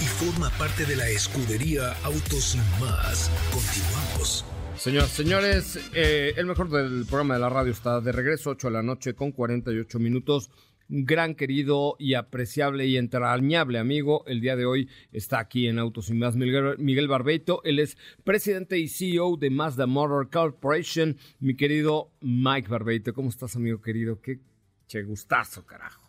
y 0.02 0.06
forma 0.06 0.50
parte 0.52 0.86
de 0.86 0.96
la 0.96 1.10
escudería 1.10 1.94
Autos 2.04 2.56
Más. 2.80 3.30
Continuamos. 3.52 4.46
Señoras, 4.78 5.12
señores, 5.12 5.80
eh, 5.94 6.34
el 6.38 6.46
mejor 6.46 6.70
del 6.70 7.06
programa 7.06 7.36
de 7.36 7.40
la 7.40 7.50
radio 7.50 7.72
está 7.72 8.00
de 8.00 8.12
regreso, 8.12 8.52
8 8.52 8.68
de 8.68 8.74
la 8.74 8.82
noche 8.82 9.14
con 9.14 9.32
48 9.32 10.00
minutos. 10.00 10.50
Gran 10.94 11.36
querido 11.36 11.96
y 12.00 12.16
apreciable 12.16 12.86
y 12.86 12.98
entrañable 12.98 13.80
amigo, 13.80 14.26
el 14.28 14.42
día 14.42 14.58
de 14.58 14.66
hoy 14.66 14.90
está 15.14 15.40
aquí 15.40 15.68
en 15.68 15.80
Autos 15.80 16.10
y 16.10 16.14
Más, 16.14 16.36
Miguel, 16.36 16.78
Miguel 16.80 17.08
Barbeito. 17.08 17.62
Él 17.64 17.80
es 17.80 17.98
presidente 18.26 18.78
y 18.78 18.90
CEO 18.90 19.38
de 19.38 19.52
Mazda 19.52 19.88
Motor 19.88 20.30
Corporation. 20.30 21.16
Mi 21.40 21.56
querido 21.56 22.12
Mike 22.20 22.68
Barbeito, 22.68 23.14
¿cómo 23.14 23.30
estás, 23.30 23.56
amigo 23.56 23.82
querido? 23.82 24.20
Qué 24.20 24.42
che 24.86 25.04
gustazo, 25.04 25.66
carajo. 25.66 26.02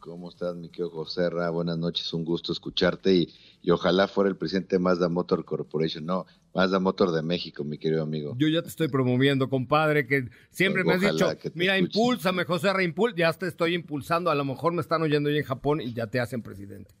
¿Cómo 0.00 0.30
estás, 0.30 0.56
mi 0.56 0.68
querido 0.68 0.90
José 0.90 1.30
Ra? 1.30 1.50
Buenas 1.50 1.78
noches, 1.78 2.12
un 2.12 2.24
gusto 2.24 2.50
escucharte 2.50 3.14
y, 3.14 3.32
y 3.62 3.70
ojalá 3.70 4.08
fuera 4.08 4.28
el 4.28 4.36
presidente 4.36 4.74
de 4.74 4.80
Mazda 4.80 5.08
Motor 5.08 5.44
Corporation, 5.44 6.04
no, 6.06 6.26
Mazda 6.54 6.78
Motor 6.78 7.10
de 7.10 7.22
México, 7.22 7.64
mi 7.64 7.78
querido 7.78 8.02
amigo. 8.02 8.36
Yo 8.38 8.46
ya 8.48 8.62
te 8.62 8.68
estoy 8.68 8.88
promoviendo, 8.88 9.48
compadre, 9.48 10.06
que 10.06 10.28
siempre 10.50 10.84
me 10.84 10.94
has 10.94 11.00
dicho, 11.00 11.28
mira, 11.54 11.76
escuchen". 11.76 12.00
impúlsame, 12.00 12.44
José 12.44 12.72
Ra, 12.72 12.82
impul 12.82 13.14
ya 13.16 13.32
te 13.32 13.48
estoy 13.48 13.74
impulsando, 13.74 14.30
a 14.30 14.34
lo 14.36 14.44
mejor 14.44 14.72
me 14.72 14.80
están 14.80 15.02
oyendo 15.02 15.28
hoy 15.28 15.38
en 15.38 15.44
Japón 15.44 15.80
y 15.80 15.92
ya 15.92 16.06
te 16.06 16.20
hacen 16.20 16.42
presidente. 16.42 16.94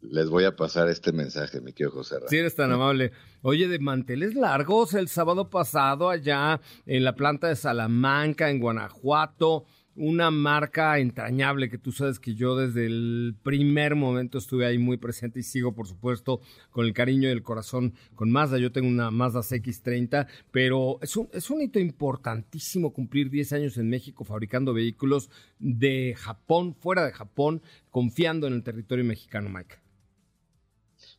Les 0.00 0.28
voy 0.28 0.44
a 0.44 0.56
pasar 0.56 0.88
este 0.88 1.12
mensaje, 1.12 1.60
mi 1.60 1.72
querido 1.72 1.92
José 1.92 2.18
Ra. 2.18 2.26
Si 2.28 2.36
eres 2.36 2.56
tan 2.56 2.72
amable. 2.72 3.12
Oye, 3.42 3.68
de 3.68 3.78
manteles 3.78 4.34
largos, 4.34 4.94
el 4.94 5.08
sábado 5.08 5.48
pasado 5.48 6.10
allá 6.10 6.60
en 6.86 7.04
la 7.04 7.14
planta 7.14 7.48
de 7.48 7.56
Salamanca, 7.56 8.50
en 8.50 8.58
Guanajuato, 8.58 9.64
una 9.94 10.30
marca 10.30 10.98
entrañable 10.98 11.68
que 11.68 11.78
tú 11.78 11.92
sabes 11.92 12.18
que 12.18 12.34
yo 12.34 12.56
desde 12.56 12.86
el 12.86 13.34
primer 13.42 13.94
momento 13.94 14.38
estuve 14.38 14.66
ahí 14.66 14.78
muy 14.78 14.96
presente 14.96 15.40
y 15.40 15.42
sigo, 15.42 15.74
por 15.74 15.86
supuesto, 15.86 16.40
con 16.70 16.86
el 16.86 16.94
cariño 16.94 17.28
y 17.28 17.32
el 17.32 17.42
corazón 17.42 17.94
con 18.14 18.30
Mazda. 18.30 18.58
Yo 18.58 18.72
tengo 18.72 18.88
una 18.88 19.10
Mazda 19.10 19.40
CX30, 19.40 20.26
pero 20.50 20.98
es 21.02 21.16
un, 21.16 21.28
es 21.32 21.50
un 21.50 21.60
hito 21.60 21.78
importantísimo 21.78 22.92
cumplir 22.92 23.30
10 23.30 23.52
años 23.52 23.76
en 23.76 23.90
México 23.90 24.24
fabricando 24.24 24.72
vehículos 24.72 25.28
de 25.58 26.14
Japón, 26.16 26.74
fuera 26.74 27.04
de 27.04 27.12
Japón, 27.12 27.62
confiando 27.90 28.46
en 28.46 28.54
el 28.54 28.62
territorio 28.62 29.04
mexicano, 29.04 29.50
Mike. 29.50 29.76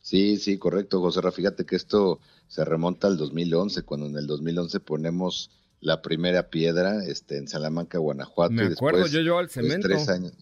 Sí, 0.00 0.36
sí, 0.36 0.58
correcto, 0.58 1.00
José. 1.00 1.20
Fíjate 1.32 1.64
que 1.64 1.76
esto 1.76 2.20
se 2.46 2.64
remonta 2.64 3.06
al 3.06 3.16
2011, 3.16 3.82
cuando 3.82 4.06
en 4.06 4.16
el 4.16 4.26
2011 4.26 4.80
ponemos 4.80 5.50
la 5.84 6.00
primera 6.00 6.48
piedra 6.48 7.04
este, 7.04 7.36
en 7.36 7.46
Salamanca, 7.46 7.98
Guanajuato. 7.98 8.54
Me 8.54 8.64
acuerdo, 8.64 9.06
yo 9.06 9.20
yo 9.20 9.36
al 9.36 9.48
pues, 9.48 9.66
cemento. 9.66 9.86
tres 9.86 10.08
años, 10.08 10.32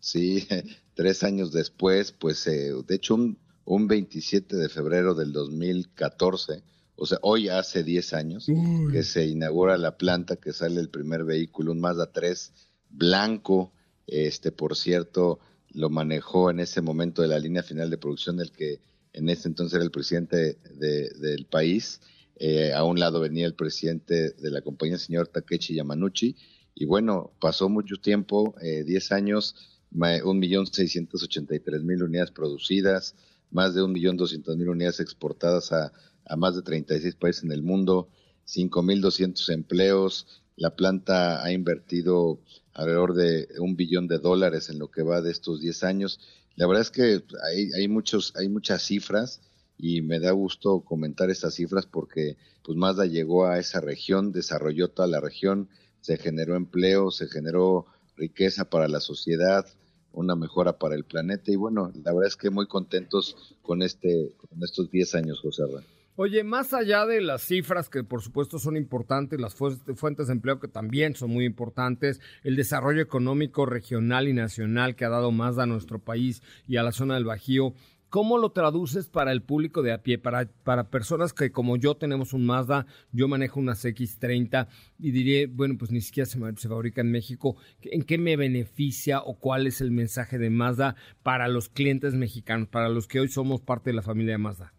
sí, 0.00 0.44
tres 0.94 1.22
años 1.22 1.52
después, 1.52 2.10
pues 2.10 2.44
eh, 2.48 2.72
de 2.84 2.94
hecho 2.96 3.14
un, 3.14 3.38
un 3.64 3.86
27 3.86 4.56
de 4.56 4.68
febrero 4.68 5.14
del 5.14 5.32
2014, 5.32 6.64
o 6.96 7.06
sea, 7.06 7.18
hoy 7.22 7.48
hace 7.48 7.84
10 7.84 8.12
años 8.12 8.46
que 8.90 9.02
se 9.04 9.24
inaugura 9.26 9.78
la 9.78 9.96
planta, 9.96 10.36
que 10.36 10.52
sale 10.52 10.80
el 10.80 10.88
primer 10.88 11.24
vehículo, 11.24 11.72
un 11.72 11.80
Mazda 11.80 12.10
3 12.12 12.52
blanco, 12.90 13.72
este, 14.08 14.50
por 14.50 14.76
cierto, 14.76 15.38
lo 15.70 15.90
manejó 15.90 16.50
en 16.50 16.58
ese 16.58 16.80
momento 16.80 17.22
de 17.22 17.28
la 17.28 17.38
línea 17.38 17.62
final 17.62 17.88
de 17.88 17.98
producción 17.98 18.36
del 18.36 18.50
que 18.50 18.80
en 19.12 19.28
ese 19.28 19.48
entonces 19.48 19.76
era 19.76 19.84
el 19.84 19.90
presidente 19.90 20.58
del 20.74 21.46
país. 21.46 22.00
Eh, 22.44 22.72
a 22.72 22.82
un 22.82 22.98
lado 22.98 23.20
venía 23.20 23.46
el 23.46 23.54
presidente 23.54 24.32
de 24.32 24.50
la 24.50 24.62
compañía, 24.62 24.94
el 24.94 25.00
señor 25.00 25.28
Takechi 25.28 25.76
Yamanuchi. 25.76 26.34
Y 26.74 26.86
bueno, 26.86 27.30
pasó 27.38 27.68
mucho 27.68 27.98
tiempo, 27.98 28.56
10 28.60 28.88
eh, 28.90 29.14
años, 29.14 29.54
un 29.92 30.38
millón 30.40 30.66
seiscientos 30.66 31.22
ochenta 31.22 31.54
y 31.54 31.60
tres 31.60 31.84
mil 31.84 32.02
unidades 32.02 32.32
producidas, 32.32 33.14
más 33.52 33.74
de 33.74 33.84
un 33.84 33.92
millón 33.92 34.16
doscientos 34.16 34.56
mil 34.56 34.70
unidades 34.70 34.98
exportadas 34.98 35.70
a, 35.70 35.92
más 36.36 36.56
de 36.56 36.62
36 36.62 37.14
países 37.14 37.44
en 37.44 37.52
el 37.52 37.62
mundo, 37.62 38.08
cinco 38.44 38.82
mil 38.82 39.00
doscientos 39.00 39.48
empleos. 39.48 40.42
La 40.56 40.74
planta 40.74 41.44
ha 41.44 41.52
invertido 41.52 42.40
alrededor 42.74 43.14
de 43.14 43.46
un 43.60 43.76
billón 43.76 44.08
de 44.08 44.18
dólares 44.18 44.68
en 44.68 44.80
lo 44.80 44.90
que 44.90 45.04
va 45.04 45.22
de 45.22 45.30
estos 45.30 45.60
10 45.60 45.84
años. 45.84 46.18
La 46.56 46.66
verdad 46.66 46.82
es 46.82 46.90
que 46.90 47.22
hay, 47.44 47.70
hay, 47.72 47.86
muchos, 47.86 48.32
hay 48.34 48.48
muchas 48.48 48.82
cifras 48.82 49.40
y 49.78 50.02
me 50.02 50.20
da 50.20 50.32
gusto 50.32 50.80
comentar 50.80 51.30
estas 51.30 51.54
cifras 51.54 51.86
porque 51.86 52.36
pues 52.62 52.76
Mazda 52.76 53.06
llegó 53.06 53.46
a 53.46 53.58
esa 53.58 53.80
región, 53.80 54.32
desarrolló 54.32 54.88
toda 54.88 55.08
la 55.08 55.20
región, 55.20 55.68
se 56.00 56.16
generó 56.16 56.56
empleo, 56.56 57.10
se 57.10 57.26
generó 57.26 57.86
riqueza 58.16 58.66
para 58.70 58.88
la 58.88 59.00
sociedad, 59.00 59.66
una 60.12 60.36
mejora 60.36 60.78
para 60.78 60.94
el 60.94 61.04
planeta 61.04 61.50
y 61.50 61.56
bueno, 61.56 61.92
la 62.04 62.12
verdad 62.12 62.28
es 62.28 62.36
que 62.36 62.50
muy 62.50 62.66
contentos 62.66 63.56
con 63.62 63.82
este 63.82 64.32
con 64.36 64.62
estos 64.62 64.90
10 64.90 65.14
años, 65.16 65.40
José 65.40 65.62
Arra. 65.62 65.82
Oye, 66.14 66.44
más 66.44 66.74
allá 66.74 67.06
de 67.06 67.22
las 67.22 67.40
cifras 67.40 67.88
que 67.88 68.04
por 68.04 68.20
supuesto 68.20 68.58
son 68.58 68.76
importantes, 68.76 69.40
las 69.40 69.54
fuentes 69.54 70.26
de 70.26 70.32
empleo 70.34 70.60
que 70.60 70.68
también 70.68 71.14
son 71.14 71.30
muy 71.30 71.46
importantes, 71.46 72.20
el 72.44 72.54
desarrollo 72.54 73.00
económico 73.00 73.64
regional 73.64 74.28
y 74.28 74.34
nacional 74.34 74.94
que 74.94 75.06
ha 75.06 75.08
dado 75.08 75.32
más 75.32 75.56
a 75.56 75.64
nuestro 75.64 75.98
país 75.98 76.42
y 76.68 76.76
a 76.76 76.82
la 76.82 76.92
zona 76.92 77.14
del 77.14 77.24
Bajío, 77.24 77.72
¿Cómo 78.12 78.36
lo 78.36 78.52
traduces 78.52 79.08
para 79.08 79.32
el 79.32 79.42
público 79.42 79.80
de 79.80 79.90
a 79.90 80.02
pie? 80.02 80.18
Para, 80.18 80.44
para 80.64 80.90
personas 80.90 81.32
que 81.32 81.50
como 81.50 81.78
yo 81.78 81.96
tenemos 81.96 82.34
un 82.34 82.44
Mazda, 82.44 82.84
yo 83.10 83.26
manejo 83.26 83.58
unas 83.58 83.82
X30 83.86 84.68
y 84.98 85.12
diré, 85.12 85.46
bueno, 85.46 85.78
pues 85.78 85.92
ni 85.92 86.02
siquiera 86.02 86.26
se, 86.26 86.38
se, 86.58 86.68
fabrica 86.68 87.00
en 87.00 87.10
México. 87.10 87.56
¿En 87.80 88.02
qué 88.02 88.18
me 88.18 88.36
beneficia 88.36 89.22
o 89.22 89.38
cuál 89.38 89.66
es 89.66 89.80
el 89.80 89.92
mensaje 89.92 90.36
de 90.36 90.50
Mazda 90.50 90.94
para 91.22 91.48
los 91.48 91.70
clientes 91.70 92.12
mexicanos, 92.12 92.68
para 92.68 92.90
los 92.90 93.08
que 93.08 93.18
hoy 93.18 93.28
somos 93.28 93.62
parte 93.62 93.88
de 93.88 93.96
la 93.96 94.02
familia 94.02 94.32
de 94.32 94.38
Mazda? 94.38 94.74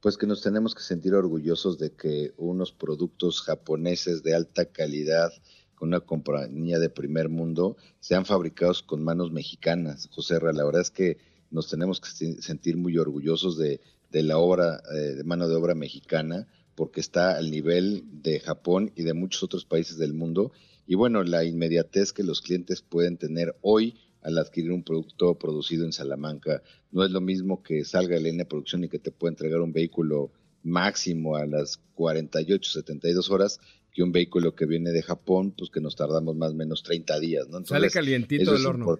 pues 0.00 0.16
que 0.16 0.26
nos 0.26 0.42
tenemos 0.42 0.74
que 0.74 0.82
sentir 0.82 1.14
orgullosos 1.14 1.78
de 1.78 1.92
que 1.92 2.32
unos 2.36 2.72
productos 2.72 3.40
japoneses 3.42 4.24
de 4.24 4.34
alta 4.34 4.64
calidad 4.66 5.30
con 5.76 5.88
una 5.88 6.00
compañía 6.00 6.80
de 6.80 6.90
primer 6.90 7.28
mundo 7.28 7.76
sean 8.00 8.24
fabricados 8.24 8.82
con 8.82 9.04
manos 9.04 9.30
mexicanas. 9.30 10.08
José 10.10 10.40
la 10.40 10.64
verdad 10.64 10.82
es 10.82 10.90
que 10.90 11.18
nos 11.56 11.68
tenemos 11.68 12.00
que 12.00 12.10
sentir 12.42 12.76
muy 12.76 12.98
orgullosos 12.98 13.56
de, 13.56 13.80
la 14.12 14.38
obra, 14.38 14.82
eh, 14.94 15.14
de 15.14 15.24
mano 15.24 15.48
de 15.48 15.56
obra 15.56 15.74
mexicana, 15.74 16.46
porque 16.74 17.00
está 17.00 17.36
al 17.36 17.50
nivel 17.50 18.04
de 18.22 18.40
Japón 18.40 18.92
y 18.94 19.02
de 19.02 19.14
muchos 19.14 19.42
otros 19.42 19.64
países 19.64 19.96
del 19.96 20.12
mundo. 20.12 20.52
Y 20.86 20.94
bueno, 20.96 21.24
la 21.24 21.44
inmediatez 21.44 22.12
que 22.12 22.22
los 22.22 22.42
clientes 22.42 22.82
pueden 22.82 23.16
tener 23.16 23.56
hoy 23.62 23.98
al 24.20 24.36
adquirir 24.36 24.72
un 24.72 24.84
producto 24.84 25.38
producido 25.38 25.86
en 25.86 25.92
Salamanca. 25.92 26.62
No 26.90 27.04
es 27.04 27.10
lo 27.10 27.22
mismo 27.22 27.62
que 27.62 27.84
salga 27.84 28.16
de 28.16 28.20
la 28.20 28.28
línea 28.28 28.44
de 28.44 28.50
producción 28.50 28.84
y 28.84 28.88
que 28.88 28.98
te 28.98 29.10
pueda 29.10 29.30
entregar 29.30 29.60
un 29.62 29.72
vehículo 29.72 30.32
máximo 30.62 31.36
a 31.36 31.46
las 31.46 31.78
48, 31.94 32.70
72 32.70 33.30
horas 33.30 33.60
que 33.92 34.02
un 34.02 34.12
vehículo 34.12 34.54
que 34.54 34.66
viene 34.66 34.90
de 34.90 35.02
Japón, 35.02 35.54
pues 35.56 35.70
que 35.70 35.80
nos 35.80 35.96
tardamos 35.96 36.36
más 36.36 36.50
o 36.50 36.54
menos 36.54 36.82
30 36.82 37.18
días, 37.18 37.48
¿no? 37.48 37.64
sale 37.64 37.88
calientito 37.88 38.52
del 38.52 38.66
horno. 38.66 38.98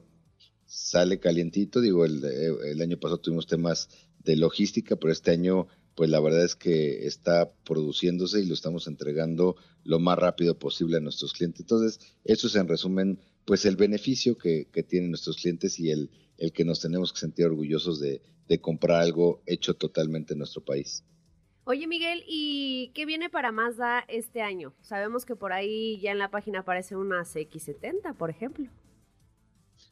Sale 0.67 1.19
calientito, 1.19 1.81
digo, 1.81 2.05
el, 2.05 2.23
el 2.25 2.81
año 2.83 2.99
pasado 2.99 3.19
tuvimos 3.19 3.47
temas 3.47 3.89
de 4.19 4.37
logística, 4.37 4.97
pero 4.97 5.13
este 5.13 5.31
año 5.31 5.69
pues 5.97 6.11
la 6.11 6.21
verdad 6.21 6.45
es 6.45 6.55
que 6.55 7.07
está 7.07 7.51
produciéndose 7.65 8.41
y 8.41 8.47
lo 8.47 8.53
estamos 8.53 8.87
entregando 8.87 9.57
lo 9.83 9.99
más 9.99 10.19
rápido 10.19 10.59
posible 10.59 10.99
a 10.99 11.01
nuestros 11.01 11.33
clientes. 11.33 11.63
Entonces, 11.63 12.15
eso 12.23 12.47
es 12.49 12.55
en 12.55 12.69
resumen 12.69 13.19
pues 13.47 13.65
el 13.65 13.77
beneficio 13.77 14.37
que, 14.37 14.67
tienen 14.89 15.11
nuestros 15.11 15.39
clientes 15.39 15.81
y 15.81 15.91
el, 15.91 16.11
el 16.37 16.53
que 16.53 16.67
nos 16.67 16.81
tenemos 16.81 17.13
que 17.13 17.21
sentir 17.21 17.47
orgullosos 17.47 17.99
de, 17.99 18.21
comprar 18.61 19.01
algo 19.01 19.43
hecho 19.47 19.75
totalmente 19.75 20.35
en 20.35 20.39
nuestro 20.39 20.63
país. 20.65 21.03
Oye 21.65 21.89
Miguel, 21.89 22.23
¿y 22.29 22.93
qué 22.95 23.07
viene 23.07 23.29
para 23.29 23.51
Mazda 23.51 24.05
este 24.07 24.41
año? 24.41 24.73
Sabemos 24.83 25.25
que 25.25 25.35
por 25.35 25.53
ahí 25.53 25.99
ya 25.99 26.13
en 26.13 26.19
la 26.19 26.31
página 26.31 26.61
aparece 26.61 26.95
una 26.95 27.23
CX70, 27.23 28.17
por 28.17 28.31
ejemplo. 28.31 28.69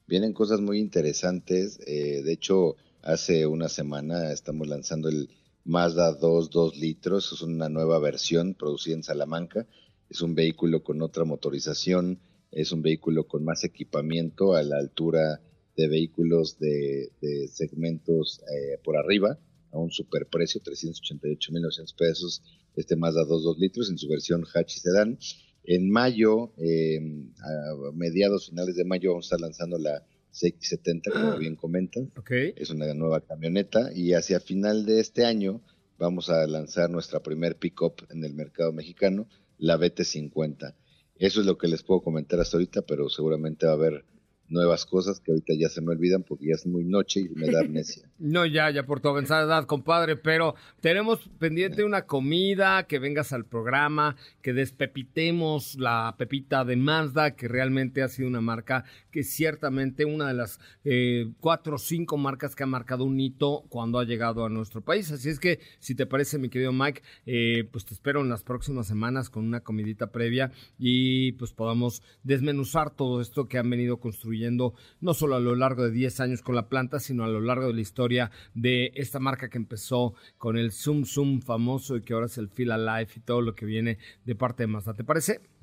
Vienen 0.06 0.34
cosas 0.34 0.60
muy 0.60 0.80
interesantes. 0.80 1.80
Eh, 1.86 2.22
de 2.22 2.32
hecho, 2.32 2.76
hace 3.02 3.46
una 3.46 3.70
semana 3.70 4.32
estamos 4.32 4.68
lanzando 4.68 5.08
el 5.08 5.30
Mazda 5.64 6.12
2 6.12 6.50
2 6.50 6.76
litros. 6.76 7.32
Es 7.32 7.40
una 7.40 7.70
nueva 7.70 7.98
versión 7.98 8.54
producida 8.54 8.96
en 8.96 9.02
Salamanca. 9.02 9.66
Es 10.10 10.20
un 10.20 10.34
vehículo 10.34 10.82
con 10.82 11.00
otra 11.00 11.24
motorización, 11.24 12.20
es 12.52 12.70
un 12.72 12.82
vehículo 12.82 13.26
con 13.26 13.44
más 13.44 13.64
equipamiento 13.64 14.54
a 14.54 14.62
la 14.62 14.76
altura 14.76 15.40
de 15.74 15.88
vehículos 15.88 16.58
de, 16.58 17.10
segmentos 17.50 18.42
eh, 18.42 18.78
por 18.84 18.96
arriba, 18.98 19.38
a 19.72 19.78
un 19.78 19.90
superprecio, 19.90 20.60
388.900 20.60 21.96
pesos, 21.96 22.42
este 22.76 22.94
Mazda 22.94 23.24
2 23.24 23.42
2 23.42 23.58
litros 23.58 23.90
en 23.90 23.96
su 23.96 24.06
versión 24.06 24.44
hatch 24.52 24.76
y 24.76 24.80
sedán. 24.80 25.18
En 25.64 25.90
mayo, 25.90 26.52
em, 26.58 27.32
a 27.38 27.92
mediados 27.94 28.48
finales 28.50 28.76
de 28.76 28.84
mayo, 28.84 29.10
vamos 29.10 29.24
a 29.24 29.28
estar 29.28 29.40
lanzando 29.40 29.78
la 29.78 30.04
CX70, 30.32 31.10
como 31.12 31.38
bien 31.38 31.56
comentan. 31.56 32.10
Es 32.56 32.70
una 32.70 32.92
nueva 32.92 33.20
camioneta 33.20 33.90
y 33.94 34.12
hacia 34.12 34.40
final 34.40 34.84
de 34.84 35.00
este 35.00 35.24
año 35.24 35.62
vamos 35.98 36.28
a 36.28 36.46
lanzar 36.46 36.90
nuestra 36.90 37.22
primer 37.22 37.56
pickup 37.56 38.02
en 38.10 38.24
el 38.24 38.34
mercado 38.34 38.72
mexicano, 38.72 39.28
la 39.58 39.78
BT50. 39.78 40.74
Eso 41.16 41.40
es 41.40 41.46
lo 41.46 41.56
que 41.56 41.68
les 41.68 41.82
puedo 41.82 42.02
comentar 42.02 42.40
hasta 42.40 42.56
ahorita, 42.56 42.82
pero 42.82 43.08
seguramente 43.08 43.66
va 43.66 43.72
a 43.72 43.76
haber 43.76 44.04
nuevas 44.48 44.84
cosas 44.86 45.20
que 45.20 45.32
ahorita 45.32 45.54
ya 45.58 45.68
se 45.68 45.80
me 45.80 45.92
olvidan 45.92 46.22
porque 46.22 46.46
ya 46.46 46.54
es 46.54 46.66
muy 46.66 46.84
noche 46.84 47.20
y 47.20 47.28
me 47.30 47.50
da 47.50 47.60
amnesia. 47.64 48.08
no, 48.18 48.46
ya, 48.46 48.70
ya 48.70 48.84
por 48.84 49.00
tu 49.00 49.08
avanzada 49.08 49.44
edad, 49.44 49.66
compadre, 49.66 50.16
pero 50.16 50.54
tenemos 50.80 51.28
pendiente 51.38 51.84
una 51.84 52.06
comida, 52.06 52.86
que 52.86 52.98
vengas 52.98 53.32
al 53.32 53.44
programa, 53.44 54.16
que 54.42 54.52
despepitemos 54.52 55.76
la 55.76 56.14
pepita 56.18 56.64
de 56.64 56.76
Mazda, 56.76 57.34
que 57.36 57.48
realmente 57.48 58.02
ha 58.02 58.08
sido 58.08 58.28
una 58.28 58.40
marca 58.40 58.84
que 59.14 59.22
ciertamente 59.22 60.04
una 60.04 60.26
de 60.26 60.34
las 60.34 60.58
eh, 60.82 61.30
cuatro 61.38 61.76
o 61.76 61.78
cinco 61.78 62.16
marcas 62.16 62.56
que 62.56 62.64
ha 62.64 62.66
marcado 62.66 63.04
un 63.04 63.20
hito 63.20 63.62
cuando 63.68 64.00
ha 64.00 64.04
llegado 64.04 64.44
a 64.44 64.48
nuestro 64.48 64.80
país. 64.80 65.12
Así 65.12 65.28
es 65.28 65.38
que, 65.38 65.60
si 65.78 65.94
te 65.94 66.04
parece, 66.04 66.36
mi 66.36 66.48
querido 66.48 66.72
Mike, 66.72 67.00
eh, 67.24 67.68
pues 67.70 67.84
te 67.84 67.94
espero 67.94 68.22
en 68.22 68.28
las 68.28 68.42
próximas 68.42 68.88
semanas 68.88 69.30
con 69.30 69.44
una 69.44 69.60
comidita 69.60 70.10
previa 70.10 70.50
y 70.80 71.30
pues 71.32 71.52
podamos 71.52 72.02
desmenuzar 72.24 72.90
todo 72.90 73.20
esto 73.20 73.46
que 73.46 73.56
han 73.56 73.70
venido 73.70 73.98
construyendo 73.98 74.74
no 75.00 75.14
solo 75.14 75.36
a 75.36 75.40
lo 75.40 75.54
largo 75.54 75.84
de 75.84 75.92
10 75.92 76.18
años 76.18 76.42
con 76.42 76.56
la 76.56 76.68
planta, 76.68 76.98
sino 76.98 77.22
a 77.22 77.28
lo 77.28 77.40
largo 77.40 77.68
de 77.68 77.74
la 77.74 77.82
historia 77.82 78.32
de 78.54 78.90
esta 78.96 79.20
marca 79.20 79.48
que 79.48 79.58
empezó 79.58 80.14
con 80.38 80.56
el 80.56 80.72
Zoom 80.72 81.04
Zoom 81.04 81.40
famoso 81.40 81.96
y 81.96 82.02
que 82.02 82.14
ahora 82.14 82.26
es 82.26 82.36
el 82.36 82.48
Feel 82.48 82.72
Alive 82.72 83.12
y 83.14 83.20
todo 83.20 83.42
lo 83.42 83.54
que 83.54 83.64
viene 83.64 83.98
de 84.24 84.34
parte 84.34 84.64
de 84.64 84.66
Mazda. 84.66 84.94
¿Te 84.94 85.04
parece? 85.04 85.54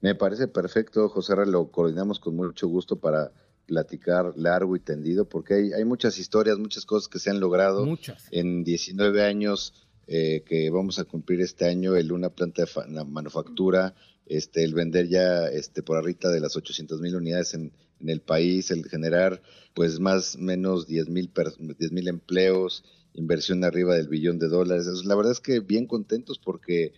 Me 0.00 0.14
parece 0.14 0.48
perfecto, 0.48 1.08
José 1.08 1.34
Lo 1.46 1.70
coordinamos 1.70 2.20
con 2.20 2.36
mucho 2.36 2.68
gusto 2.68 2.96
para 2.96 3.32
platicar 3.66 4.32
largo 4.36 4.76
y 4.76 4.80
tendido, 4.80 5.28
porque 5.28 5.54
hay, 5.54 5.72
hay 5.72 5.84
muchas 5.84 6.18
historias, 6.18 6.58
muchas 6.58 6.86
cosas 6.86 7.08
que 7.08 7.18
se 7.18 7.30
han 7.30 7.40
logrado 7.40 7.84
muchas. 7.84 8.26
en 8.30 8.64
19 8.64 9.22
años. 9.22 9.74
Eh, 10.10 10.42
que 10.46 10.70
vamos 10.70 10.98
a 10.98 11.04
cumplir 11.04 11.42
este 11.42 11.66
año 11.66 11.94
el 11.94 12.12
una 12.12 12.30
planta 12.30 12.64
de 12.64 13.04
manufactura, 13.04 13.94
este, 14.24 14.64
el 14.64 14.72
vender 14.72 15.06
ya 15.06 15.48
este, 15.48 15.82
por 15.82 15.98
arriba 15.98 16.30
de 16.30 16.40
las 16.40 16.56
800 16.56 17.02
mil 17.02 17.14
unidades 17.14 17.52
en, 17.52 17.72
el 18.06 18.22
país, 18.22 18.70
el 18.70 18.88
generar 18.88 19.42
pues 19.74 20.00
más 20.00 20.36
o 20.36 20.38
menos 20.38 20.86
10 20.86 21.10
mil 21.10 21.30
mil 21.90 22.08
empleos, 22.08 22.84
inversión 23.12 23.64
arriba 23.64 23.96
del 23.96 24.08
billón 24.08 24.38
de 24.38 24.48
dólares. 24.48 24.86
La 25.04 25.14
verdad 25.14 25.32
es 25.32 25.40
que 25.40 25.60
bien 25.60 25.86
contentos 25.86 26.38
porque 26.38 26.94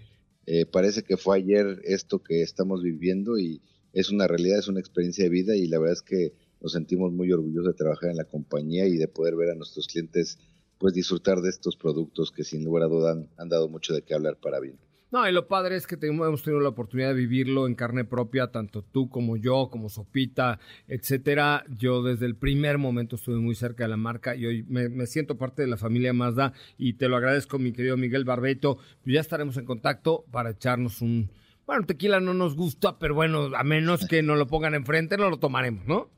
eh, 0.53 0.67
parece 0.67 1.05
que 1.05 1.17
fue 1.17 1.37
ayer 1.37 1.81
esto 1.85 2.25
que 2.25 2.43
estamos 2.43 2.83
viviendo 2.83 3.39
y 3.39 3.63
es 3.93 4.11
una 4.11 4.27
realidad, 4.27 4.59
es 4.59 4.67
una 4.67 4.81
experiencia 4.81 5.23
de 5.23 5.31
vida 5.31 5.55
y 5.55 5.69
la 5.69 5.79
verdad 5.79 5.93
es 5.93 6.03
que 6.03 6.35
nos 6.61 6.73
sentimos 6.73 7.13
muy 7.13 7.31
orgullosos 7.31 7.69
de 7.69 7.75
trabajar 7.79 8.11
en 8.11 8.17
la 8.17 8.25
compañía 8.25 8.89
y 8.89 8.97
de 8.97 9.07
poder 9.07 9.37
ver 9.37 9.51
a 9.51 9.55
nuestros 9.55 9.87
clientes 9.87 10.41
pues 10.77 10.93
disfrutar 10.93 11.41
de 11.41 11.51
estos 11.51 11.77
productos 11.77 12.33
que 12.33 12.43
sin 12.43 12.65
lugar 12.65 12.83
a 12.83 12.89
duda 12.89 13.17
han 13.37 13.49
dado 13.49 13.69
mucho 13.69 13.95
de 13.95 14.03
qué 14.03 14.13
hablar 14.13 14.39
para 14.41 14.59
bien. 14.59 14.77
No, 15.13 15.29
y 15.29 15.33
lo 15.33 15.49
padre 15.49 15.75
es 15.75 15.89
que 15.89 15.99
hemos 16.03 16.43
tenido 16.45 16.61
la 16.61 16.69
oportunidad 16.69 17.09
de 17.09 17.15
vivirlo 17.15 17.67
en 17.67 17.75
carne 17.75 18.05
propia, 18.05 18.53
tanto 18.53 18.83
tú 18.83 19.09
como 19.09 19.37
yo, 19.37 19.69
como 19.69 19.89
Sopita, 19.89 20.61
etcétera. 20.87 21.65
Yo 21.69 22.05
desde 22.05 22.27
el 22.27 22.37
primer 22.37 22.79
momento 22.79 23.17
estuve 23.17 23.37
muy 23.37 23.57
cerca 23.57 23.85
de 23.85 23.89
la 23.89 23.97
marca 23.97 24.37
y 24.37 24.47
hoy 24.47 24.65
me, 24.69 25.07
siento 25.07 25.37
parte 25.37 25.63
de 25.63 25.69
la 25.69 25.77
familia 25.77 26.13
Mazda 26.13 26.53
y 26.79 26.93
te 26.93 27.09
lo 27.09 27.17
agradezco, 27.17 27.59
mi 27.59 27.73
querido 27.73 27.97
Miguel 27.97 28.25
Barbeto. 28.25 28.79
Ya 29.05 29.21
estaremos 29.21 29.57
en 29.57 29.65
contacto 29.65 30.25
para 30.31 30.51
echarnos 30.51 31.01
un... 31.01 31.29
Bueno, 31.67 31.87
tequila 31.87 32.21
no 32.21 32.33
nos 32.33 32.55
gusta, 32.55 33.01
pero 33.01 33.15
bueno, 33.15 33.51
a 33.57 33.65
menos 33.65 34.07
que 34.07 34.23
nos 34.23 34.39
lo 34.39 34.47
pongan 34.47 34.75
enfrente, 34.75 35.17
no 35.17 35.29
lo 35.29 35.39
tomaremos, 35.39 35.87
¿no? 35.87 36.09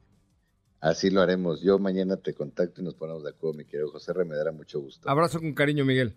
Así 0.80 1.10
lo 1.10 1.22
haremos. 1.22 1.62
Yo 1.62 1.78
mañana 1.78 2.18
te 2.18 2.34
contacto 2.34 2.82
y 2.82 2.84
nos 2.84 2.94
ponemos 2.94 3.22
de 3.22 3.30
acuerdo, 3.30 3.56
mi 3.56 3.64
querido 3.64 3.90
José 3.90 4.12
me 4.26 4.36
dará 4.36 4.52
mucho 4.52 4.80
gusto. 4.80 5.08
Abrazo 5.08 5.40
con 5.40 5.54
cariño, 5.54 5.86
Miguel. 5.86 6.14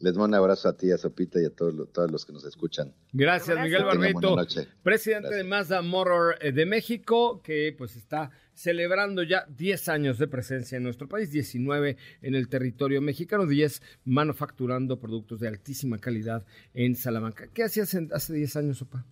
Les 0.00 0.16
mando 0.16 0.36
un 0.36 0.42
abrazo 0.42 0.68
a 0.68 0.76
ti, 0.76 0.92
a 0.92 0.98
Sopita 0.98 1.40
y 1.40 1.44
a 1.44 1.50
todos, 1.50 1.92
todos 1.92 2.10
los 2.10 2.24
que 2.24 2.32
nos 2.32 2.44
escuchan. 2.44 2.94
Gracias, 3.12 3.58
Miguel 3.60 3.84
Barbeto, 3.84 4.36
presidente 4.84 5.34
de 5.34 5.42
Mazda 5.42 5.82
Motor 5.82 6.36
eh, 6.40 6.52
de 6.52 6.66
México, 6.66 7.42
que 7.42 7.74
pues 7.76 7.96
está 7.96 8.30
celebrando 8.54 9.24
ya 9.24 9.44
10 9.48 9.88
años 9.88 10.18
de 10.18 10.28
presencia 10.28 10.76
en 10.76 10.84
nuestro 10.84 11.08
país, 11.08 11.32
19 11.32 11.96
en 12.22 12.34
el 12.36 12.48
territorio 12.48 13.00
mexicano, 13.00 13.46
10 13.46 13.82
manufacturando 14.04 15.00
productos 15.00 15.40
de 15.40 15.48
altísima 15.48 15.98
calidad 15.98 16.46
en 16.74 16.94
Salamanca. 16.94 17.48
¿Qué 17.52 17.64
hacías 17.64 17.92
hace 18.12 18.34
10 18.34 18.56
años, 18.56 18.78
Sopa? 18.78 19.04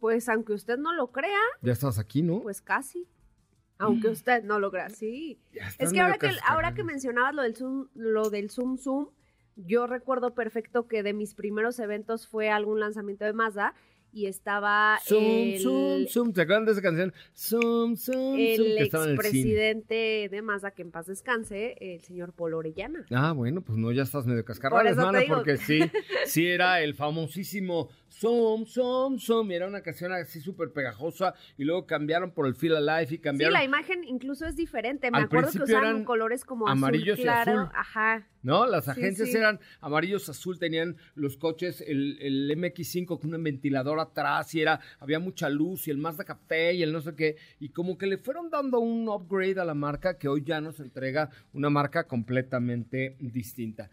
Pues 0.00 0.28
aunque 0.28 0.52
usted 0.52 0.78
no 0.78 0.92
lo 0.94 1.12
crea. 1.12 1.38
Ya 1.60 1.72
estabas 1.72 2.00
aquí, 2.00 2.22
¿no? 2.22 2.40
Pues 2.40 2.60
casi. 2.60 3.06
Aunque 3.78 4.08
mm. 4.08 4.12
usted 4.12 4.42
no 4.42 4.58
lo 4.58 4.72
crea, 4.72 4.90
sí. 4.90 5.40
Es 5.78 5.92
que 5.92 6.00
ahora 6.00 6.18
que, 6.18 6.30
ahora 6.46 6.74
que 6.74 6.82
mencionabas 6.82 7.34
lo 7.34 7.42
del 7.42 7.54
Zoom, 7.54 7.88
lo 7.94 8.30
del 8.30 8.50
Zoom 8.50 8.78
Zoom, 8.78 9.08
yo 9.56 9.86
recuerdo 9.86 10.34
perfecto 10.34 10.86
que 10.86 11.02
de 11.02 11.12
mis 11.12 11.34
primeros 11.34 11.78
eventos 11.78 12.26
fue 12.26 12.50
algún 12.50 12.80
lanzamiento 12.80 13.24
de 13.24 13.32
Mazda 13.32 13.74
y 14.12 14.26
estaba 14.26 14.98
zoom, 15.04 15.24
el, 15.24 15.60
zoom, 15.60 16.06
zoom. 16.06 16.32
¿Te 16.32 16.42
acuerdan 16.42 16.66
de 16.66 16.72
esa 16.72 16.82
canción? 16.82 17.14
Zoom, 17.34 17.96
zoom, 17.96 18.36
el 18.36 18.78
expresidente 18.78 20.28
de 20.30 20.42
Mazda, 20.42 20.72
que 20.72 20.82
en 20.82 20.90
paz 20.90 21.06
descanse, 21.06 21.76
el 21.80 22.02
señor 22.02 22.34
Polo 22.34 22.58
Orellana. 22.58 23.06
Ah, 23.10 23.32
bueno, 23.32 23.62
pues 23.62 23.78
no, 23.78 23.90
ya 23.90 24.02
estás 24.02 24.26
medio 24.26 24.44
cascarrales, 24.44 24.98
hermano, 24.98 25.18
porque 25.28 25.56
sí, 25.56 25.80
sí 26.26 26.46
era 26.46 26.82
el 26.82 26.94
famosísimo 26.94 27.88
Zoom, 28.12 28.66
Zoom, 28.66 29.18
Zoom, 29.18 29.50
era 29.50 29.66
una 29.66 29.80
canción 29.80 30.12
así 30.12 30.40
súper 30.40 30.70
pegajosa 30.72 31.34
y 31.56 31.64
luego 31.64 31.86
cambiaron 31.86 32.32
por 32.32 32.46
el 32.46 32.54
Feel 32.54 32.76
Alive 32.76 33.14
y 33.14 33.18
cambiaron. 33.18 33.54
Sí, 33.54 33.58
la 33.58 33.64
imagen 33.64 34.04
incluso 34.04 34.46
es 34.46 34.54
diferente. 34.54 35.10
Me 35.10 35.18
acuerdo 35.18 35.50
que 35.50 35.62
usaban 35.62 36.04
colores 36.04 36.44
como 36.44 36.68
amarillos 36.68 37.18
azul 37.18 37.24
claro. 37.24 37.52
y 37.52 37.54
azul. 37.54 37.70
Ajá. 37.74 38.28
¿No? 38.42 38.66
Las 38.66 38.88
agencias 38.88 39.34
eran 39.34 39.60
amarillos 39.80 40.28
azul, 40.28 40.58
tenían 40.58 40.96
los 41.14 41.36
coches, 41.36 41.82
el, 41.86 42.18
el 42.20 42.50
MX5 42.58 43.18
con 43.18 43.34
un 43.34 43.42
ventilador 43.42 44.00
atrás 44.00 44.54
y 44.54 44.60
era, 44.60 44.80
había 44.98 45.18
mucha 45.18 45.48
luz 45.48 45.86
y 45.88 45.90
el 45.90 45.98
Mazda 45.98 46.24
Café 46.24 46.74
y 46.74 46.82
el 46.82 46.92
no 46.92 47.00
sé 47.00 47.14
qué, 47.14 47.36
y 47.60 47.70
como 47.70 47.96
que 47.96 48.06
le 48.06 48.18
fueron 48.18 48.50
dando 48.50 48.80
un 48.80 49.08
upgrade 49.08 49.60
a 49.60 49.64
la 49.64 49.74
marca 49.74 50.18
que 50.18 50.28
hoy 50.28 50.42
ya 50.44 50.60
nos 50.60 50.80
entrega 50.80 51.30
una 51.52 51.70
marca 51.70 52.04
completamente 52.04 53.16
distinta. 53.20 53.88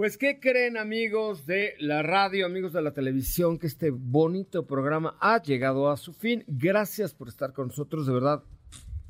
Pues, 0.00 0.16
¿qué 0.16 0.40
creen 0.40 0.78
amigos 0.78 1.44
de 1.44 1.74
la 1.78 2.02
radio, 2.02 2.46
amigos 2.46 2.72
de 2.72 2.80
la 2.80 2.94
televisión, 2.94 3.58
que 3.58 3.66
este 3.66 3.90
bonito 3.90 4.66
programa 4.66 5.18
ha 5.20 5.42
llegado 5.42 5.90
a 5.90 5.98
su 5.98 6.14
fin? 6.14 6.42
Gracias 6.46 7.12
por 7.12 7.28
estar 7.28 7.52
con 7.52 7.66
nosotros, 7.66 8.06
de 8.06 8.14
verdad 8.14 8.42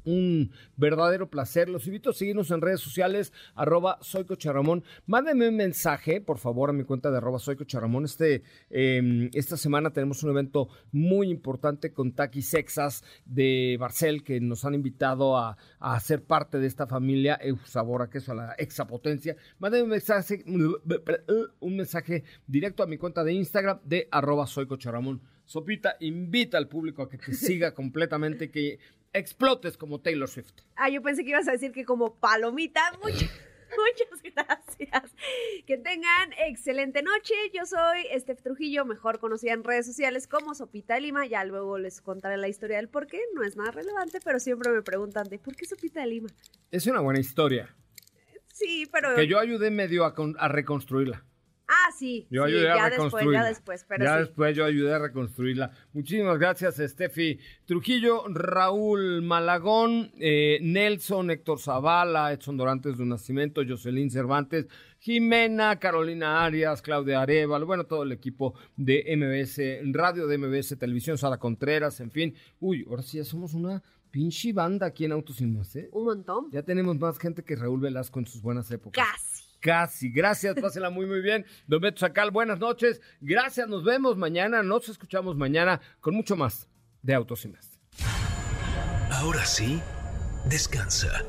un 0.05 0.53
verdadero 0.76 1.30
placer. 1.30 1.68
Los 1.68 1.86
invito 1.86 2.11
a 2.11 2.12
seguirnos 2.12 2.51
en 2.51 2.61
redes 2.61 2.80
sociales, 2.80 3.32
arroba 3.55 3.98
soy 4.01 4.24
Cocharamón. 4.24 4.84
Mándenme 5.07 5.48
un 5.48 5.57
mensaje, 5.57 6.20
por 6.20 6.38
favor, 6.38 6.70
a 6.70 6.72
mi 6.72 6.84
cuenta 6.84 7.11
de 7.11 7.18
arroba 7.18 7.38
soy 7.38 7.57
Cocharamón. 7.57 8.05
Este, 8.05 8.42
em, 8.70 9.30
esta 9.34 9.57
semana 9.57 9.92
tenemos 9.92 10.22
un 10.22 10.30
evento 10.30 10.68
muy 10.92 11.30
importante 11.30 11.92
con 11.92 12.12
Taki 12.12 12.42
Sexas 12.42 13.03
de 13.24 13.76
Barcel, 13.78 14.22
que 14.22 14.40
nos 14.40 14.64
han 14.64 14.74
invitado 14.74 15.36
a, 15.36 15.57
a 15.78 16.01
ser 16.01 16.22
parte 16.24 16.59
de 16.59 16.66
esta 16.66 16.86
familia. 16.86 17.38
Eu, 17.42 17.59
sabor 17.64 18.03
a 18.03 18.11
queso, 18.11 18.32
a 18.32 18.34
la 18.34 18.55
exapotencia. 18.59 19.36
Mándenme 19.59 19.84
un 19.84 19.90
mensaje, 19.90 20.44
un 20.46 21.76
mensaje 21.76 22.24
directo 22.46 22.82
a 22.82 22.86
mi 22.86 22.98
cuenta 22.98 23.24
de 23.24 23.32
Instagram 23.32 23.80
de 23.84 24.09
arroba 24.11 24.46
soy 24.46 24.66
Cocharamón. 24.66 25.20
Sopita, 25.44 25.96
invita 25.98 26.59
al 26.59 26.68
público 26.68 27.03
a 27.03 27.09
que 27.09 27.18
te 27.18 27.32
siga 27.32 27.74
completamente, 27.74 28.53
que 28.53 28.78
explotes 29.12 29.76
como 29.76 30.00
Taylor 30.00 30.28
Swift. 30.28 30.52
Ah, 30.76 30.88
yo 30.88 31.02
pensé 31.02 31.24
que 31.24 31.30
ibas 31.30 31.48
a 31.48 31.52
decir 31.52 31.72
que 31.72 31.84
como 31.84 32.14
palomita. 32.16 32.80
Muchas, 33.02 33.30
muchas 33.76 34.34
gracias. 34.34 35.14
Que 35.66 35.78
tengan 35.78 36.32
excelente 36.38 37.02
noche. 37.02 37.34
Yo 37.54 37.64
soy 37.66 38.04
Steph 38.18 38.42
Trujillo, 38.42 38.84
mejor 38.84 39.20
conocida 39.20 39.52
en 39.52 39.62
redes 39.62 39.86
sociales 39.86 40.26
como 40.26 40.54
Sopita 40.54 40.94
de 40.94 41.02
Lima. 41.02 41.26
Ya 41.26 41.44
luego 41.44 41.78
les 41.78 42.00
contaré 42.00 42.36
la 42.36 42.48
historia 42.48 42.78
del 42.78 42.88
por 42.88 43.06
qué. 43.06 43.20
No 43.34 43.44
es 43.44 43.56
nada 43.56 43.70
relevante, 43.70 44.18
pero 44.24 44.40
siempre 44.40 44.72
me 44.72 44.82
preguntan 44.82 45.28
de 45.28 45.38
por 45.38 45.54
qué 45.54 45.66
Sopita 45.66 46.00
de 46.00 46.06
Lima. 46.06 46.28
Es 46.70 46.86
una 46.86 47.00
buena 47.00 47.20
historia. 47.20 47.74
Sí, 48.52 48.88
pero... 48.92 49.14
Que 49.14 49.28
yo 49.28 49.38
ayudé 49.38 49.70
medio 49.70 50.04
a 50.04 50.48
reconstruirla. 50.48 51.24
Sí. 52.01 52.26
Yo 52.30 52.44
ayudé 52.44 52.70
a 52.70 52.76
ya 52.76 52.88
después, 52.88 53.26
ya 53.30 53.44
después, 53.44 53.84
pero 53.86 54.03
Ya 54.03 54.16
después 54.20 54.57
yo 54.57 54.64
ayudé 54.64 54.94
a 54.94 54.98
reconstruirla. 55.01 55.70
Muchísimas 55.92 56.38
gracias, 56.38 56.76
Steffi 56.78 57.38
Trujillo, 57.66 58.24
Raúl 58.26 59.20
Malagón, 59.20 60.11
eh, 60.18 60.61
Nelson, 60.62 61.30
Héctor 61.30 61.59
Zavala, 61.61 62.32
Edson 62.32 62.57
Dorantes 62.57 62.96
de 62.96 63.05
Nacimiento, 63.05 63.61
Jocelyn 63.68 64.11
Cervantes, 64.11 64.66
Jimena, 64.98 65.78
Carolina 65.78 66.42
Arias, 66.42 66.80
Claudia 66.80 67.20
Arevalo, 67.20 67.66
bueno, 67.66 67.84
todo 67.84 68.05
el 68.05 68.12
equipo 68.12 68.55
de 68.78 69.05
MBS 69.14 69.92
Radio, 69.92 70.26
de 70.26 70.38
MBS 70.38 70.78
Televisión, 70.78 71.18
Sara 71.18 71.36
Contreras, 71.36 72.01
en 72.01 72.11
fin. 72.11 72.34
Uy, 72.61 72.86
ahora 72.88 73.03
sí 73.03 73.18
ya 73.18 73.24
somos 73.24 73.53
una 73.53 73.82
pinche 74.11 74.55
banda 74.55 74.86
aquí 74.86 75.05
en 75.05 75.12
Autos 75.12 75.38
¿eh? 75.42 75.90
Un 75.92 76.05
montón. 76.07 76.51
Ya 76.51 76.62
tenemos 76.62 76.98
más 76.98 77.18
gente 77.18 77.44
que 77.44 77.57
Raúl 77.57 77.80
Velasco 77.80 78.18
en 78.18 78.26
sus 78.26 78.40
buenas 78.40 78.70
épocas. 78.70 79.05
Casi. 79.07 79.30
Casi. 79.61 80.11
Gracias, 80.11 80.56
pásenla 80.61 80.90
muy, 80.90 81.06
muy 81.06 81.20
bien. 81.20 81.44
Don 81.66 81.80
Beto 81.80 82.00
Sacal, 82.00 82.30
buenas 82.30 82.58
noches. 82.58 83.00
Gracias, 83.20 83.68
nos 83.68 83.84
vemos 83.84 84.16
mañana, 84.16 84.62
nos 84.62 84.88
escuchamos 84.88 85.36
mañana 85.36 85.80
con 86.00 86.14
mucho 86.14 86.36
más 86.36 86.68
de 87.02 87.14
Autos 87.14 87.44
y 87.44 87.48
Más. 87.48 87.78
Ahora 89.11 89.44
sí, 89.44 89.80
descansa. 90.48 91.24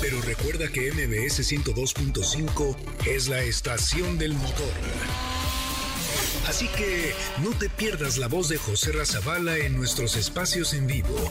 Pero 0.00 0.20
recuerda 0.22 0.68
que 0.68 0.92
MBS 0.92 1.40
102.5 1.40 2.76
es 3.06 3.28
la 3.28 3.42
estación 3.42 4.18
del 4.18 4.34
motor. 4.34 4.72
Así 6.48 6.68
que 6.68 7.12
no 7.42 7.50
te 7.50 7.68
pierdas 7.68 8.18
la 8.18 8.28
voz 8.28 8.48
de 8.48 8.58
José 8.58 8.92
Razabala 8.92 9.56
en 9.58 9.76
nuestros 9.76 10.16
espacios 10.16 10.74
en 10.74 10.86
vivo 10.86 11.30